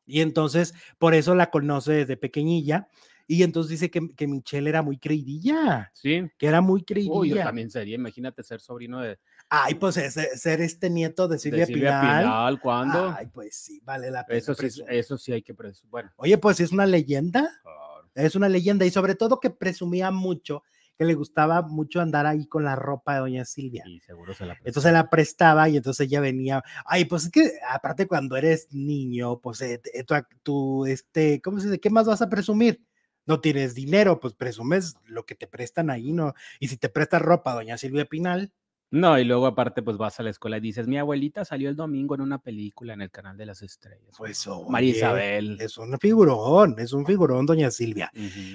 Y 0.06 0.20
entonces, 0.20 0.72
por 0.98 1.14
eso 1.14 1.34
la 1.34 1.50
conoce 1.50 1.92
desde 1.92 2.16
pequeñilla. 2.16 2.88
Y 3.28 3.42
entonces 3.42 3.70
dice 3.70 3.90
que, 3.90 4.08
que 4.14 4.28
Michelle 4.28 4.68
era 4.70 4.82
muy 4.82 4.98
creidilla, 4.98 5.90
Sí. 5.92 6.30
que 6.38 6.46
era 6.46 6.60
muy 6.60 6.78
Uy, 6.80 6.84
yo 6.84 6.84
creidilla. 6.86 7.44
también 7.44 7.70
sería, 7.72 7.96
imagínate 7.96 8.44
ser 8.44 8.60
sobrino 8.60 9.00
de, 9.00 9.18
Ay, 9.48 9.74
pues 9.74 9.96
es- 9.96 10.16
es- 10.16 10.40
ser 10.40 10.60
este 10.60 10.90
nieto 10.90 11.26
de 11.26 11.34
de 11.34 11.38
Silvia, 11.40 11.66
Silvia 11.66 12.00
Pinal. 12.00 12.22
Pinal. 12.24 12.60
¿Cuándo? 12.60 13.14
Ay, 13.18 13.26
pues 13.26 13.56
sí, 13.56 13.80
vale 13.84 14.12
la 14.12 14.24
pena. 14.24 14.38
eso, 14.38 14.54
sí, 14.54 14.68
eso 14.88 15.18
sí 15.18 15.32
hay 15.32 15.42
que 15.42 15.54
presumir. 15.54 15.90
Bueno, 15.90 16.12
Oye, 16.16 16.38
pues 16.38 16.60
es 16.60 16.70
una 16.70 16.86
leyenda, 16.86 17.50
claro. 17.62 18.08
es 18.14 18.36
una 18.36 18.48
leyenda. 18.48 18.86
Y 18.86 18.90
sobre 18.90 19.16
todo 19.16 19.40
que 19.40 19.50
presumía 19.50 20.12
mucho, 20.12 20.62
que 20.98 21.04
le 21.04 21.14
gustaba 21.14 21.62
mucho 21.62 22.00
andar 22.00 22.26
ahí 22.26 22.46
con 22.46 22.64
la 22.64 22.74
ropa 22.76 23.14
de 23.14 23.20
Doña 23.20 23.44
Silvia. 23.44 23.84
y 23.86 24.00
seguro 24.00 24.34
se 24.34 24.46
la 24.46 24.54
Entonces 24.64 24.82
se 24.84 24.92
la 24.92 25.10
prestaba 25.10 25.68
y 25.68 25.76
entonces 25.76 26.06
ella 26.06 26.20
venía. 26.20 26.62
Ay, 26.84 27.04
pues 27.04 27.24
es 27.24 27.30
que 27.30 27.52
aparte 27.68 28.06
cuando 28.06 28.36
eres 28.36 28.68
niño, 28.72 29.38
pues 29.40 29.60
eh, 29.60 29.80
tú, 30.06 30.14
ac- 30.14 30.28
tú, 30.42 30.86
este, 30.86 31.40
¿cómo 31.42 31.60
se 31.60 31.66
dice? 31.68 31.80
¿Qué 31.80 31.90
más 31.90 32.06
vas 32.06 32.22
a 32.22 32.28
presumir? 32.30 32.82
No 33.26 33.40
tienes 33.40 33.74
dinero, 33.74 34.20
pues 34.20 34.34
presumes 34.34 34.94
lo 35.04 35.26
que 35.26 35.34
te 35.34 35.46
prestan 35.46 35.90
ahí, 35.90 36.12
¿no? 36.12 36.34
Y 36.60 36.68
si 36.68 36.76
te 36.76 36.88
prestas 36.88 37.20
ropa, 37.22 37.54
doña 37.54 37.76
Silvia 37.76 38.04
Pinal, 38.04 38.52
No, 38.96 39.18
y 39.18 39.24
luego 39.24 39.46
aparte 39.46 39.82
pues 39.82 39.98
vas 39.98 40.18
a 40.18 40.22
la 40.22 40.30
escuela 40.30 40.56
y 40.56 40.60
dices, 40.60 40.88
mi 40.88 40.96
abuelita 40.96 41.44
salió 41.44 41.68
el 41.68 41.76
domingo 41.76 42.14
en 42.14 42.22
una 42.22 42.38
película 42.38 42.94
en 42.94 43.02
el 43.02 43.10
canal 43.10 43.36
de 43.36 43.44
las 43.44 43.60
estrellas. 43.60 44.14
pues 44.16 44.48
María 44.70 44.88
oye, 44.90 44.98
Isabel. 44.98 45.58
Es 45.60 45.76
un 45.76 45.98
figurón, 45.98 46.76
es 46.78 46.94
un 46.94 47.04
figurón, 47.04 47.44
doña 47.44 47.70
Silvia. 47.70 48.10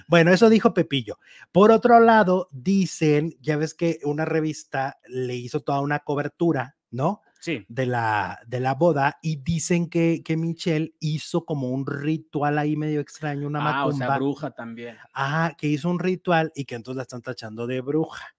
Bueno, 0.07 0.33
eso 0.33 0.49
dijo 0.49 0.73
Pepillo. 0.73 1.19
Por 1.51 1.69
otro 1.69 1.99
lado, 1.99 2.49
dicen, 2.51 3.35
ya 3.39 3.55
ves 3.55 3.75
que 3.75 3.99
una 4.03 4.25
revista 4.25 4.97
le 5.07 5.35
hizo 5.35 5.59
toda 5.59 5.79
una 5.81 5.99
cobertura, 5.99 6.75
¿no? 6.89 7.21
Sí, 7.39 7.63
de 7.69 7.85
la, 7.85 8.39
de 8.47 8.59
la 8.59 8.73
boda 8.73 9.17
y 9.21 9.37
dicen 9.37 9.89
que, 9.89 10.21
que 10.23 10.37
Michelle 10.37 10.95
hizo 10.99 11.45
como 11.45 11.69
un 11.69 11.85
ritual 11.85 12.57
ahí 12.57 12.75
medio 12.75 12.99
extraño, 12.99 13.47
una 13.47 13.59
ah, 13.59 13.85
o 13.85 13.91
sea, 13.91 14.07
macumba. 14.07 14.17
bruja 14.17 14.51
también. 14.51 14.97
Ajá, 15.13 15.55
que 15.55 15.67
hizo 15.67 15.89
un 15.89 15.99
ritual 15.99 16.51
y 16.55 16.65
que 16.65 16.75
entonces 16.75 16.97
la 16.97 17.03
están 17.03 17.21
tachando 17.21 17.67
de 17.67 17.81
bruja. 17.81 18.35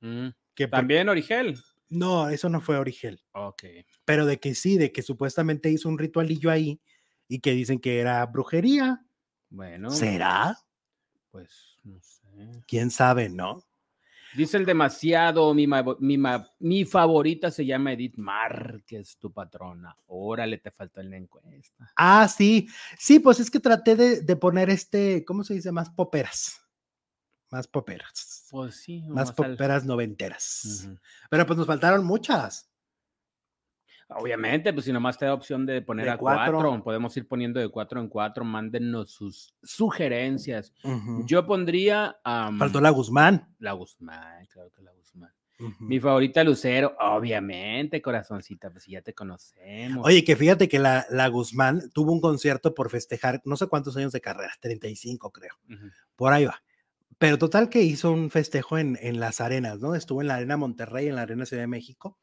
Mm, 0.00 0.28
Que 0.56 0.66
por- 0.66 0.78
También 0.80 1.08
Origel. 1.08 1.56
No, 1.88 2.28
eso 2.30 2.48
no 2.48 2.60
fue 2.60 2.78
Origel, 2.78 3.22
Ok. 3.32 3.62
pero 4.04 4.26
de 4.26 4.40
que 4.40 4.56
sí, 4.56 4.76
de 4.76 4.90
que 4.90 5.02
supuestamente 5.02 5.70
hizo 5.70 5.88
un 5.88 5.98
ritualillo 5.98 6.50
ahí 6.50 6.80
y 7.28 7.38
que 7.38 7.52
dicen 7.52 7.78
que 7.78 8.00
era 8.00 8.26
brujería. 8.26 9.06
Bueno, 9.50 9.90
¿Será? 9.90 10.58
pues 11.30 11.76
no 11.84 12.00
sé. 12.00 12.62
¿Quién 12.66 12.90
sabe, 12.90 13.28
no? 13.28 13.62
Dice 14.34 14.56
el 14.56 14.66
demasiado, 14.66 15.54
mi, 15.54 15.66
ma- 15.66 15.84
mi, 16.00 16.18
ma- 16.18 16.50
mi 16.58 16.84
favorita 16.84 17.50
se 17.50 17.64
llama 17.64 17.92
Edith 17.92 18.16
Márquez, 18.16 19.16
tu 19.18 19.32
patrona. 19.32 19.94
Órale, 20.06 20.58
te 20.58 20.70
faltó 20.70 21.00
en 21.00 21.10
la 21.10 21.16
encuesta. 21.18 21.90
Ah, 21.96 22.26
sí, 22.26 22.68
sí, 22.98 23.20
pues 23.20 23.38
es 23.40 23.50
que 23.50 23.60
traté 23.60 23.94
de, 23.96 24.20
de 24.22 24.36
poner 24.36 24.68
este, 24.70 25.24
¿cómo 25.24 25.44
se 25.44 25.54
dice? 25.54 25.70
Más 25.72 25.88
poperas. 25.90 26.60
Más 27.50 27.68
poperas. 27.68 28.35
Pues 28.50 28.76
sí. 28.76 29.02
Más 29.08 29.30
al- 29.30 29.34
poperas 29.34 29.84
noventeras. 29.84 30.88
Pero 31.30 31.46
pues 31.46 31.56
nos 31.56 31.66
faltaron 31.66 32.04
muchas. 32.04 32.70
Obviamente, 34.08 34.72
pues 34.72 34.84
si 34.86 34.92
nomás 34.92 35.18
te 35.18 35.24
da 35.24 35.34
opción 35.34 35.66
de 35.66 35.82
poner 35.82 36.04
De 36.04 36.12
a 36.12 36.16
cuatro. 36.16 36.60
cuatro. 36.60 36.84
podemos 36.84 37.16
ir 37.16 37.26
poniendo 37.26 37.58
de 37.58 37.68
cuatro 37.68 38.00
en 38.00 38.08
cuatro, 38.08 38.44
mándennos 38.44 39.10
sus 39.10 39.52
sugerencias. 39.64 40.72
Yo 41.26 41.44
pondría 41.44 42.16
a 42.22 42.52
Faltó 42.56 42.80
la 42.80 42.90
Guzmán. 42.90 43.52
la 43.58 43.72
Guzmán, 43.72 44.46
claro 44.46 44.70
que 44.70 44.82
la 44.82 44.92
Guzmán. 44.92 45.32
Mi 45.80 45.98
favorita 45.98 46.44
Lucero, 46.44 46.94
obviamente, 47.00 48.00
corazoncita, 48.00 48.70
pues 48.70 48.84
si 48.84 48.92
ya 48.92 49.00
te 49.02 49.12
conocemos. 49.14 50.06
Oye, 50.06 50.22
que 50.22 50.36
fíjate 50.36 50.68
que 50.68 50.78
la, 50.78 51.04
la 51.10 51.26
Guzmán 51.28 51.90
tuvo 51.92 52.12
un 52.12 52.20
concierto 52.20 52.74
por 52.74 52.90
festejar 52.90 53.40
no 53.44 53.56
sé 53.56 53.66
cuántos 53.66 53.96
años 53.96 54.12
de 54.12 54.20
carrera, 54.20 54.52
35 54.60 55.32
creo, 55.32 55.54
Ujú. 55.68 55.86
por 56.14 56.32
ahí 56.32 56.44
va. 56.44 56.62
Pero 57.18 57.38
total 57.38 57.70
que 57.70 57.82
hizo 57.82 58.12
un 58.12 58.30
festejo 58.30 58.76
en, 58.76 58.98
en 59.00 59.20
las 59.20 59.40
arenas, 59.40 59.80
¿no? 59.80 59.94
Estuvo 59.94 60.20
en 60.20 60.28
la 60.28 60.34
Arena 60.36 60.56
Monterrey, 60.58 61.08
en 61.08 61.16
la 61.16 61.22
Arena 61.22 61.46
Ciudad 61.46 61.62
de 61.62 61.68
México, 61.68 62.18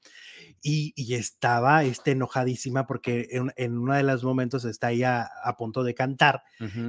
y, 0.61 0.93
y 0.95 1.15
estaba 1.15 1.83
este, 1.83 2.11
enojadísima 2.11 2.85
porque 2.85 3.27
en, 3.31 3.51
en 3.55 3.77
uno 3.77 3.95
de 3.95 4.03
los 4.03 4.23
momentos 4.23 4.65
está 4.65 4.91
ella 4.91 5.27
a 5.43 5.57
punto 5.57 5.83
de 5.83 5.95
cantar 5.95 6.43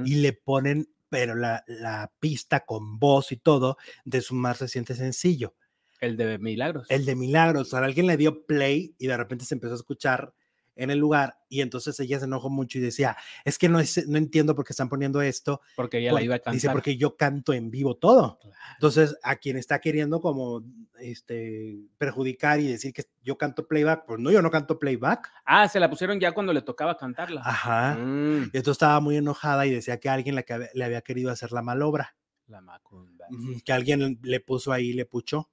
y 0.05 0.15
le 0.15 0.33
ponen, 0.33 0.87
pero 1.09 1.35
la, 1.35 1.63
la 1.67 2.11
pista 2.19 2.61
con 2.65 2.99
voz 2.99 3.31
y 3.31 3.37
todo 3.37 3.77
de 4.05 4.21
su 4.21 4.35
más 4.35 4.59
reciente 4.59 4.95
sencillo. 4.95 5.55
El 5.99 6.17
de 6.17 6.37
Milagros. 6.37 6.87
El 6.89 7.05
de 7.05 7.15
Milagros, 7.15 7.67
o 7.67 7.69
sea, 7.71 7.79
alguien 7.79 8.05
le 8.07 8.17
dio 8.17 8.45
play 8.45 8.95
y 8.99 9.07
de 9.07 9.17
repente 9.17 9.45
se 9.45 9.55
empezó 9.55 9.73
a 9.73 9.77
escuchar 9.77 10.33
en 10.75 10.89
el 10.89 10.99
lugar 10.99 11.37
y 11.49 11.61
entonces 11.61 11.97
ella 11.99 12.19
se 12.19 12.25
enojó 12.25 12.49
mucho 12.49 12.77
y 12.77 12.81
decía, 12.81 13.15
es 13.45 13.57
que 13.57 13.69
no, 13.69 13.79
es, 13.79 14.07
no 14.07 14.17
entiendo 14.17 14.55
por 14.55 14.65
qué 14.65 14.73
están 14.73 14.89
poniendo 14.89 15.21
esto. 15.21 15.61
porque 15.75 15.99
ella 15.99 16.11
por- 16.11 16.19
la 16.19 16.25
iba 16.25 16.35
a 16.35 16.39
cantar. 16.39 16.53
Dice, 16.53 16.69
porque 16.69 16.97
yo 16.97 17.15
canto 17.15 17.53
en 17.53 17.71
vivo 17.71 17.95
todo. 17.95 18.37
Claro. 18.39 18.55
Entonces, 18.73 19.15
a 19.23 19.37
quien 19.37 19.57
está 19.57 19.79
queriendo 19.79 20.19
como 20.19 20.63
este, 20.99 21.77
perjudicar 21.97 22.59
y 22.59 22.67
decir 22.67 22.93
que 22.93 23.03
yo 23.23 23.37
canto 23.37 23.67
playback, 23.67 24.05
pues 24.05 24.19
no, 24.19 24.31
yo 24.31 24.41
no 24.41 24.51
canto 24.51 24.79
playback. 24.79 25.31
Ah, 25.45 25.67
se 25.67 25.79
la 25.79 25.89
pusieron 25.89 26.19
ya 26.19 26.31
cuando 26.33 26.51
le 26.53 26.61
tocaba 26.61 26.97
cantarla. 26.97 27.41
Ajá. 27.43 27.95
Mm, 27.95 28.43
Y 28.53 28.57
entonces 28.57 28.71
estaba 28.73 28.99
muy 28.99 29.15
enojada 29.17 29.65
y 29.65 29.71
decía 29.71 29.99
que 29.99 30.09
alguien 30.09 30.35
le, 30.35 30.43
que- 30.43 30.69
le 30.73 30.83
había 30.83 31.01
querido 31.01 31.31
hacer 31.31 31.51
la 31.51 31.61
malobra, 31.61 32.15
la 32.47 32.61
macumba. 32.61 33.25
Que 33.63 33.73
alguien 33.73 34.19
le 34.21 34.39
puso 34.39 34.71
ahí, 34.71 34.93
le 34.93 35.05
puchó. 35.05 35.49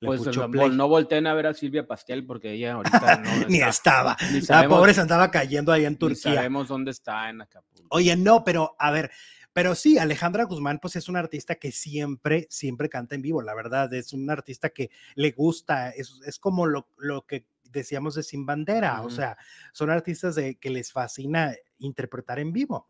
Pues 0.00 0.24
no, 0.36 0.50
play. 0.50 0.70
no 0.70 0.88
volteen 0.88 1.26
a 1.26 1.34
ver 1.34 1.46
a 1.48 1.54
Silvia 1.54 1.86
Pastel 1.86 2.24
porque 2.24 2.52
ella 2.52 2.72
ahorita 2.74 3.16
no 3.22 3.46
Ni 3.48 3.56
está- 3.56 3.68
estaba. 3.68 4.16
ni 4.32 4.40
La 4.40 4.46
sabemos- 4.46 4.78
pobre 4.78 4.94
se 4.94 5.00
andaba 5.02 5.30
cayendo 5.30 5.72
ahí 5.72 5.84
en 5.84 5.92
ni 5.92 5.98
Turquía. 5.98 6.34
sabemos 6.36 6.68
dónde 6.68 6.90
está 6.90 7.28
en 7.28 7.42
Acapulco. 7.42 7.86
Oye, 7.90 8.16
no, 8.16 8.42
pero 8.42 8.74
a 8.78 8.90
ver, 8.90 9.10
pero 9.52 9.74
sí, 9.74 9.98
Alejandra 9.98 10.44
Guzmán, 10.44 10.78
pues 10.78 10.96
es 10.96 11.08
una 11.08 11.18
artista 11.18 11.56
que 11.56 11.70
siempre, 11.72 12.46
siempre 12.50 12.88
canta 12.88 13.14
en 13.14 13.22
vivo, 13.22 13.42
la 13.42 13.54
verdad, 13.54 13.92
es 13.92 14.12
una 14.12 14.32
artista 14.32 14.70
que 14.70 14.90
le 15.16 15.32
gusta, 15.32 15.90
es, 15.90 16.20
es 16.24 16.38
como 16.38 16.66
lo, 16.66 16.88
lo 16.98 17.26
que 17.26 17.46
decíamos 17.64 18.14
de 18.14 18.22
Sin 18.22 18.46
Bandera, 18.46 19.02
o 19.02 19.10
sea, 19.10 19.36
son 19.72 19.90
artistas 19.90 20.34
de, 20.34 20.56
que 20.58 20.70
les 20.70 20.92
fascina 20.92 21.54
interpretar 21.78 22.38
en 22.38 22.52
vivo. 22.52 22.88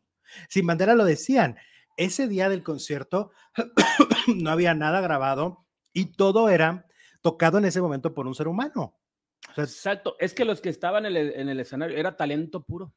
Sin 0.48 0.66
Bandera 0.66 0.94
lo 0.94 1.04
decían, 1.04 1.56
ese 1.96 2.28
día 2.28 2.48
del 2.48 2.62
concierto 2.62 3.30
no 4.36 4.50
había 4.50 4.74
nada 4.74 5.00
grabado 5.00 5.66
y 5.92 6.06
todo 6.12 6.48
era 6.50 6.86
tocado 7.22 7.58
en 7.58 7.64
ese 7.66 7.80
momento 7.80 8.14
por 8.14 8.26
un 8.26 8.34
ser 8.34 8.48
humano. 8.48 8.94
Exacto, 9.62 10.16
es 10.18 10.34
que 10.34 10.44
los 10.44 10.60
que 10.60 10.68
estaban 10.68 11.06
en 11.06 11.16
el, 11.16 11.32
en 11.34 11.48
el 11.48 11.60
escenario 11.60 11.96
era 11.96 12.16
talento 12.16 12.62
puro, 12.62 12.94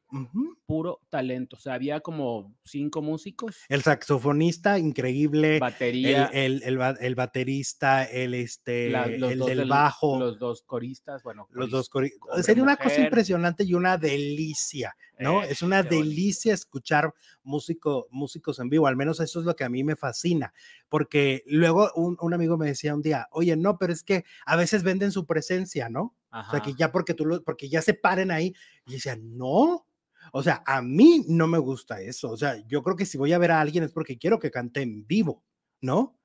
puro 0.66 1.00
talento. 1.10 1.56
O 1.56 1.58
sea, 1.58 1.74
había 1.74 2.00
como 2.00 2.54
cinco 2.64 3.02
músicos, 3.02 3.56
el 3.68 3.82
saxofonista 3.82 4.78
increíble, 4.78 5.58
batería, 5.58 6.30
el, 6.32 6.54
el, 6.56 6.62
el 6.64 6.78
ba- 6.78 6.96
el 7.00 7.14
baterista, 7.14 8.04
el, 8.04 8.34
este, 8.34 8.90
la- 8.90 9.06
los 9.08 9.32
el 9.32 9.38
dos 9.38 9.48
del 9.48 9.68
bajo, 9.68 10.18
los, 10.18 10.30
los 10.30 10.38
dos 10.38 10.62
coristas, 10.62 11.22
bueno, 11.22 11.48
dos 11.50 11.90
cori- 11.90 12.12
hombre, 12.20 12.42
Sería 12.42 12.62
una 12.62 12.76
cosa 12.76 13.00
impresionante 13.00 13.64
y 13.64 13.74
una 13.74 13.96
delicia, 13.98 14.96
¿no? 15.18 15.42
Eh, 15.42 15.48
es 15.50 15.62
una 15.62 15.82
bonito. 15.82 15.94
delicia 15.96 16.54
escuchar 16.54 17.12
músico, 17.42 18.06
músicos 18.10 18.58
en 18.58 18.68
vivo, 18.68 18.86
al 18.86 18.96
menos 18.96 19.20
eso 19.20 19.40
es 19.40 19.46
lo 19.46 19.54
que 19.56 19.64
a 19.64 19.68
mí 19.68 19.84
me 19.84 19.96
fascina, 19.96 20.52
porque 20.88 21.42
luego 21.46 21.90
un, 21.94 22.16
un 22.20 22.34
amigo 22.34 22.56
me 22.56 22.66
decía 22.66 22.94
un 22.94 23.02
día, 23.02 23.28
oye, 23.30 23.56
no, 23.56 23.78
pero 23.78 23.92
es 23.92 24.02
que 24.02 24.24
a 24.46 24.56
veces 24.56 24.82
venden 24.82 25.12
su 25.12 25.26
presencia, 25.26 25.88
¿no? 25.88 26.14
O 26.34 26.50
sea, 26.50 26.60
que 26.60 26.70
Ajá. 26.70 26.78
ya 26.78 26.90
porque 26.92 27.14
tú 27.14 27.24
lo, 27.26 27.42
porque 27.42 27.68
ya 27.68 27.80
se 27.82 27.94
paren 27.94 28.30
ahí, 28.30 28.54
y 28.86 28.90
yo 28.90 28.94
decía, 28.96 29.16
no. 29.20 29.86
O 30.32 30.42
sea, 30.42 30.62
a 30.66 30.80
mí 30.82 31.24
no 31.28 31.46
me 31.46 31.58
gusta 31.58 32.00
eso. 32.00 32.30
O 32.30 32.36
sea, 32.36 32.56
yo 32.66 32.82
creo 32.82 32.96
que 32.96 33.06
si 33.06 33.18
voy 33.18 33.32
a 33.32 33.38
ver 33.38 33.50
a 33.52 33.60
alguien 33.60 33.84
es 33.84 33.92
porque 33.92 34.18
quiero 34.18 34.38
que 34.38 34.50
cante 34.50 34.80
en 34.82 35.06
vivo, 35.06 35.44
¿no? 35.80 36.18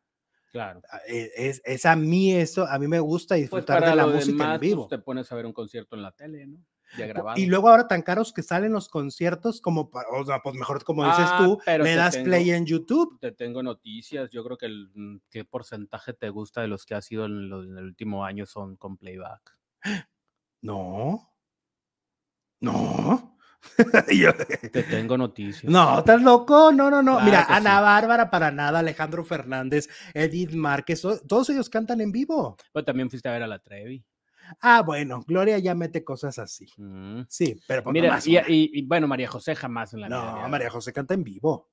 Claro. 0.52 0.82
a- 0.90 0.98
e- 1.08 1.30
es, 1.36 1.62
es 1.64 1.86
a 1.86 1.96
mí 1.96 2.34
eso, 2.34 2.66
a 2.66 2.80
mí 2.80 2.88
me 2.88 3.00
gusta 3.00 3.36
Pues 3.36 3.42
disfrutar 3.42 3.80
para 3.82 3.92
de 3.92 3.96
la 3.98 4.08
música 4.08 4.32
demás, 4.32 4.46
en 4.56 4.60
pues, 4.60 4.70
vivo. 4.70 4.88
te 4.88 4.98
pones 4.98 5.32
a 5.32 5.36
ver 5.36 5.46
un 5.46 5.54
concierto 5.54 5.96
en 5.96 6.02
la 6.02 6.12
tele, 6.12 6.48
¿no? 6.48 6.58
Y 7.36 7.46
luego 7.46 7.70
ahora 7.70 7.88
tan 7.88 8.02
caros 8.02 8.34
que 8.34 8.42
salen 8.42 8.72
los 8.72 8.90
conciertos, 8.90 9.62
como, 9.62 9.92
pa- 9.92 10.06
o 10.12 10.26
sea, 10.26 10.40
pues 10.40 10.56
mejor 10.56 10.84
como 10.84 11.06
dices 11.06 11.28
Ah, 11.28 11.38
tú, 11.44 11.60
le 11.68 11.94
das 11.96 12.14
tengo- 12.16 12.26
play 12.26 12.50
en 12.50 12.66
YouTube. 12.66 13.20
te 13.20 13.32
tengo 13.32 13.62
noticias. 13.62 14.32
Yo 14.32 14.44
creo 14.44 14.58
que 14.58 14.66
el 14.66 14.90
mm, 14.96 15.18
qué 15.30 15.46
porcentaje 15.46 16.14
te 16.14 16.30
gusta 16.32 16.62
de 16.62 16.68
los 16.68 16.88
que 16.88 16.96
ha 16.96 17.02
sido 17.04 17.26
en, 17.26 17.48
lo- 17.48 17.64
en 17.64 17.78
el 17.78 17.84
último 17.84 18.26
año 18.26 18.48
son 18.48 18.76
con 18.76 18.98
playback. 18.98 19.59
No. 20.62 21.34
No. 22.62 23.38
Yo- 24.12 24.34
Te 24.72 24.84
tengo 24.84 25.18
noticias. 25.18 25.72
no, 25.72 26.00
estás 26.00 26.22
loco. 26.22 26.72
No, 26.72 26.90
no, 26.90 27.02
no. 27.02 27.14
Claro 27.14 27.26
Mira, 27.26 27.44
Ana 27.50 27.78
sí. 27.78 27.82
Bárbara 27.84 28.30
para 28.30 28.52
nada, 28.52 28.80
Alejandro 28.80 29.24
Fernández, 29.24 29.90
Edith 30.14 30.54
Márquez, 30.54 31.02
to- 31.02 31.20
todos 31.22 31.50
ellos 31.50 31.70
cantan 31.70 32.02
en 32.02 32.12
vivo. 32.12 32.58
Pero 32.74 32.86
también 32.86 33.10
fuiste 33.10 33.28
a 33.30 33.34
ver 33.34 33.44
a 33.44 33.48
la 33.48 33.60
Trevi. 33.60 34.04
Ah, 34.62 34.82
bueno, 34.82 35.22
Gloria 35.28 35.60
ya 35.60 35.76
mete 35.76 36.04
cosas 36.04 36.40
así. 36.40 36.68
Mm. 36.78 37.22
Sí, 37.28 37.56
pero 37.68 37.84
Mira, 37.92 38.08
nomás 38.08 38.26
y, 38.28 38.38
una. 38.38 38.48
y- 38.50 38.72
y, 38.74 38.86
bueno, 38.86 39.08
María 39.08 39.28
José 39.28 39.56
jamás 39.56 39.94
en 39.94 40.02
la. 40.02 40.10
No, 40.10 40.48
María 40.50 40.70
José 40.72 40.92
canta 40.92 41.14
en 41.14 41.24
vivo. 41.24 41.70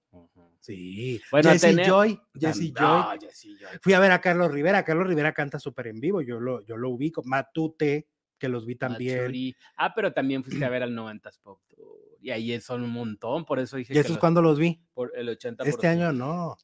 Sí. 0.67 1.23
Bueno, 1.31 1.51
Joy, 1.51 1.85
Joy. 1.87 2.21
Jessie 2.35 2.73
Joy. 2.75 3.79
Fui 3.81 3.93
a 3.93 4.01
ver 4.01 4.11
a 4.11 4.21
Carlos 4.21 4.51
Rivera. 4.51 4.85
Carlos 4.85 5.07
Rivera 5.07 5.33
canta 5.33 5.61
súper 5.61 5.87
en 5.87 6.01
vivo. 6.01 6.23
Yo 6.23 6.41
lo, 6.41 6.61
yo 6.65 6.77
lo 6.77 6.91
ubico. 6.91 7.23
Matute, 7.25 8.09
que 8.39 8.49
los 8.49 8.67
vi 8.67 8.75
también. 8.75 9.19
Machuri. 9.19 9.57
Ah, 9.77 9.95
pero 9.95 10.13
también 10.13 10.43
fuiste 10.43 10.65
a 10.65 10.69
ver 10.69 10.83
al 10.83 10.93
90s 10.93 11.39
Pop 11.41 11.61
Tour. 11.69 11.87
Y 12.21 12.31
ahí 12.31 12.61
son 12.61 12.83
un 12.83 12.91
montón, 12.91 13.45
por 13.45 13.61
eso 13.61 13.77
dije 13.77 13.95
¿Y 13.95 13.99
eso 13.99 14.07
es 14.07 14.11
los- 14.11 14.19
cuando 14.19 14.43
los 14.43 14.59
vi? 14.59 14.83
por 14.93 15.13
el 15.15 15.29
80%. 15.29 15.69
Este 15.69 15.87
año 15.87 16.13
no. 16.13 16.57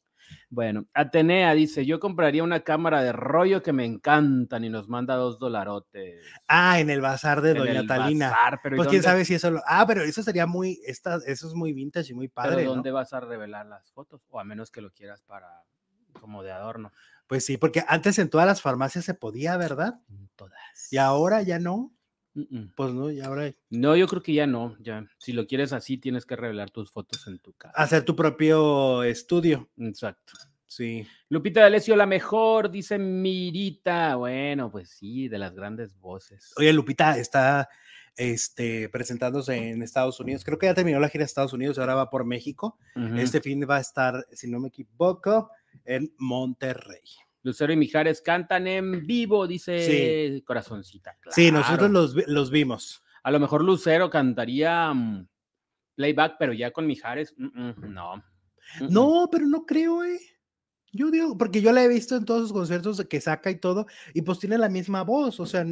Bueno, 0.49 0.85
Atenea 0.93 1.53
dice, 1.53 1.85
yo 1.85 1.99
compraría 1.99 2.43
una 2.43 2.61
cámara 2.61 3.01
de 3.01 3.11
rollo 3.11 3.61
que 3.63 3.73
me 3.73 3.85
encantan 3.85 4.63
y 4.63 4.69
nos 4.69 4.87
manda 4.89 5.15
dos 5.15 5.39
dolarotes. 5.39 6.23
Ah, 6.47 6.79
en 6.79 6.89
el 6.89 7.01
bazar 7.01 7.41
de 7.41 7.51
en 7.51 7.57
Doña 7.57 7.87
Talina. 7.87 8.29
bazar, 8.29 8.59
pero 8.61 8.75
¿y 8.75 8.77
Pues 8.77 8.87
quién 8.89 9.01
dónde- 9.01 9.11
sabe 9.11 9.25
si 9.25 9.33
eso 9.35 9.51
lo. 9.51 9.61
Ah, 9.65 9.85
pero 9.87 10.01
eso 10.03 10.21
sería 10.23 10.45
muy. 10.45 10.79
Esta, 10.85 11.15
eso 11.25 11.47
es 11.47 11.53
muy 11.53 11.73
vintage 11.73 12.11
y 12.11 12.15
muy 12.15 12.27
pero 12.27 12.33
padre. 12.49 12.65
¿no? 12.65 12.71
¿dónde 12.71 12.91
vas 12.91 13.13
a 13.13 13.19
revelar 13.19 13.65
las 13.65 13.91
fotos? 13.91 14.21
O 14.29 14.39
a 14.39 14.43
menos 14.43 14.71
que 14.71 14.81
lo 14.81 14.91
quieras 14.91 15.21
para 15.23 15.47
como 16.19 16.43
de 16.43 16.51
adorno. 16.51 16.91
Pues 17.27 17.45
sí, 17.45 17.57
porque 17.57 17.83
antes 17.87 18.19
en 18.19 18.29
todas 18.29 18.45
las 18.45 18.61
farmacias 18.61 19.05
se 19.05 19.13
podía, 19.13 19.57
¿verdad? 19.57 19.99
En 20.09 20.29
Todas. 20.35 20.91
Y 20.91 20.97
ahora 20.97 21.41
ya 21.41 21.57
no. 21.59 21.91
Mm. 22.33 22.73
Pues 22.75 22.93
no, 22.93 23.11
y 23.11 23.21
ahora 23.21 23.53
No, 23.69 23.95
yo 23.95 24.07
creo 24.07 24.21
que 24.21 24.33
ya 24.33 24.47
no. 24.47 24.75
Ya, 24.79 25.05
si 25.17 25.33
lo 25.33 25.45
quieres 25.45 25.73
así, 25.73 25.97
tienes 25.97 26.25
que 26.25 26.35
revelar 26.35 26.71
tus 26.71 26.91
fotos 26.91 27.27
en 27.27 27.39
tu 27.39 27.53
casa. 27.53 27.73
hacer 27.75 28.03
tu 28.03 28.15
propio 28.15 29.03
estudio. 29.03 29.69
Exacto. 29.77 30.33
Sí. 30.65 31.05
Lupita 31.29 31.61
D'Alessio, 31.61 31.95
la 31.95 32.07
mejor, 32.07 32.71
dice 32.71 32.97
Mirita. 32.97 34.15
Bueno, 34.15 34.71
pues 34.71 34.89
sí, 34.89 35.27
de 35.27 35.37
las 35.37 35.53
grandes 35.53 35.95
voces. 35.99 36.51
Oye, 36.57 36.73
Lupita 36.73 37.15
está 37.19 37.69
este, 38.15 38.89
presentándose 38.89 39.55
en 39.55 39.83
Estados 39.83 40.19
Unidos. 40.19 40.43
Creo 40.43 40.57
que 40.57 40.65
ya 40.65 40.73
terminó 40.73 40.99
la 40.99 41.09
gira 41.09 41.21
de 41.21 41.25
Estados 41.25 41.53
Unidos, 41.53 41.77
ahora 41.77 41.93
va 41.93 42.09
por 42.09 42.25
México. 42.25 42.79
Este 43.17 43.39
fin 43.41 43.67
va 43.69 43.77
a 43.77 43.81
estar, 43.81 44.25
si 44.31 44.49
no 44.49 44.59
me 44.59 44.69
equivoco, 44.69 45.51
en 45.85 46.11
Monterrey. 46.17 47.01
Lucero 47.43 47.73
y 47.73 47.75
Mijares 47.75 48.21
cantan 48.21 48.67
en 48.67 49.05
vivo, 49.05 49.45
dice 49.45 50.41
Corazoncita. 50.45 51.17
Sí, 51.29 51.51
nosotros 51.51 51.91
los, 51.91 52.15
los 52.27 52.49
vimos. 52.49 53.03
A 53.21 53.31
lo 53.31 53.39
mejor 53.39 53.63
Lucero 53.63 54.09
cantaría 54.09 54.93
mm, 54.93 55.27
playback, 55.95 56.35
pero 56.39 56.53
ya 56.53 56.71
con 56.71 56.87
Mijares, 56.87 57.33
mm, 57.37 57.45
mm, 57.45 57.93
no. 57.93 58.15
Mm. 58.79 58.87
No, 58.89 59.29
pero 59.31 59.45
no 59.45 59.65
creo, 59.65 60.03
eh. 60.03 60.19
Yo 60.91 61.09
digo, 61.11 61.37
porque 61.37 61.61
yo 61.61 61.71
la 61.73 61.83
he 61.83 61.87
visto 61.87 62.15
en 62.15 62.25
todos 62.25 62.43
sus 62.43 62.53
conciertos 62.53 63.03
que 63.09 63.19
saca 63.19 63.49
y 63.49 63.59
todo, 63.59 63.87
y 64.13 64.21
pues 64.21 64.39
tiene 64.39 64.57
la 64.57 64.69
misma 64.69 65.03
voz, 65.03 65.39
o 65.39 65.45
sea, 65.45 65.65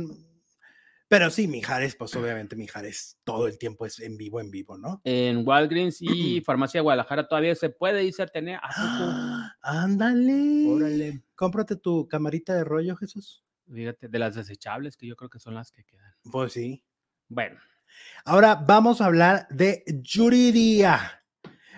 Pero 1.11 1.29
sí, 1.29 1.45
Mijares, 1.45 1.97
pues 1.97 2.15
obviamente 2.15 2.55
Mijares 2.55 3.17
todo 3.25 3.45
el 3.45 3.57
tiempo 3.57 3.85
es 3.85 3.99
en 3.99 4.15
vivo, 4.15 4.39
en 4.39 4.49
vivo, 4.49 4.77
¿no? 4.77 5.01
En 5.03 5.45
Walgreens 5.45 5.97
y 5.99 6.39
Farmacia 6.45 6.79
Guadalajara 6.79 7.27
todavía 7.27 7.53
se 7.53 7.69
puede 7.69 8.05
irse 8.05 8.23
a 8.23 8.27
tener. 8.27 8.61
¡Ah! 8.63 9.53
Ándale. 9.61 10.65
Órale. 10.69 11.21
Cómprate 11.35 11.75
tu 11.75 12.07
camarita 12.07 12.55
de 12.55 12.63
rollo, 12.63 12.95
Jesús. 12.95 13.43
Fíjate, 13.69 14.07
de 14.07 14.19
las 14.19 14.35
desechables, 14.35 14.95
que 14.95 15.05
yo 15.05 15.17
creo 15.17 15.29
que 15.29 15.39
son 15.39 15.53
las 15.53 15.73
que 15.73 15.83
quedan. 15.83 16.13
Pues 16.31 16.53
sí. 16.53 16.81
Bueno, 17.27 17.59
Ahora 18.23 18.55
vamos 18.55 19.01
a 19.01 19.07
hablar 19.07 19.49
de 19.49 19.83
Yuridia. 19.87 21.25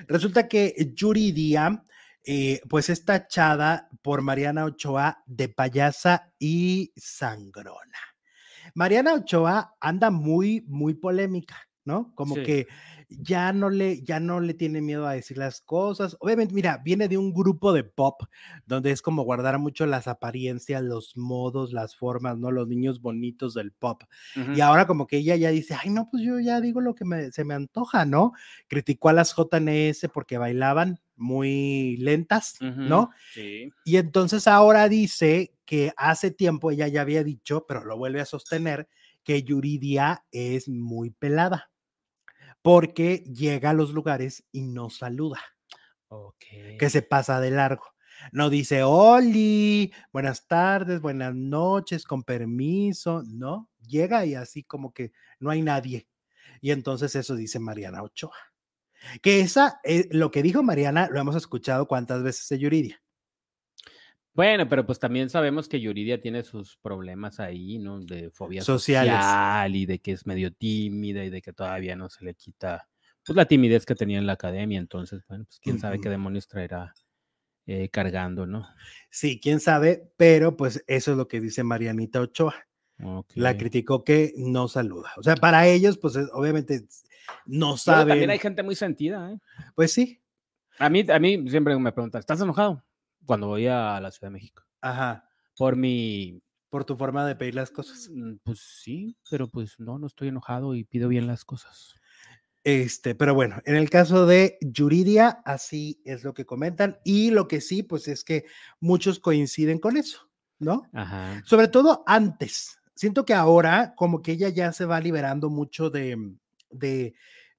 Resulta 0.07 0.47
que 0.47 0.91
Yuridia, 0.93 1.83
eh, 2.23 2.61
pues 2.69 2.87
es 2.91 3.03
tachada 3.03 3.89
por 4.03 4.21
Mariana 4.21 4.65
Ochoa 4.65 5.23
de 5.25 5.49
payasa 5.49 6.31
y 6.37 6.93
sangrona. 6.95 8.12
Mariana 8.75 9.13
Ochoa 9.13 9.75
anda 9.79 10.09
muy, 10.11 10.65
muy 10.67 10.95
polémica, 10.95 11.57
¿no? 11.85 12.13
Como 12.15 12.35
Sí. 12.35 12.43
que 12.43 12.67
ya 13.09 13.53
no 13.53 13.69
le, 13.69 14.01
ya 14.03 14.19
no 14.19 14.39
le 14.39 14.53
tiene 14.53 14.81
miedo 14.81 15.07
a 15.07 15.13
decir 15.13 15.37
las 15.37 15.61
cosas. 15.61 16.17
Obviamente, 16.19 16.53
mira, 16.53 16.81
viene 16.83 17.07
de 17.07 17.17
un 17.17 17.33
grupo 17.33 17.73
de 17.73 17.83
pop 17.83 18.21
donde 18.65 18.91
es 18.91 19.01
como 19.01 19.23
guardar 19.23 19.59
mucho 19.59 19.85
las 19.85 20.07
apariencias, 20.07 20.81
los 20.83 21.15
modos, 21.17 21.73
las 21.73 21.95
formas, 21.95 22.37
¿no? 22.37 22.51
Los 22.51 22.67
niños 22.67 23.01
bonitos 23.01 23.53
del 23.53 23.71
pop. 23.71 24.03
Y 24.51 24.61
ahora 24.61 24.87
como 24.87 25.07
que 25.07 25.17
ella 25.17 25.35
ya 25.35 25.49
dice, 25.49 25.75
ay, 25.81 25.89
no, 25.89 26.09
pues 26.09 26.23
yo 26.23 26.39
ya 26.39 26.61
digo 26.61 26.81
lo 26.81 26.95
que 26.95 27.05
me- 27.05 27.31
se 27.31 27.43
me 27.45 27.53
antoja, 27.53 28.05
¿no? 28.05 28.33
Criticó 28.67 29.09
a 29.09 29.13
las 29.13 29.33
JNS 29.33 30.09
porque 30.09 30.37
bailaban 30.37 30.99
muy 31.15 31.97
lentas, 31.97 32.63
¿no? 32.83 33.09
Sí. 33.29 33.73
Y 33.83 33.97
entonces 33.97 34.47
ahora 34.47 34.89
dice 34.89 35.53
que 35.65 35.93
hace 35.97 36.31
tiempo 36.31 36.71
ella 36.71 36.87
ya 36.87 37.01
había 37.01 37.23
dicho, 37.23 37.65
pero 37.67 37.85
lo 37.85 37.97
vuelve 37.97 38.21
a 38.21 38.25
sostener, 38.25 38.87
que 39.23 39.43
Yuridia 39.43 40.25
es 40.31 40.67
muy 40.69 41.11
pelada 41.11 41.71
porque 42.63 43.17
llega 43.17 43.71
a 43.71 43.73
los 43.73 43.91
lugares 43.93 44.45
y 44.51 44.63
no 44.63 44.89
saluda, 44.89 45.39
Ok. 46.07 46.45
que 46.79 46.89
se 46.89 47.03
pasa 47.03 47.39
de 47.39 47.51
largo. 47.51 47.83
No 48.31 48.49
dice, 48.49 48.83
Oli, 48.83 49.93
buenas 50.13 50.47
tardes, 50.47 51.01
buenas 51.01 51.35
noches, 51.35 52.05
con 52.05 52.23
permiso, 52.23 53.21
no, 53.27 53.69
llega 53.85 54.25
y 54.25 54.35
así 54.35 54.63
como 54.63 54.93
que 54.93 55.11
no 55.39 55.51
hay 55.51 55.61
nadie. 55.61 56.07
Y 56.61 56.71
entonces 56.71 57.15
eso 57.15 57.35
dice 57.35 57.59
Mariana 57.59 58.01
Ochoa. 58.01 58.35
Que 59.21 59.41
esa, 59.41 59.81
eh, 59.83 60.07
lo 60.11 60.31
que 60.31 60.41
dijo 60.41 60.63
Mariana, 60.63 61.09
lo 61.11 61.19
hemos 61.19 61.35
escuchado 61.35 61.87
cuántas 61.87 62.23
veces 62.23 62.47
de 62.49 62.59
Yuridia. 62.59 63.02
Bueno, 64.33 64.67
pero 64.67 64.85
pues 64.85 64.97
también 64.99 65.29
sabemos 65.29 65.67
que 65.69 65.79
Yuridia 65.79 66.19
tiene 66.19 66.43
sus 66.43 66.77
problemas 66.77 67.39
ahí, 67.39 67.77
¿no? 67.77 67.99
De 67.99 68.31
fobia 68.31 68.63
Sociales. 68.63 69.13
social 69.13 69.75
y 69.75 69.85
de 69.85 69.99
que 69.99 70.11
es 70.13 70.25
medio 70.25 70.51
tímida 70.51 71.23
y 71.23 71.29
de 71.29 71.41
que 71.41 71.53
todavía 71.53 71.95
no 71.95 72.09
se 72.09 72.25
le 72.25 72.33
quita 72.33 72.87
pues 73.25 73.37
la 73.37 73.45
timidez 73.45 73.85
que 73.85 73.95
tenía 73.95 74.17
en 74.17 74.25
la 74.25 74.33
academia. 74.33 74.79
Entonces, 74.79 75.23
bueno, 75.27 75.45
pues 75.45 75.59
quién 75.59 75.79
sabe 75.79 76.01
qué 76.01 76.09
demonios 76.09 76.47
traerá 76.47 76.93
eh, 77.67 77.87
cargando, 77.89 78.45
¿no? 78.45 78.67
Sí, 79.09 79.39
quién 79.39 79.59
sabe, 79.61 80.11
pero 80.17 80.57
pues 80.57 80.83
eso 80.87 81.11
es 81.11 81.17
lo 81.17 81.27
que 81.27 81.39
dice 81.39 81.63
Marianita 81.63 82.19
Ochoa. 82.19 82.55
La 83.35 83.55
criticó 83.57 84.03
que 84.03 84.33
no 84.37 84.67
saluda. 84.67 85.11
O 85.17 85.23
sea, 85.23 85.35
para 85.35 85.67
ellos, 85.67 85.97
pues 85.97 86.15
es- 86.15 86.29
obviamente 86.33 86.85
no 87.45 87.77
saben. 87.77 88.07
también 88.09 88.29
hay 88.31 88.39
gente 88.39 88.63
muy 88.63 88.75
sentida, 88.75 89.31
¿eh? 89.31 89.39
Pues 89.75 89.91
sí, 89.93 90.19
A 90.79 90.89
mí, 90.89 91.05
a 91.09 91.19
mí 91.19 91.49
siempre 91.49 91.77
me 91.77 91.91
preguntan, 91.91 92.19
¿estás 92.19 92.41
enojado? 92.41 92.83
Cuando 93.25 93.47
voy 93.47 93.67
a 93.67 93.99
la 93.99 94.11
Ciudad 94.11 94.29
de 94.29 94.33
México. 94.33 94.63
ajá, 94.81 95.29
Por 95.57 95.75
mi, 95.75 96.41
por 96.69 96.85
tu 96.85 96.97
forma 96.97 97.25
de 97.27 97.35
pedir 97.35 97.55
las 97.55 97.71
cosas. 97.71 98.09
mm, 98.11 98.35
pues 98.43 98.59
sí, 98.59 99.15
pero 99.29 99.47
pues 99.47 99.79
no, 99.79 99.99
no 99.99 100.07
estoy 100.07 100.29
enojado 100.29 100.75
y 100.75 100.83
pido 100.83 101.07
bien 101.07 101.27
las 101.27 101.45
cosas. 101.45 101.95
Este, 102.63 103.13
pero 103.13 103.35
bueno, 103.35 103.61
en 103.65 103.75
el 103.75 103.89
caso 103.89 104.25
de 104.25 104.57
Yuridia, 104.61 105.41
así 105.43 106.01
es 106.05 106.23
lo 106.23 106.33
que 106.33 106.45
comentan. 106.45 106.97
Y 107.03 107.29
lo 107.31 107.47
que 107.47 107.59
sí, 107.59 107.83
pues 107.83 108.07
es 108.07 108.23
que 108.23 108.45
muchos 108.79 109.19
coinciden 109.19 109.79
con 109.79 109.97
eso, 109.97 110.29
¿no? 110.59 110.89
Ajá. 110.93 111.41
Sobre 111.45 111.67
todo 111.67 112.03
antes. 112.07 112.79
Siento 112.95 113.25
que 113.25 113.33
ahora 113.33 113.93
como 113.95 114.21
que 114.21 114.33
ella 114.33 114.49
ya 114.49 114.71
se 114.71 114.85
va 114.85 115.01
liberando 115.01 115.49
mucho 115.49 115.89
de, 115.89 116.15
de, 116.69 117.15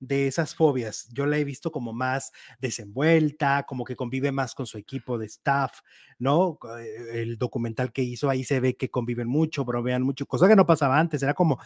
de 0.07 0.26
esas 0.28 0.55
fobias. 0.55 1.09
Yo 1.12 1.26
la 1.26 1.38
he 1.38 1.44
visto 1.44 1.70
como 1.72 1.92
más 1.92 2.32
desenvuelta, 2.61 3.64
como 3.68 3.84
que 3.84 3.96
convive 3.96 4.32
más 4.32 4.55
con 4.55 4.66
su 4.66 4.78
equipo 4.78 5.18
de 5.18 5.26
staff, 5.26 5.80
¿no? 6.18 6.59
Eh, 6.80 7.22
El 7.22 7.38
documental 7.38 7.92
que 7.92 8.02
hizo 8.02 8.30
ahí 8.30 8.44
se 8.44 8.61
ve 8.61 8.76
que 8.76 8.90
conviven 8.90 9.28
mucho, 9.28 9.64
bromean 9.64 10.02
mucho, 10.02 10.26
cosa 10.26 10.48
que 10.48 10.57
no 10.57 10.66
pasaba 10.66 10.98
antes, 10.98 11.22
era 11.22 11.34
como, 11.34 11.59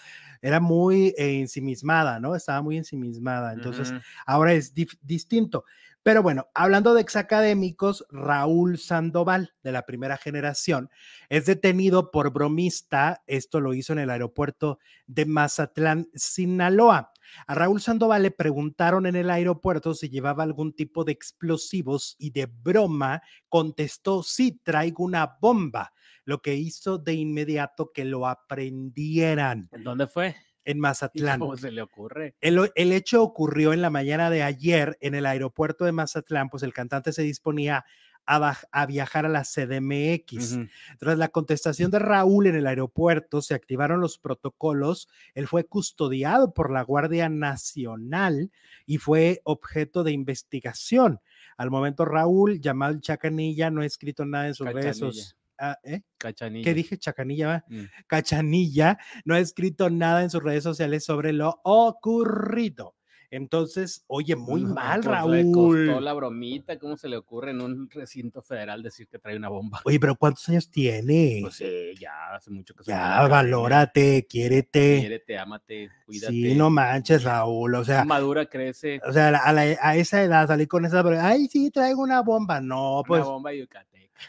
era 0.43 0.61
muy 0.61 1.09
eh, 1.19 1.41
ensimismada, 1.41 2.21
¿no? 2.21 2.35
Estaba 2.35 2.63
muy 2.63 2.77
ensimismada. 2.77 3.53
Entonces, 3.53 3.95
Ujú. 3.95 4.03
ahora 4.27 4.53
es 4.55 4.73
distinto. 5.03 5.65
Pero 6.09 6.23
bueno, 6.23 6.49
hablando 6.55 6.95
de 6.95 7.03
exacadémicos, 7.03 8.07
Raúl 8.09 8.79
Sandoval, 8.79 9.53
de 9.63 9.73
la 9.73 9.85
primera 9.85 10.17
generación, 10.17 10.89
es 11.29 11.45
detenido 11.45 12.11
por 12.11 12.33
bromista. 12.33 13.23
Esto 13.27 13.61
lo 13.61 13.75
hizo 13.75 13.93
en 13.93 13.99
el 13.99 14.09
aeropuerto 14.09 14.79
de 15.07 15.27
Mazatlán, 15.27 16.09
Sinaloa. 16.15 17.13
A 17.47 17.55
Raúl 17.55 17.83
Sandoval 17.83 18.23
le 18.23 18.31
preguntaron 18.31 19.05
en 19.05 19.17
el 19.17 19.29
aeropuerto 19.29 19.93
si 19.93 20.09
llevaba 20.09 20.45
algún 20.45 20.73
tipo 20.73 21.05
de 21.05 21.13
explosivos 21.13 22.17
y 22.19 22.31
de 22.31 22.47
broma 22.47 23.21
contestó, 23.51 24.23
sí, 24.23 24.59
traigo 24.65 25.05
una 25.05 25.37
bomba, 25.43 25.93
lo 26.25 26.41
que 26.41 26.55
hizo 26.55 26.97
de 26.97 27.13
inmediato 27.13 27.93
que 27.93 28.07
lo 28.07 28.27
aprendieran 28.27 29.69
¿En 29.73 29.85
dónde 29.85 30.07
fue? 30.07 30.37
En 30.69 30.77
¿Y 30.77 30.81
Mazatlán. 30.81 31.41
¿Cómo 31.41 31.57
se 31.57 31.71
le 31.71 31.81
ocurre? 31.83 32.35
El, 32.41 32.71
hecho 32.93 33.23
ocurrió 33.23 33.73
en 33.73 33.81
la 33.81 33.91
mañana 33.91 34.29
de 34.31 34.43
ayer 34.43 34.99
en 35.01 35.15
el 35.15 35.25
aeropuerto 35.27 35.85
de 35.85 35.93
Mazatlán, 35.93 36.51
pues 36.51 36.63
el 36.63 36.73
cantante 36.75 37.13
se 37.13 37.23
disponía 37.23 37.85
a, 38.27 38.39
baj- 38.39 38.69
a 38.73 38.85
viajar 38.85 39.25
a 39.25 39.31
la 39.31 39.43
CDMX. 39.45 40.59
Tras 40.99 41.17
la 41.17 41.29
contestación 41.29 41.91
de 41.91 41.99
Raúl 41.99 42.47
en 42.49 42.57
el 42.57 42.67
aeropuerto, 42.67 43.41
se 43.41 43.55
activaron 43.55 44.03
los 44.03 44.19
protocolos. 44.19 45.09
Él 45.35 45.49
fue 45.49 45.65
custodiado 45.65 46.53
por 46.53 46.71
la 46.71 46.83
Guardia 46.83 47.31
Nacional 47.31 48.51
y 48.85 48.99
fue 48.99 49.41
objeto 49.45 50.05
de 50.05 50.13
investigación. 50.13 51.21
Al 51.57 51.71
momento, 51.71 52.05
Raúl, 52.05 52.61
llamado 52.61 52.93
el 52.93 53.01
Chacanilla, 53.01 53.71
no 53.71 53.81
ha 53.81 53.87
escrito 53.87 54.27
nada 54.27 54.47
en 54.49 54.55
sus 54.55 54.67
redes 54.67 54.85
Cachanilla. 54.85 55.13
sociales. 55.13 55.38
Ah, 55.59 55.79
¿eh? 55.83 56.03
Cachanilla. 56.19 56.65
¿Qué 56.65 56.75
dije? 56.75 56.97
Chacanilla? 56.99 57.65
Mm. 57.69 57.83
Cachanilla 58.07 58.99
no 59.25 59.35
ha 59.35 59.41
escrito 59.41 59.91
nada 59.91 60.23
en 60.23 60.31
sus 60.31 60.43
redes 60.43 60.63
sociales 60.63 61.05
sobre 61.05 61.33
lo 61.33 61.61
ocurrido. 61.65 62.95
Entonces, 63.31 64.05
oye, 64.07 64.37
muy 64.37 64.63
No, 64.63 64.73
mal, 64.73 65.03
pues, 65.03 65.23
Le 65.27 65.53
costó 65.53 65.75
Raúl. 65.93 66.05
la 66.05 66.13
bromita, 66.15 66.79
¿cómo 66.79 66.97
se 66.97 67.11
le 67.11 67.19
ocurre 67.19 67.51
en 67.51 67.61
un 67.61 67.91
recinto 67.91 68.41
federal 68.41 68.83
decir 68.83 69.07
que 69.07 69.19
trae 69.19 69.37
una 69.37 69.51
bomba? 69.51 69.83
Oye, 69.85 70.01
pero 70.01 70.17
¿cuántos 70.17 70.49
años 70.49 70.71
tiene? 70.71 71.41
Pues 71.43 71.57
sí, 71.57 71.67
ya 72.01 72.35
hace 72.35 72.51
mucho 72.51 72.73
que 72.75 72.91
la 72.91 73.21
ya, 73.21 73.29
valórate, 73.29 74.27
quiérete. 74.27 75.01
Quiérete, 75.01 75.37
ámate, 75.37 75.91
cuídate. 76.07 76.33
Sí, 76.33 76.55
no 76.55 76.71
manches, 76.71 77.23
Raúl. 77.23 77.75
O 77.75 77.85
sea, 77.85 78.03
Madura, 78.07 78.47
crece. 78.47 78.99
o 79.07 79.13
sea, 79.13 79.29
a, 79.29 79.53
la- 79.53 79.77
a 79.83 79.97
esa 79.97 80.23
edad 80.23 80.47
salir 80.47 80.67
con 80.67 80.87
esa, 80.87 81.03
pero, 81.05 81.21
ay, 81.21 81.49
sí, 81.49 81.71
traigo 81.71 82.01
una 82.03 82.23
bomba. 82.23 82.63
No, 82.63 83.03
pues, 83.07 83.21
una 83.21 83.31
bomba 83.33 83.53
yucateca. 83.53 83.88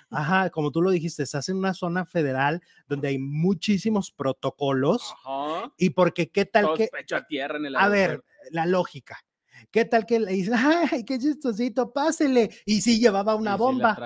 Ajá, 0.10 0.50
como 0.50 0.72
tú 0.72 0.82
lo 0.82 0.92
dijiste, 0.92 1.24
estás 1.24 1.50
en 1.50 1.58
una 1.58 1.74
zona 1.74 2.06
federal 2.06 2.62
donde 2.88 3.10
hay 3.10 3.20
muchísimos 3.20 4.12
protocolos 4.12 5.14
Ajá. 5.26 5.72
y 5.78 5.92
porque 5.92 6.30
qué 6.30 6.46
tal 6.46 6.66
Todos 6.66 6.78
que, 6.78 6.88
pecho 6.92 7.16
a 7.16 7.26
tierra 7.26 7.58
en 7.58 7.66
el 7.66 7.76
a 7.76 7.88
ver, 7.88 8.24
la 8.52 8.66
lógica. 8.66 9.20
¿Qué 9.72 9.86
tal 9.86 10.06
que 10.06 10.20
le 10.20 10.32
dicen, 10.32 10.54
ay, 10.56 11.04
qué 11.04 11.20
chistosito, 11.20 11.92
pásele? 11.92 12.50
Y 12.66 12.82
sí 12.82 13.00
llevaba 13.00 13.36
una 13.36 13.56
bomba. 13.56 13.98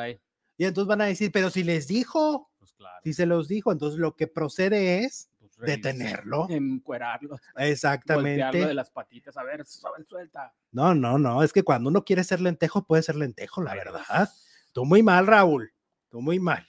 Y 0.58 0.66
entonces 0.66 0.88
van 0.88 1.02
a 1.02 1.06
decir, 1.06 1.32
pero 1.32 1.50
si 1.50 1.64
les 1.64 1.88
dijo, 1.88 2.52
pues 2.60 2.74
claro. 2.74 3.00
si 3.04 3.14
se 3.14 3.26
los 3.26 3.48
dijo, 3.48 3.72
entonces 3.72 4.00
lo 4.00 4.16
que 4.16 4.28
procede 4.28 5.04
es 5.04 5.30
pues, 5.40 5.58
detenerlo. 5.58 6.48
Encuerarlo. 6.50 7.38
Exactamente. 7.58 8.66
de 8.66 8.74
las 8.74 8.92
patitas. 8.92 9.38
A 9.38 9.44
ver, 9.44 9.66
suelta. 9.66 10.54
No, 10.72 10.94
no, 10.94 11.18
no, 11.18 11.44
es 11.44 11.54
que 11.54 11.64
cuando 11.64 11.90
uno 11.90 12.04
quiere 12.04 12.24
ser 12.24 12.42
lentejo, 12.42 12.86
puede 12.86 13.04
ser 13.04 13.16
lentejo, 13.16 13.62
la 13.62 13.72
Ay, 13.72 13.78
verdad. 13.80 14.30
Tú 14.74 14.86
muy 14.86 15.04
mal, 15.04 15.28
Raúl. 15.28 15.73
Tú 16.14 16.22
muy 16.22 16.39
mal. 16.39 16.64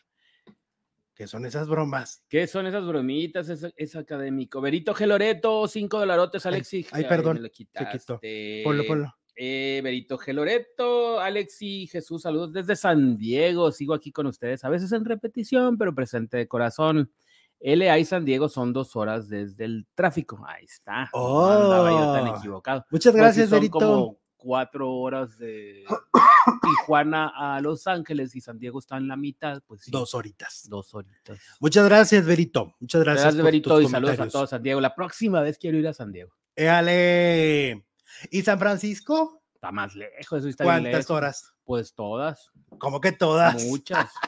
¿Qué 1.15 1.27
son 1.27 1.45
esas 1.45 1.69
bromas? 1.69 2.25
¿Qué 2.31 2.47
son 2.47 2.65
esas 2.67 2.87
bromitas? 2.87 3.47
Es, 3.51 3.71
es 3.77 3.95
académico. 3.95 4.59
Berito 4.63 4.95
Geloreto, 4.95 5.69
cinco 5.69 5.99
dolarotes, 5.99 6.47
Ay, 6.47 6.55
Alexi. 6.55 6.87
ay, 6.93 7.05
perdón, 7.05 7.37
lo 7.43 7.43
se 7.43 7.51
quitó. 7.51 8.21
Ponlo, 8.65 8.85
ponlo. 8.87 9.15
Eh, 9.37 9.83
Berito 9.85 10.17
Geloreto, 10.17 11.21
Alexi, 11.21 11.87
Jesús, 11.89 12.23
saludos 12.23 12.55
desde 12.55 12.75
San 12.75 13.19
Diego. 13.19 13.71
Sigo 13.71 13.93
aquí 13.93 14.11
con 14.13 14.27
ustedes, 14.29 14.65
a 14.65 14.71
veces 14.71 14.91
en 14.93 15.05
repetición, 15.05 15.77
pero 15.77 15.95
presente 15.95 16.39
de 16.39 16.49
corazón. 16.49 17.13
LA 17.61 17.99
y 17.99 18.07
San 18.07 18.25
Diego 18.25 18.49
son 18.49 18.73
dos 18.73 18.97
horas 18.97 19.29
desde 19.29 19.67
el 19.67 19.87
tráfico. 19.95 20.43
Ahí 20.49 20.65
está. 20.65 21.11
No 21.13 21.51
andaba 21.51 21.91
yo 21.91 22.13
tan 22.15 22.29
Oh. 22.29 22.39
equivocado. 22.39 22.87
Muchas 22.91 23.13
Pues 23.13 23.23
gracias, 23.23 23.51
son 23.51 23.59
Berito. 23.59 23.79
como 23.79 24.19
cuatro 24.39 24.91
horas 24.91 25.37
de, 25.39 25.85
Tijuana 26.63 27.33
a 27.35 27.61
Los 27.61 27.87
Ángeles 27.87 28.35
y 28.37 28.41
San 28.41 28.59
Diego 28.59 28.79
está 28.79 28.97
en 28.97 29.09
la 29.09 29.17
mitad, 29.17 29.63
pues 29.67 29.83
sí, 29.83 29.91
Dos 29.91 30.15
horitas. 30.15 30.67
dos 30.69 30.95
horitas. 30.95 31.39
Muchas 31.61 31.85
gracias, 31.87 32.27
Berito. 32.27 32.75
Muchas 32.81 33.03
gracias. 33.03 33.25
Gracias, 33.25 33.41
por 33.43 33.45
Berito, 33.45 33.71
tus 33.77 33.85
y 33.85 33.89
saludos 33.89 34.21
a 34.21 34.29
todos 34.29 34.51
San 34.51 34.63
Diego. 34.63 34.81
La 34.81 34.95
próxima 34.95 35.41
vez 35.41 35.59
quiero 35.59 35.79
ir 35.79 35.89
a 35.89 35.95
San 35.95 36.13
Diego. 36.13 36.35
Éale. 36.57 37.87
¿Y 38.31 38.43
San 38.43 38.59
Francisco? 38.59 39.43
Está 39.55 39.73
más 39.73 39.95
lejos, 39.95 40.39
eso 40.41 40.49
está 40.49 40.65
¿Cuántas 40.65 40.93
lejos. 40.93 41.11
horas? 41.11 41.53
Pues 41.65 41.95
todas, 41.95 42.51
¿Cómo 42.79 43.01
que 43.01 43.13
todas? 43.13 43.65
muchas. 43.65 44.11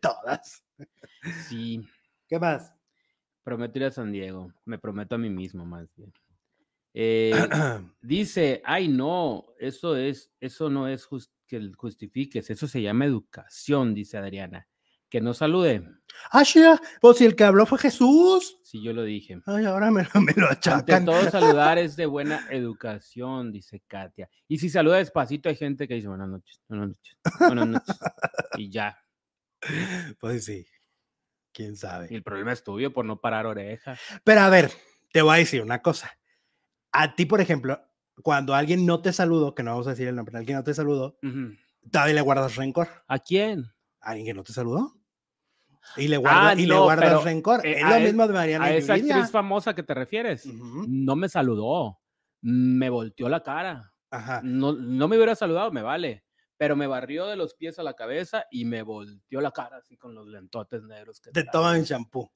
Todas. 0.00 0.64
Sí, 1.48 1.86
¿Qué 2.28 2.38
más? 2.38 2.72
prometo 3.42 3.78
ir 3.78 3.84
a 3.84 3.90
San 3.92 4.10
Diego. 4.10 4.52
Me 4.64 4.78
prometo 4.78 5.14
a 5.14 5.18
mí 5.18 5.28
mismo, 5.30 5.64
más 5.66 5.86
bien. 5.94 6.12
Eh, 6.98 7.30
dice, 8.00 8.62
ay, 8.64 8.88
no, 8.88 9.44
eso 9.58 9.96
es, 9.96 10.32
eso 10.40 10.70
no 10.70 10.88
es 10.88 11.06
que 11.46 11.70
justifiques, 11.76 12.48
eso 12.48 12.66
se 12.66 12.80
llama 12.80 13.04
educación, 13.04 13.92
dice 13.94 14.16
Adriana. 14.16 14.66
Que 15.10 15.20
no 15.20 15.34
salude, 15.34 15.84
ah, 16.32 16.42
pues 17.00 17.18
si 17.18 17.24
el 17.26 17.36
que 17.36 17.44
habló 17.44 17.64
fue 17.66 17.78
Jesús. 17.78 18.58
si 18.64 18.82
yo 18.82 18.92
lo 18.94 19.04
dije. 19.04 19.38
Ay, 19.46 19.64
ahora 19.66 19.90
me, 19.90 20.02
me 20.02 20.32
lo 20.36 20.48
Ante 20.48 20.68
achacan. 20.70 21.04
todo, 21.04 21.30
saludar 21.30 21.78
es 21.78 21.96
de 21.96 22.06
buena 22.06 22.44
educación, 22.50 23.52
dice 23.52 23.82
Katia. 23.86 24.28
Y 24.48 24.58
si 24.58 24.68
saluda 24.70 24.96
despacito, 24.96 25.48
hay 25.50 25.54
gente 25.56 25.86
que 25.86 25.94
dice 25.94 26.08
buenas 26.08 26.28
noches, 26.28 26.60
buenas 26.66 26.88
noches, 26.88 27.16
buenas 27.38 27.68
noches. 27.68 27.96
Y 28.58 28.70
ya. 28.70 28.98
Pues 30.18 30.46
sí, 30.46 30.66
quién 31.52 31.72
Y 31.74 31.76
sabe. 31.76 32.08
el 32.14 32.22
problema 32.22 32.52
es 32.52 32.64
tuyo 32.64 32.92
por 32.92 33.04
no 33.04 33.20
parar 33.20 33.46
oreja. 33.46 33.96
Pero 34.24 34.40
a 34.40 34.48
ver, 34.50 34.70
te 35.12 35.22
voy 35.22 35.34
a 35.36 35.38
decir 35.38 35.62
una 35.62 35.82
cosa. 35.82 36.10
A 36.92 37.14
ti, 37.14 37.26
por 37.26 37.40
ejemplo, 37.40 37.80
cuando 38.22 38.54
alguien 38.54 38.86
no 38.86 39.00
te 39.02 39.12
saludó, 39.12 39.54
que 39.54 39.62
no 39.62 39.72
vamos 39.72 39.86
a 39.86 39.90
decir 39.90 40.08
el 40.08 40.16
nombre, 40.16 40.36
alguien 40.38 40.56
no 40.56 40.64
te 40.64 40.74
saludó, 40.74 41.18
Ujú. 41.22 41.54
todavía 41.90 42.14
le 42.14 42.20
guardas 42.22 42.56
rencor. 42.56 42.88
¿A 43.08 43.18
quién? 43.18 43.66
¿A 44.00 44.10
alguien 44.10 44.26
que 44.26 44.34
no 44.34 44.42
te 44.42 44.52
saludó? 44.52 44.92
Y 45.96 46.08
le, 46.08 46.16
guarda, 46.16 46.48
Ah, 46.50 46.54
y 46.54 46.66
le 46.66 46.76
guardas 46.76 47.08
pero, 47.08 47.22
rencor. 47.22 47.64
eh, 47.64 47.76
es 47.80 47.88
lo 47.88 48.00
mismo 48.00 48.26
de 48.26 48.32
Mariana 48.34 48.64
A 48.64 48.74
esa 48.74 48.94
actriz 48.94 49.30
famosa 49.30 49.74
que 49.74 49.82
te 49.84 49.94
refieres. 49.94 50.44
No 50.46 51.14
me 51.14 51.28
saludó, 51.28 52.00
me 52.42 52.90
volteó 52.90 53.28
la 53.28 53.42
cara. 53.42 53.92
Ajá. 54.10 54.40
No, 54.42 54.72
no 54.72 55.06
me 55.08 55.16
hubiera 55.16 55.34
saludado, 55.36 55.70
me 55.70 55.82
vale. 55.82 56.24
Pero 56.58 56.74
me 56.74 56.86
barrió 56.86 57.26
de 57.26 57.36
los 57.36 57.54
pies 57.54 57.78
a 57.78 57.82
la 57.82 57.94
cabeza 57.94 58.46
y 58.50 58.64
me 58.64 58.82
volteó 58.82 59.40
la 59.42 59.50
cara 59.52 59.76
así 59.76 59.96
con 59.96 60.14
los 60.14 60.26
lentotes 60.26 60.82
negros. 60.82 61.20
Que 61.20 61.30
Te 61.30 61.42
trae. 61.42 61.52
toman 61.52 61.82
shampoo. 61.82 62.30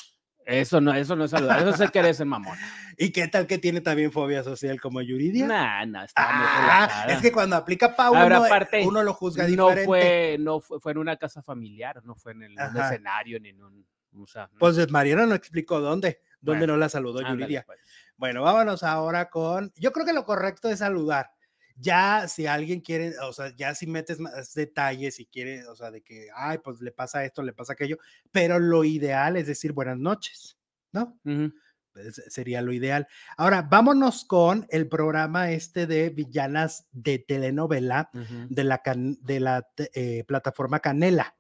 Eso 0.47 0.80
no, 0.80 0.93
eso 0.95 1.14
no 1.16 1.24
es 1.24 1.30
saludar, 1.30 1.61
eso 1.61 1.70
es 1.70 1.80
el 1.80 1.91
querer 1.91 2.14
ser 2.14 2.26
mamón. 2.26 2.57
¿Y 2.99 3.12
qué 3.12 3.28
tal 3.28 3.47
que 3.47 3.59
tiene 3.59 3.80
también 3.80 4.11
fobia 4.12 4.43
social 4.43 4.80
como 4.80 5.01
Yuridia? 5.01 5.47
Nah, 5.47 5.86
mejor 5.86 6.07
la 6.14 6.84
Ah, 6.84 7.07
es 7.09 7.20
que 7.20 7.30
cuando 7.32 7.57
aplica 7.57 7.95
pa' 7.95 8.07
Ahora, 8.07 8.38
uno, 8.38 8.45
aparte, 8.45 8.86
uno 8.86 9.03
lo 9.03 9.14
juzga 9.14 9.45
no 9.45 9.49
diferente. 9.49 9.84
fue, 9.84 10.36
no 10.41 10.61
fue, 10.61 10.80
fue 10.80 10.93
en 10.93 10.99
una 10.99 11.16
casa 11.16 11.43
familiar, 11.43 12.03
no 12.05 12.14
fue 12.14 12.32
en 12.32 12.43
el, 12.43 12.53
un 12.53 12.76
escenario 12.76 13.38
ni 13.41 13.51
en 13.51 13.62
un, 13.62 13.86
o 14.18 14.26
sea, 14.26 14.49
no. 14.53 14.59
Pues 14.59 14.91
Mariana 14.91 15.26
no 15.26 15.34
explicó 15.34 15.80
dónde, 15.80 16.20
dónde 16.41 16.61
Bueno, 16.61 16.72
no 16.74 16.78
la 16.78 16.88
saludó 16.88 17.20
Ándale, 17.20 17.38
Yuridia. 17.41 17.62
pues. 17.64 17.78
Bueno, 18.16 18.43
vámonos 18.43 18.82
ahora 18.82 19.30
con. 19.30 19.72
Yo 19.76 19.93
creo 19.93 20.05
que 20.05 20.12
lo 20.12 20.24
correcto 20.24 20.68
es 20.68 20.80
saludar. 20.80 21.30
Ya 21.76 22.26
si 22.28 22.46
alguien 22.46 22.80
quiere, 22.80 23.18
o 23.20 23.32
sea, 23.32 23.54
ya 23.56 23.74
si 23.74 23.86
metes 23.86 24.18
más 24.20 24.52
detalles 24.54 25.18
y 25.20 25.26
quiere, 25.26 25.66
o 25.66 25.74
sea, 25.76 25.90
de 25.90 26.02
que, 26.02 26.28
ay, 26.34 26.58
pues 26.58 26.80
le 26.80 26.92
pasa 26.92 27.24
esto, 27.24 27.42
le 27.42 27.52
pasa 27.52 27.72
aquello, 27.74 27.98
pero 28.30 28.58
lo 28.58 28.84
ideal 28.84 29.36
es 29.36 29.46
decir 29.46 29.72
buenas 29.72 29.98
noches, 29.98 30.58
¿no? 30.92 31.18
Sería 32.28 32.62
lo 32.62 32.72
ideal. 32.72 33.08
Ahora, 33.36 33.62
vámonos 33.62 34.24
con 34.24 34.66
el 34.70 34.88
programa 34.88 35.50
este 35.50 35.86
de 35.86 36.10
villanas 36.10 36.86
de 36.92 37.18
telenovela 37.18 38.10
de 38.48 38.64
la, 38.64 38.78
can- 38.78 39.18
de 39.22 39.40
la 39.40 39.66
eh, 39.94 40.24
plataforma 40.26 40.80
Canela. 40.80 41.36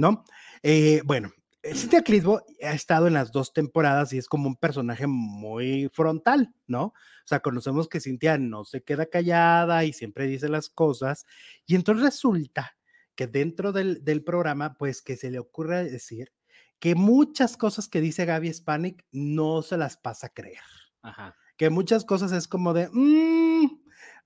¿no? 0.00 0.24
Eh, 0.62 1.00
bueno, 1.04 1.32
eh, 1.64 1.74
Cintia 1.74 2.02
Clitbo 2.02 2.42
ha 2.62 2.72
estado 2.72 3.06
en 3.06 3.14
las 3.14 3.32
dos 3.32 3.52
temporadas 3.52 4.12
y 4.12 4.18
es 4.18 4.28
como 4.28 4.48
un 4.48 4.56
personaje 4.56 5.06
muy 5.06 5.90
frontal, 5.92 6.54
¿no? 6.66 6.84
O 6.86 6.92
sea, 7.26 7.40
conocemos 7.40 7.88
que 7.88 8.00
Cintia 8.00 8.38
no 8.38 8.64
se 8.64 8.82
queda 8.82 9.06
callada 9.06 9.84
y 9.84 9.92
siempre 9.92 10.26
dice 10.26 10.48
las 10.48 10.68
cosas. 10.68 11.26
Y 11.66 11.74
entonces 11.74 12.04
resulta 12.04 12.76
que 13.16 13.26
dentro 13.26 13.72
del, 13.72 14.04
del 14.04 14.24
programa, 14.24 14.74
pues 14.74 15.02
que 15.02 15.16
se 15.16 15.30
le 15.30 15.38
ocurre 15.38 15.84
decir 15.90 16.32
que 16.80 16.94
muchas 16.94 17.56
cosas 17.56 17.88
que 17.88 18.00
dice 18.00 18.24
Gaby 18.26 18.52
Spanik 18.52 19.04
no 19.12 19.62
se 19.62 19.76
las 19.78 19.96
pasa 19.96 20.26
a 20.28 20.30
creer. 20.30 20.60
Ajá. 21.02 21.34
Que 21.56 21.70
muchas 21.70 22.04
cosas 22.04 22.32
es 22.32 22.48
como 22.48 22.74
de, 22.74 22.88
"Mm, 22.92 23.66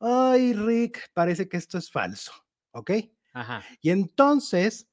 ay, 0.01 0.55
Rick, 0.55 1.11
parece 1.15 1.49
que 1.49 1.57
esto 1.57 1.79
es 1.79 1.91
falso, 1.91 2.33
¿ok? 2.73 2.91
Ajá. 3.33 3.65
Y 3.81 3.91
entonces, 3.91 4.89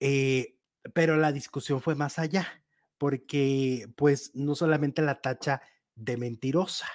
eh, 0.00 0.53
pero 0.92 1.16
la 1.16 1.32
discusión 1.32 1.80
fue 1.80 1.94
más 1.94 2.18
allá, 2.18 2.62
porque 2.98 3.88
pues 3.96 4.32
no 4.34 4.54
solamente 4.54 5.02
la 5.02 5.20
tacha 5.20 5.62
de 5.94 6.16
mentirosa, 6.16 6.86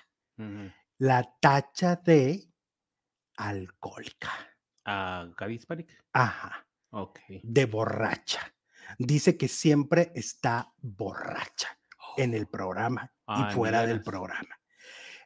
la 0.98 1.36
tacha 1.42 1.96
de 1.98 2.50
alcohólica, 3.38 4.32
¿A 4.86 5.30
Gaby 5.38 5.60
Spanik? 5.60 6.04
ajá, 6.14 6.68
Ok. 6.92 7.20
de 7.44 7.66
borracha. 7.66 8.54
Dice 8.98 9.38
que 9.38 9.48
siempre 9.48 10.12
está 10.16 10.74
borracha 10.82 11.68
en 12.18 12.34
el 12.34 12.48
programa 12.48 13.14
Ay, 13.28 13.52
y 13.52 13.54
fuera 13.56 13.86
del 13.86 14.02
programa. 14.02 14.50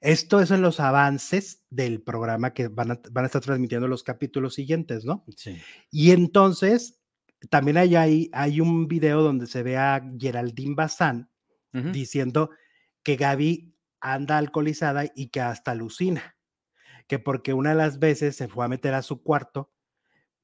Esto 0.01 0.41
es 0.41 0.51
en 0.51 0.61
los 0.61 0.81
avances 0.81 1.63
del 1.69 2.01
programa 2.01 2.53
que 2.53 2.67
van 2.67 2.91
a, 2.91 2.99
van 3.09 3.23
a 3.23 3.27
estar 3.27 3.41
transmitiendo 3.41 3.87
los 3.87 4.03
capítulos 4.03 4.53
siguientes, 4.55 5.05
¿no? 5.05 5.23
Sí. 5.37 5.61
Y 5.91 6.11
entonces, 6.11 7.01
también 7.49 7.77
hay, 7.77 8.29
hay 8.33 8.61
un 8.61 8.87
video 8.87 9.21
donde 9.21 9.47
se 9.47 9.63
ve 9.63 9.77
a 9.77 10.01
Geraldine 10.17 10.75
Bazán 10.75 11.29
diciendo 11.91 12.51
que 13.01 13.15
Gaby 13.15 13.75
anda 13.99 14.37
alcoholizada 14.37 15.05
y 15.15 15.29
que 15.29 15.41
hasta 15.41 15.71
alucina, 15.71 16.37
que 17.07 17.17
porque 17.17 17.53
una 17.53 17.71
de 17.71 17.75
las 17.75 17.97
veces 17.97 18.35
se 18.35 18.47
fue 18.47 18.63
a 18.63 18.67
meter 18.67 18.93
a 18.93 19.01
su 19.01 19.23
cuarto 19.23 19.73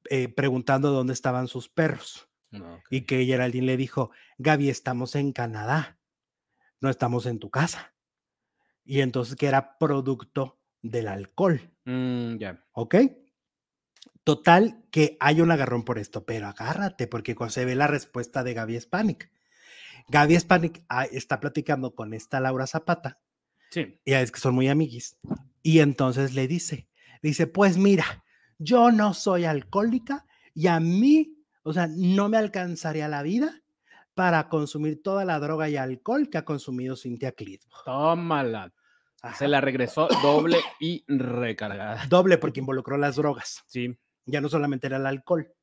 eh, 0.09 0.27
preguntando 0.27 0.89
dónde 0.91 1.13
estaban 1.13 1.47
sus 1.47 1.69
perros 1.69 2.29
Ok. 2.51 2.81
y 2.89 3.01
que 3.01 3.25
Geraldine 3.25 3.67
le 3.67 3.77
dijo, 3.77 4.09
Gaby, 4.39 4.69
estamos 4.69 5.15
en 5.15 5.31
Canadá, 5.31 5.99
no 6.81 6.89
estamos 6.89 7.27
en 7.27 7.37
tu 7.37 7.51
casa. 7.51 7.93
Y 8.83 9.01
entonces 9.01 9.35
que 9.35 9.45
era 9.45 9.77
producto 9.77 10.59
del 10.81 11.09
alcohol. 11.09 11.61
Mm, 11.85 12.37
ya. 12.37 12.65
¿Ok? 12.71 12.95
Total, 14.35 14.83
que 14.91 15.17
hay 15.19 15.41
un 15.41 15.49
agarrón 15.51 15.83
por 15.83 15.97
esto, 15.97 16.23
pero 16.23 16.47
agárrate, 16.47 17.07
porque 17.07 17.33
cuando 17.33 17.51
se 17.53 17.65
ve 17.65 17.73
la 17.73 17.87
respuesta 17.87 18.43
de 18.43 18.53
Gaby 18.53 18.79
Spanik. 18.79 19.31
Gaby 20.07 20.39
Spanik 20.39 20.85
ah, 20.87 21.05
está 21.05 21.39
platicando 21.39 21.95
con 21.95 22.13
esta 22.13 22.39
Laura 22.39 22.67
Zapata, 22.67 23.19
Sí. 23.71 23.99
y 24.05 24.13
es 24.13 24.31
que 24.31 24.39
son 24.39 24.53
muy 24.53 24.67
amiguis, 24.67 25.17
y 25.63 25.79
entonces 25.79 26.35
le 26.35 26.47
dice, 26.47 26.87
dice, 27.23 27.47
pues 27.47 27.77
mira, 27.77 28.23
yo 28.59 28.91
no 28.91 29.15
soy 29.15 29.45
alcohólica 29.45 30.25
y 30.53 30.67
a 30.67 30.79
mí, 30.79 31.35
o 31.63 31.73
sea, 31.73 31.87
no 31.89 32.29
me 32.29 32.37
alcanzaría 32.37 33.07
la 33.07 33.23
vida 33.23 33.63
para 34.13 34.47
consumir 34.49 35.01
toda 35.01 35.25
la 35.25 35.39
droga 35.39 35.69
y 35.69 35.77
alcohol 35.77 36.29
que 36.29 36.37
ha 36.37 36.45
consumido 36.45 36.95
Cintia 36.95 37.31
Clitbo. 37.31 37.71
Tómala. 37.83 38.71
Ajá. 39.23 39.35
Se 39.37 39.47
la 39.47 39.59
regresó 39.59 40.07
doble 40.21 40.57
y 40.79 41.03
recargada. 41.07 42.05
Doble 42.07 42.37
porque 42.37 42.59
involucró 42.59 42.95
las 42.97 43.15
drogas, 43.15 43.63
Sí. 43.65 43.97
Ya 44.25 44.41
no 44.41 44.49
solamente 44.49 44.87
era 44.87 44.97
el 44.97 45.05
alcohol. 45.05 45.53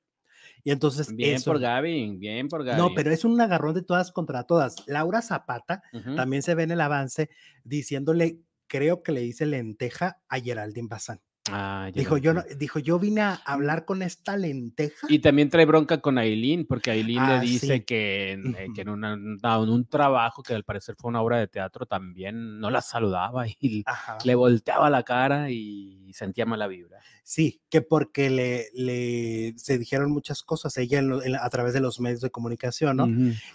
Y 0.64 0.70
entonces 0.72 1.14
Bien 1.14 1.36
eso- 1.36 1.52
por 1.52 1.60
Gaby, 1.60 2.16
bien 2.16 2.48
por 2.48 2.64
Gaby. 2.64 2.78
No, 2.78 2.92
pero 2.94 3.10
es 3.12 3.24
un 3.24 3.40
agarrón 3.40 3.74
de 3.74 3.82
todas 3.82 4.10
contra 4.12 4.44
todas. 4.44 4.76
Laura 4.86 5.22
Zapata 5.22 5.82
también 6.16 6.42
se 6.42 6.54
ve 6.54 6.64
en 6.64 6.72
el 6.72 6.80
avance 6.80 7.30
diciéndole, 7.64 8.40
creo 8.66 9.02
que 9.02 9.12
le 9.12 9.20
dice 9.20 9.46
lenteja 9.46 10.20
a 10.28 10.40
Geraldine 10.40 10.88
Bazán. 10.88 11.20
Ah, 11.52 11.90
Dijo 11.94 12.18
yo, 12.18 12.34
no, 12.34 12.42
dijo, 12.58 12.78
yo 12.78 12.98
vine 12.98 13.20
a 13.20 13.34
hablar 13.44 13.84
con 13.84 14.02
esta 14.02 14.36
lenteja. 14.36 15.06
Y 15.08 15.20
también 15.20 15.48
trae 15.48 15.64
bronca 15.64 16.00
con 16.00 16.18
Aileen, 16.18 16.66
porque 16.66 16.90
Aileen 16.90 17.18
Ah, 17.20 17.34
le 17.38 17.40
dice 17.46 17.76
sí. 17.78 17.80
que, 17.82 18.32
en, 18.32 18.54
eh, 18.56 18.66
que 18.74 18.80
en, 18.82 18.88
una- 18.88 19.12
en 19.14 19.68
un 19.70 19.84
trabajo 19.86 20.42
que 20.42 20.54
al 20.54 20.64
parecer 20.64 20.96
fue 20.98 21.08
una 21.08 21.22
obra 21.22 21.38
de 21.38 21.46
teatro 21.48 21.86
también 21.86 22.58
no 22.58 22.70
la 22.70 22.80
saludaba 22.82 23.46
y 23.60 23.82
Ajá. 23.86 24.18
le 24.24 24.34
volteaba 24.34 24.90
la 24.90 25.02
cara 25.02 25.50
y 25.50 26.10
sentía 26.12 26.46
mala 26.46 26.66
vibra. 26.66 26.98
Sí, 27.22 27.60
que 27.68 27.82
porque 27.82 28.30
le, 28.30 28.66
le 28.74 29.54
se 29.56 29.78
dijeron 29.78 30.12
muchas 30.12 30.42
cosas 30.44 30.76
ella 30.78 30.98
en 31.00 31.08
lo- 31.08 31.20
a 31.40 31.50
través 31.50 31.74
de 31.74 31.80
los 31.80 31.98
medios 32.00 32.20
de 32.20 32.30
comunicación, 32.30 32.96
¿no? 32.96 33.06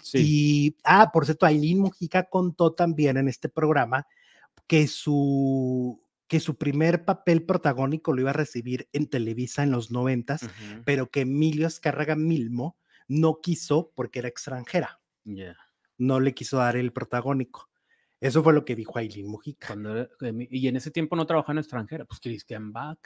Sí. 0.02 0.18
Y, 0.18 0.76
ah, 0.84 1.10
por 1.12 1.24
cierto, 1.24 1.46
Aileen 1.46 1.78
Mujica 1.80 2.24
contó 2.24 2.72
también 2.72 3.16
en 3.16 3.28
este 3.28 3.48
programa 3.48 4.06
que 4.66 4.86
su, 4.88 6.01
que 6.32 6.40
su 6.40 6.56
primer 6.56 7.04
papel 7.04 7.44
protagónico 7.44 8.14
lo 8.14 8.22
iba 8.22 8.30
a 8.30 8.32
recibir 8.32 8.88
en 8.94 9.06
Televisa 9.06 9.62
en 9.62 9.70
los 9.70 9.90
noventas, 9.90 10.44
Ujú, 10.44 10.82
pero 10.86 11.10
que 11.10 11.20
Emilio 11.20 11.66
Escárraga 11.66 12.16
Milmo 12.16 12.78
no 13.06 13.40
quiso 13.42 13.92
porque 13.94 14.20
era 14.20 14.28
extranjera, 14.28 15.02
no 15.98 16.20
le 16.20 16.32
quiso 16.32 16.56
dar 16.56 16.76
el 16.78 16.90
protagónico. 16.94 17.68
Eso 18.18 18.42
fue 18.42 18.54
lo 18.54 18.64
que 18.64 18.74
dijo 18.74 18.96
Aileen 18.98 19.26
Mujica. 19.28 19.66
Cuando 19.66 20.08
mi- 20.32 20.48
y 20.50 20.68
en 20.68 20.76
ese 20.76 20.90
tiempo 20.90 21.16
no 21.16 21.26
trabajaba 21.26 21.52
en 21.52 21.58
extranjera, 21.58 22.06
pues 22.06 22.18
Christian 22.18 22.72
Bach. 22.72 22.98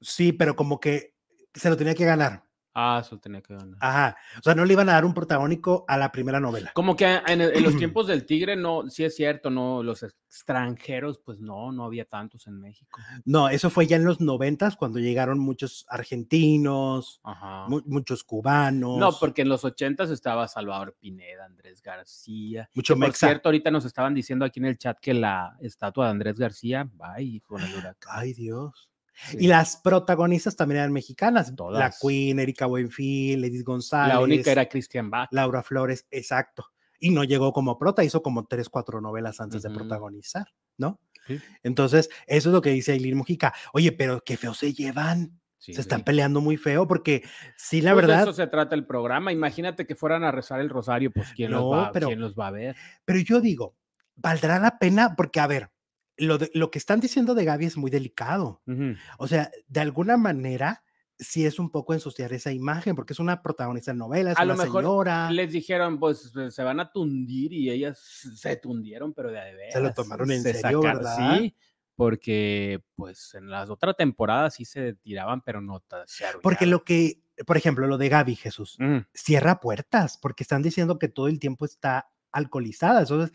Sí, 0.00 0.32
pero 0.32 0.56
como 0.56 0.80
que 0.80 1.14
se 1.52 1.68
lo 1.68 1.76
tenía 1.76 1.94
que 1.94 2.06
ganar. 2.06 2.48
Ah, 2.74 3.02
eso 3.04 3.18
tenía 3.18 3.42
que 3.42 3.54
ganar. 3.54 3.76
Ajá. 3.80 4.16
O 4.38 4.42
sea, 4.42 4.54
no 4.54 4.64
le 4.64 4.72
iban 4.72 4.88
a 4.88 4.92
dar 4.92 5.04
un 5.04 5.12
protagónico 5.12 5.84
a 5.88 5.98
la 5.98 6.10
primera 6.10 6.40
novela. 6.40 6.70
Como 6.74 6.96
que 6.96 7.04
en, 7.26 7.40
el- 7.42 7.54
en 7.56 7.62
los 7.62 7.76
tiempos 7.76 8.06
del 8.06 8.24
tigre, 8.24 8.56
no, 8.56 8.88
sí 8.88 9.04
es 9.04 9.14
cierto, 9.14 9.50
no, 9.50 9.82
los 9.82 10.02
extranjeros, 10.02 11.18
pues 11.24 11.38
no, 11.40 11.70
no 11.72 11.84
había 11.84 12.06
tantos 12.06 12.46
en 12.46 12.58
México. 12.60 12.98
No, 13.26 13.48
eso 13.50 13.68
fue 13.68 13.86
ya 13.86 13.96
en 13.96 14.04
los 14.04 14.20
noventas 14.22 14.76
cuando 14.76 14.98
llegaron 15.00 15.38
muchos 15.38 15.84
argentinos, 15.88 17.20
Ajá. 17.24 17.66
mu- 17.68 17.82
muchos 17.86 18.24
cubanos. 18.24 18.98
No, 18.98 19.12
porque 19.20 19.42
en 19.42 19.48
los 19.50 19.64
ochentas 19.64 20.10
estaba 20.10 20.48
Salvador 20.48 20.96
Pineda, 20.98 21.44
Andrés 21.44 21.82
García. 21.82 22.68
Mucho 22.74 22.94
Que, 22.94 23.00
por 23.00 23.12
cierto, 23.14 23.48
ahorita 23.48 23.70
nos 23.70 23.84
estaban 23.84 24.14
diciendo 24.14 24.44
aquí 24.44 24.60
en 24.60 24.66
el 24.66 24.78
chat 24.78 24.98
que 24.98 25.14
la 25.14 25.56
estatua 25.60 26.06
de 26.06 26.10
Andrés 26.12 26.38
García 26.38 26.88
va 27.00 27.14
ahí 27.14 27.40
con 27.40 27.60
el 27.62 27.74
huracán. 27.74 28.12
Ay, 28.14 28.32
Dios. 28.32 28.88
Sí. 29.30 29.36
Y 29.40 29.46
las 29.46 29.76
protagonistas 29.76 30.56
también 30.56 30.78
eran 30.80 30.92
mexicanas. 30.92 31.50
La 31.50 31.56
Todas. 31.56 31.98
Queen, 32.00 32.38
Erika 32.38 32.66
Buenfil, 32.66 33.44
Edith 33.44 33.64
González. 33.64 34.14
La 34.14 34.20
única 34.20 34.50
era 34.52 34.68
Christian 34.68 35.10
Bach. 35.10 35.28
Laura 35.32 35.62
Flores, 35.62 36.06
exacto. 36.10 36.66
Y 36.98 37.10
no 37.10 37.24
llegó 37.24 37.52
como 37.52 37.78
prota, 37.78 38.04
hizo 38.04 38.22
como 38.22 38.46
tres, 38.46 38.68
cuatro 38.68 39.00
novelas 39.00 39.40
antes 39.40 39.62
de 39.62 39.68
Ujú. 39.68 39.78
protagonizar, 39.78 40.46
¿no? 40.78 41.00
Sí. 41.26 41.40
Entonces, 41.62 42.10
eso 42.26 42.48
es 42.48 42.52
lo 42.52 42.62
que 42.62 42.70
dice 42.70 42.92
Aileen 42.92 43.16
Mujica. 43.16 43.52
Oye, 43.72 43.92
pero 43.92 44.22
qué 44.24 44.36
feo 44.36 44.54
se 44.54 44.72
llevan. 44.72 45.38
Sí, 45.58 45.74
se 45.74 45.80
están 45.80 46.02
peleando 46.02 46.40
muy 46.40 46.56
feo 46.56 46.88
porque 46.88 47.22
sí, 47.56 47.80
la 47.80 47.92
Pues 47.92 48.02
de 48.02 48.06
verdad, 48.08 48.22
eso 48.24 48.32
se 48.32 48.48
trata 48.48 48.74
el 48.74 48.84
programa. 48.84 49.32
Imagínate 49.32 49.86
que 49.86 49.94
fueran 49.94 50.24
a 50.24 50.32
rezar 50.32 50.58
el 50.60 50.68
rosario, 50.68 51.12
pues 51.12 51.32
quién, 51.36 51.52
No, 51.52 51.60
los, 51.60 51.72
va, 51.72 51.92
pero- 51.92 52.08
quién 52.08 52.18
los 52.20 52.34
va 52.34 52.48
a 52.48 52.50
ver. 52.50 52.76
pero 53.04 53.20
yo 53.20 53.40
digo, 53.40 53.76
¿valdrá 54.16 54.58
la 54.58 54.78
pena? 54.80 55.14
Porque, 55.16 55.38
a 55.38 55.46
ver, 55.46 55.70
lo, 56.16 56.38
de- 56.38 56.50
lo 56.54 56.70
que 56.70 56.78
están 56.78 57.00
diciendo 57.00 57.34
de 57.34 57.44
Gaby 57.44 57.66
es 57.66 57.76
muy 57.76 57.90
delicado. 57.90 58.62
Ujú. 58.66 58.94
O 59.18 59.26
sea, 59.28 59.50
de 59.68 59.80
alguna 59.80 60.16
manera, 60.16 60.84
sí 61.18 61.46
es 61.46 61.58
un 61.58 61.70
poco 61.70 61.94
ensuciar 61.94 62.32
esa 62.32 62.52
imagen, 62.52 62.96
porque 62.96 63.12
es 63.12 63.18
una 63.20 63.42
protagonista 63.42 63.92
de 63.92 63.98
novela, 63.98 64.32
es 64.32 64.38
A 64.38 64.42
una 64.44 64.54
lo 64.54 64.62
mejor 64.62 64.82
señora. 64.82 65.30
les 65.30 65.52
dijeron, 65.52 65.98
pues 66.00 66.32
se 66.50 66.62
van 66.62 66.80
a 66.80 66.90
tundir 66.90 67.52
y 67.52 67.70
ellas 67.70 67.98
se 67.98 68.56
tundieron, 68.56 69.12
pero 69.14 69.30
de 69.30 69.38
a 69.40 69.44
Se 69.72 69.80
lo 69.80 69.92
tomaron 69.94 70.30
en 70.30 70.42
se 70.42 70.54
serio, 70.54 70.80
¿verdad? 70.80 71.38
Sí, 71.38 71.54
porque 71.94 72.82
pues 72.96 73.34
en 73.34 73.48
las 73.50 73.70
otras 73.70 73.96
temporadas 73.96 74.54
sí 74.54 74.64
se 74.64 74.94
tiraban, 74.94 75.42
pero 75.42 75.60
no 75.60 75.82
se 76.06 76.24
Porque 76.42 76.64
arruinaron. 76.64 76.70
lo 76.70 76.84
que, 76.84 77.22
por 77.46 77.56
ejemplo, 77.56 77.86
lo 77.86 77.98
de 77.98 78.08
Gaby 78.08 78.34
Jesús, 78.36 78.76
cierra 79.14 79.60
puertas, 79.60 80.18
porque 80.18 80.42
están 80.42 80.62
diciendo 80.62 80.98
que 80.98 81.08
todo 81.08 81.28
el 81.28 81.38
tiempo 81.38 81.64
está 81.64 82.10
alcoholizada. 82.32 83.00
Entonces, 83.02 83.32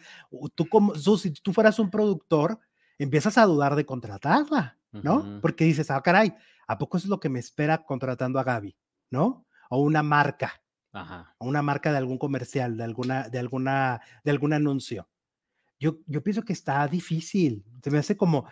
tú 0.55 0.67
como, 0.67 0.93
tú, 0.93 1.17
si 1.17 1.31
tú 1.31 1.53
fueras 1.53 1.79
un 1.79 1.89
productor, 1.91 2.59
empiezas 2.99 3.37
a 3.37 3.45
dudar 3.45 3.75
de 3.75 3.85
contratarla, 3.85 4.77
¿no? 4.91 5.15
Ujú. 5.17 5.41
Porque 5.41 5.65
dices, 5.65 5.91
ah, 5.91 6.01
caray, 6.01 6.33
¿a 6.67 6.77
poco 6.77 6.97
eso 6.97 7.05
es 7.05 7.09
lo 7.09 7.19
que 7.19 7.29
me 7.29 7.39
espera 7.39 7.83
contratando 7.83 8.39
a 8.39 8.43
Gaby? 8.43 8.75
¿No? 9.11 9.45
O 9.69 9.81
una 9.81 10.03
marca, 10.03 10.61
Ajá. 10.93 11.35
o 11.37 11.47
una 11.47 11.61
marca 11.61 11.91
de 11.91 11.97
algún 11.97 12.17
comercial, 12.17 12.77
de 12.77 12.83
alguna, 12.83 13.29
de 13.29 13.39
alguna, 13.39 14.01
de 14.23 14.31
algún 14.31 14.53
anuncio. 14.53 15.09
Yo, 15.79 15.97
yo 16.07 16.23
pienso 16.23 16.41
que 16.43 16.53
está 16.53 16.87
difícil. 16.87 17.63
Se 17.83 17.91
me 17.91 17.99
hace 17.99 18.17
como, 18.17 18.47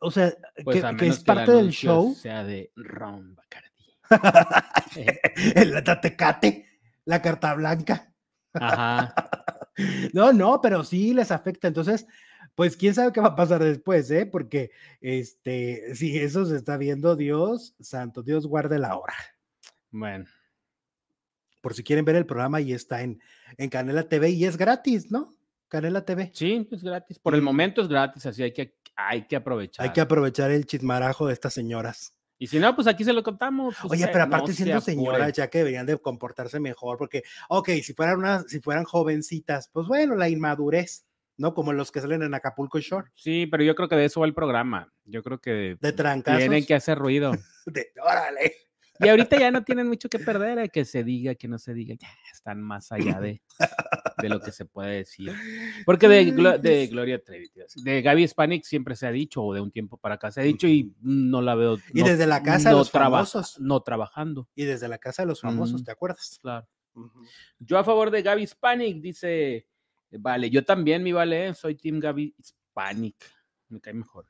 o 0.00 0.10
sea, 0.10 0.32
Pues 0.64 0.82
que, 0.82 0.96
que 0.96 1.06
es 1.08 1.18
que 1.18 1.24
parte 1.24 1.52
del 1.52 1.70
show. 1.70 2.14
sea 2.14 2.42
de 2.44 2.72
Ron 2.76 3.34
Bacardi. 3.34 3.68
el 5.54 5.84
Tatecate, 5.84 6.66
la 7.04 7.20
carta 7.22 7.54
blanca. 7.54 8.12
Ajá. 8.54 9.14
No, 10.12 10.30
no, 10.30 10.60
pero 10.60 10.84
sí 10.84 11.14
les 11.14 11.30
afecta. 11.30 11.66
Entonces, 11.66 12.06
pues 12.60 12.76
quién 12.76 12.94
sabe 12.94 13.10
qué 13.10 13.22
va 13.22 13.28
a 13.28 13.36
pasar 13.36 13.64
después, 13.64 14.10
¿eh? 14.10 14.26
Porque, 14.26 14.70
este, 15.00 15.94
si 15.94 16.18
eso 16.18 16.44
se 16.44 16.56
está 16.56 16.76
viendo, 16.76 17.16
Dios 17.16 17.74
santo, 17.80 18.22
Dios 18.22 18.46
guarde 18.46 18.78
la 18.78 18.98
hora. 18.98 19.14
Bueno, 19.90 20.26
Por 21.62 21.72
si 21.72 21.82
quieren 21.82 22.04
ver 22.04 22.16
el 22.16 22.26
programa, 22.26 22.60
y 22.60 22.74
está 22.74 23.00
en, 23.00 23.18
en 23.56 23.70
Canela 23.70 24.10
TV 24.10 24.28
y 24.28 24.44
es 24.44 24.58
gratis, 24.58 25.10
¿no? 25.10 25.34
Canela 25.68 26.04
TV. 26.04 26.32
sí, 26.34 26.68
es 26.70 26.84
gratis. 26.84 27.18
Por 27.18 27.34
el 27.34 27.40
momento 27.40 27.80
es 27.80 27.88
gratis, 27.88 28.26
así 28.26 28.42
hay 28.42 28.52
que, 28.52 28.76
hay 28.94 29.26
que 29.26 29.36
aprovechar. 29.36 29.86
Hay 29.86 29.94
que 29.94 30.02
aprovechar 30.02 30.50
el 30.50 30.66
chismarajo 30.66 31.28
de 31.28 31.32
estas 31.32 31.54
señoras. 31.54 32.14
Y 32.36 32.48
si 32.48 32.58
no, 32.58 32.76
pues 32.76 32.86
aquí 32.86 33.04
se 33.04 33.14
lo 33.14 33.22
contamos. 33.22 33.74
pues, 33.80 33.98
Oye, 33.98 34.06
pero 34.12 34.24
aparte 34.24 34.48
se 34.52 34.64
siendo 34.64 34.80
apure. 34.80 34.94
señoras, 34.94 35.32
ya 35.32 35.48
que 35.48 35.56
deberían 35.60 35.86
de 35.86 35.96
comportarse 35.96 36.60
mejor, 36.60 36.98
porque, 36.98 37.22
ok, 37.48 37.70
si 37.82 37.94
fueran 37.94 38.18
unas, 38.18 38.50
si 38.50 38.60
fueran 38.60 38.84
jovencitas, 38.84 39.70
pues 39.72 39.86
bueno, 39.86 40.14
la 40.14 40.28
inmadurez, 40.28 41.06
¿no? 41.40 41.54
Como 41.54 41.72
los 41.72 41.90
que 41.90 42.00
salen 42.00 42.22
en 42.22 42.34
Acapulco 42.34 42.78
Shore, 42.80 43.08
Sí, 43.14 43.46
pero 43.46 43.64
yo 43.64 43.74
creo 43.74 43.88
que 43.88 43.96
de 43.96 44.04
eso 44.04 44.20
va 44.20 44.26
el 44.26 44.34
programa. 44.34 44.92
Yo 45.04 45.22
creo 45.22 45.40
que 45.40 45.76
de 45.80 45.92
trancazos. 45.92 46.38
tienen 46.38 46.66
que 46.66 46.74
hacer 46.74 46.98
ruido. 46.98 47.32
de- 47.66 47.88
órale. 48.02 48.52
Y 49.02 49.08
ahorita 49.08 49.38
ya 49.38 49.50
no 49.50 49.64
tienen 49.64 49.88
mucho 49.88 50.10
que 50.10 50.18
perder, 50.18 50.58
eh, 50.58 50.68
que 50.68 50.84
se 50.84 51.02
diga, 51.02 51.34
que 51.34 51.48
no 51.48 51.58
se 51.58 51.72
diga, 51.72 51.94
ya 51.98 52.08
están 52.34 52.60
más 52.60 52.92
allá 52.92 53.18
de, 53.18 53.40
de 54.18 54.28
lo 54.28 54.40
que 54.42 54.52
se 54.52 54.66
puede 54.66 54.96
decir. 54.96 55.32
Porque 55.86 56.06
de, 56.06 56.34
Glo- 56.34 56.60
de 56.60 56.86
Gloria 56.88 57.18
Trevi, 57.24 57.50
de 57.82 58.02
Gaby 58.02 58.28
Spanik 58.28 58.62
siempre 58.64 58.94
se 58.96 59.06
ha 59.06 59.10
dicho, 59.10 59.42
o 59.42 59.54
de 59.54 59.62
un 59.62 59.70
tiempo 59.70 59.96
para 59.96 60.16
acá 60.16 60.30
se 60.30 60.42
ha 60.42 60.44
dicho, 60.44 60.66
y 60.68 60.94
no 61.00 61.40
la 61.40 61.54
veo. 61.54 61.78
Y 61.94 62.00
no- 62.02 62.08
desde 62.08 62.26
la 62.26 62.42
casa 62.42 62.68
de 62.68 62.76
los 62.76 62.90
traba- 62.92 63.24
famosos. 63.24 63.58
No 63.58 63.80
trabajando, 63.80 64.50
Y 64.54 64.66
desde 64.66 64.86
la 64.86 64.98
casa 64.98 65.22
de 65.22 65.28
los 65.28 65.40
famosos, 65.40 65.80
Mm. 65.80 65.84
¿te 65.86 65.90
acuerdas? 65.92 66.38
claro. 66.42 66.68
Yo 67.58 67.78
a 67.78 67.84
favor 67.84 68.10
de 68.10 68.20
Gaby 68.20 68.46
Spanik, 68.46 69.00
dice, 69.00 69.66
vale, 70.18 70.50
yo 70.50 70.64
también, 70.64 71.02
mi 71.02 71.12
vale, 71.12 71.48
eh, 71.48 71.54
soy 71.54 71.76
Team 71.76 72.00
Gaby 72.00 72.34
Spanik, 72.42 73.16
me 73.68 73.80
cae 73.80 73.94
mejor. 73.94 74.26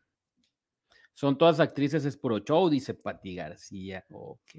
Son 1.12 1.36
todas 1.36 1.60
actrices, 1.60 2.04
es 2.04 2.16
puro 2.16 2.38
show, 2.38 2.68
dice 2.70 2.94
Pati 2.94 3.34
García. 3.34 4.04
Ok. 4.10 4.50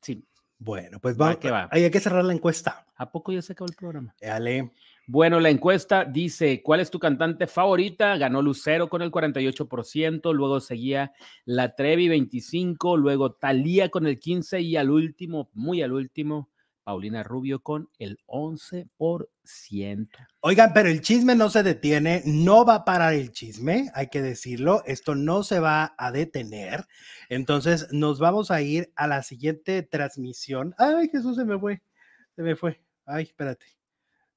Sí, 0.00 0.24
Bueno, 0.58 1.00
pues 1.00 1.18
Va 1.20 1.38
que 1.38 1.50
va. 1.50 1.68
hay 1.70 1.90
que 1.90 2.00
cerrar 2.00 2.24
la 2.24 2.32
encuesta. 2.32 2.86
¿a 2.96 3.10
poco 3.10 3.32
ya 3.32 3.40
se 3.40 3.54
acabó 3.54 3.68
el 3.70 3.74
programa? 3.76 4.14
Dale. 4.20 4.72
Bueno, 5.06 5.40
la 5.40 5.48
encuesta 5.48 6.04
dice, 6.04 6.62
¿cuál 6.62 6.80
es 6.80 6.90
tu 6.90 6.98
cantante 6.98 7.46
favorita? 7.46 8.16
Ganó 8.18 8.42
Lucero 8.42 8.90
con 8.90 9.00
el 9.00 9.10
48%, 9.10 10.34
luego 10.34 10.60
seguía 10.60 11.12
La 11.46 11.74
Trevi 11.74 12.08
25, 12.08 12.98
luego 12.98 13.32
Talía 13.32 13.88
con 13.88 14.06
el 14.06 14.18
15 14.20 14.60
y 14.60 14.76
al 14.76 14.90
último, 14.90 15.48
muy 15.54 15.80
al 15.80 15.92
último, 15.92 16.49
Paulina 16.84 17.22
Rubio 17.22 17.60
con 17.60 17.88
el 17.98 18.18
11%. 18.26 20.08
Oigan, 20.40 20.72
pero 20.72 20.88
el 20.88 21.00
chisme 21.00 21.34
no 21.34 21.50
se 21.50 21.62
detiene, 21.62 22.22
no 22.24 22.64
va 22.64 22.76
a 22.76 22.84
parar 22.84 23.14
el 23.14 23.32
chisme, 23.32 23.90
hay 23.94 24.08
que 24.08 24.22
decirlo, 24.22 24.82
esto 24.86 25.14
no 25.14 25.42
se 25.42 25.60
va 25.60 25.94
a 25.98 26.12
detener. 26.12 26.84
Entonces 27.28 27.88
nos 27.92 28.18
vamos 28.18 28.50
a 28.50 28.62
ir 28.62 28.92
a 28.96 29.06
la 29.06 29.22
siguiente 29.22 29.82
transmisión. 29.82 30.74
Ay, 30.78 31.08
Jesús, 31.08 31.36
se 31.36 31.44
me 31.44 31.58
fue, 31.58 31.82
se 32.36 32.42
me 32.42 32.56
fue. 32.56 32.82
Ay, 33.06 33.24
espérate. 33.24 33.66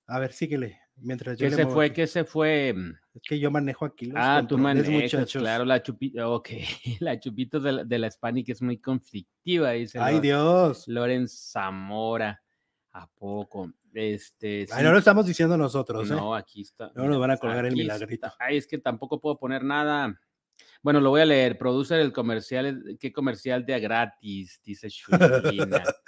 A 0.07 0.19
ver, 0.19 0.33
síguele. 0.33 0.79
Mientras 0.95 1.37
yo 1.37 1.45
¿Qué 1.45 1.49
le 1.51 1.55
se 1.55 1.63
muevo 1.63 1.75
fue? 1.75 1.93
¿Qué 1.93 2.07
se 2.07 2.23
fue? 2.23 2.75
Es 3.14 3.22
que 3.22 3.39
yo 3.39 3.51
manejo 3.51 3.86
aquí 3.86 4.07
los 4.07 4.16
Ah, 4.18 4.43
tú 4.47 4.57
manejas, 4.57 4.89
muchachos. 4.89 5.41
claro, 5.41 5.66
la 5.66 5.82
chupita, 5.84 6.28
ok, 6.30 6.49
la 6.99 7.20
chupita 7.20 7.59
de 7.59 7.72
la, 7.72 7.84
de 7.84 7.99
la 7.99 8.07
Hispanic 8.07 8.49
es 8.49 8.61
muy 8.61 8.80
conflictiva, 8.80 9.72
dice 9.72 9.99
Ay, 9.99 10.20
Dios. 10.20 10.88
Loren 10.88 11.28
Zamora. 11.28 12.41
¿A 12.91 13.07
poco? 13.07 13.72
Este, 13.93 14.61
Ay, 14.61 14.68
sí, 14.80 14.84
no 14.84 14.91
lo 14.91 14.97
estamos 14.99 15.26
diciendo 15.26 15.55
nosotros, 15.57 16.09
¿eh? 16.09 16.16
no, 16.16 16.34
aquí 16.36 16.61
está. 16.61 16.91
No 16.95 17.05
nos 17.05 17.20
van 17.20 17.32
a 17.32 17.38
colgar 17.38 17.66
el 17.66 17.74
milagrito. 17.76 18.28
está. 18.28 18.36
Ay, 18.39 18.57
es 18.57 18.68
que 18.68 18.78
tampoco 18.80 19.20
puedo 19.20 19.38
poner 19.38 19.64
nada. 19.64 20.20
Bueno, 20.84 20.99
lo 20.99 21.11
voy 21.11 21.21
a 21.21 21.25
leer. 21.25 21.57
Produce 21.57 21.99
el 21.99 22.11
comercial, 22.11 22.97
¿qué 22.99 23.13
comercial 23.13 23.65
de 23.65 23.73
a 23.73 23.79
gratis? 23.79 24.61
Dice. 24.63 24.89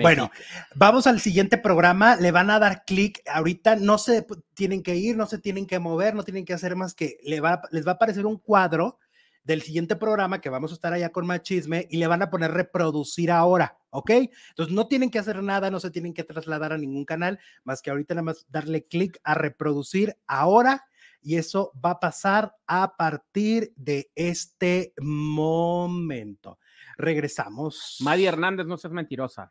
Bueno, 0.00 0.30
Vamos 0.74 1.06
al 1.06 1.20
siguiente 1.20 1.58
programa, 1.58 2.16
le 2.16 2.30
van 2.30 2.48
a 2.48 2.58
dar 2.58 2.84
clic. 2.86 3.20
Ahorita 3.30 3.76
no 3.76 3.98
se 3.98 4.24
tienen 4.54 4.82
que 4.82 4.96
ir, 4.96 5.14
no 5.14 5.26
se 5.26 5.38
tienen 5.38 5.66
que 5.66 5.78
mover, 5.78 6.14
no 6.14 6.22
tienen 6.22 6.46
que 6.46 6.54
hacer 6.54 6.74
más 6.74 6.94
que 6.94 7.18
le 7.22 7.40
va, 7.40 7.60
les 7.70 7.86
va 7.86 7.92
a 7.92 7.94
aparecer 7.96 8.24
un 8.24 8.38
cuadro 8.38 8.98
del 9.42 9.60
siguiente 9.60 9.96
programa 9.96 10.40
que 10.40 10.48
vamos 10.48 10.70
a 10.70 10.74
estar 10.74 10.92
allá 10.92 11.10
con 11.10 11.26
Machisme 11.26 11.86
y 11.90 11.98
le 11.98 12.06
van 12.06 12.22
a 12.22 12.30
poner 12.30 12.52
reproducir 12.52 13.30
ahora, 13.30 13.76
¿ok? 13.90 14.10
Entonces 14.10 14.74
no 14.74 14.88
tienen 14.88 15.10
que 15.10 15.18
hacer 15.18 15.42
nada, 15.42 15.70
no 15.70 15.80
se 15.80 15.90
tienen 15.90 16.14
que 16.14 16.24
trasladar 16.24 16.72
a 16.72 16.78
ningún 16.78 17.04
canal, 17.04 17.38
más 17.62 17.82
que 17.82 17.90
ahorita 17.90 18.14
nada 18.14 18.22
más 18.22 18.46
darle 18.48 18.86
clic 18.86 19.18
a 19.22 19.34
reproducir 19.34 20.16
ahora 20.26 20.86
y 21.24 21.36
eso 21.36 21.72
va 21.82 21.92
a 21.92 22.00
pasar 22.00 22.54
a 22.66 22.96
partir 22.96 23.72
de 23.76 24.10
este 24.14 24.92
momento. 25.00 26.58
Regresamos. 26.98 27.96
Madi 28.00 28.26
Hernández, 28.26 28.66
no 28.66 28.76
seas 28.76 28.92
mentirosa. 28.92 29.50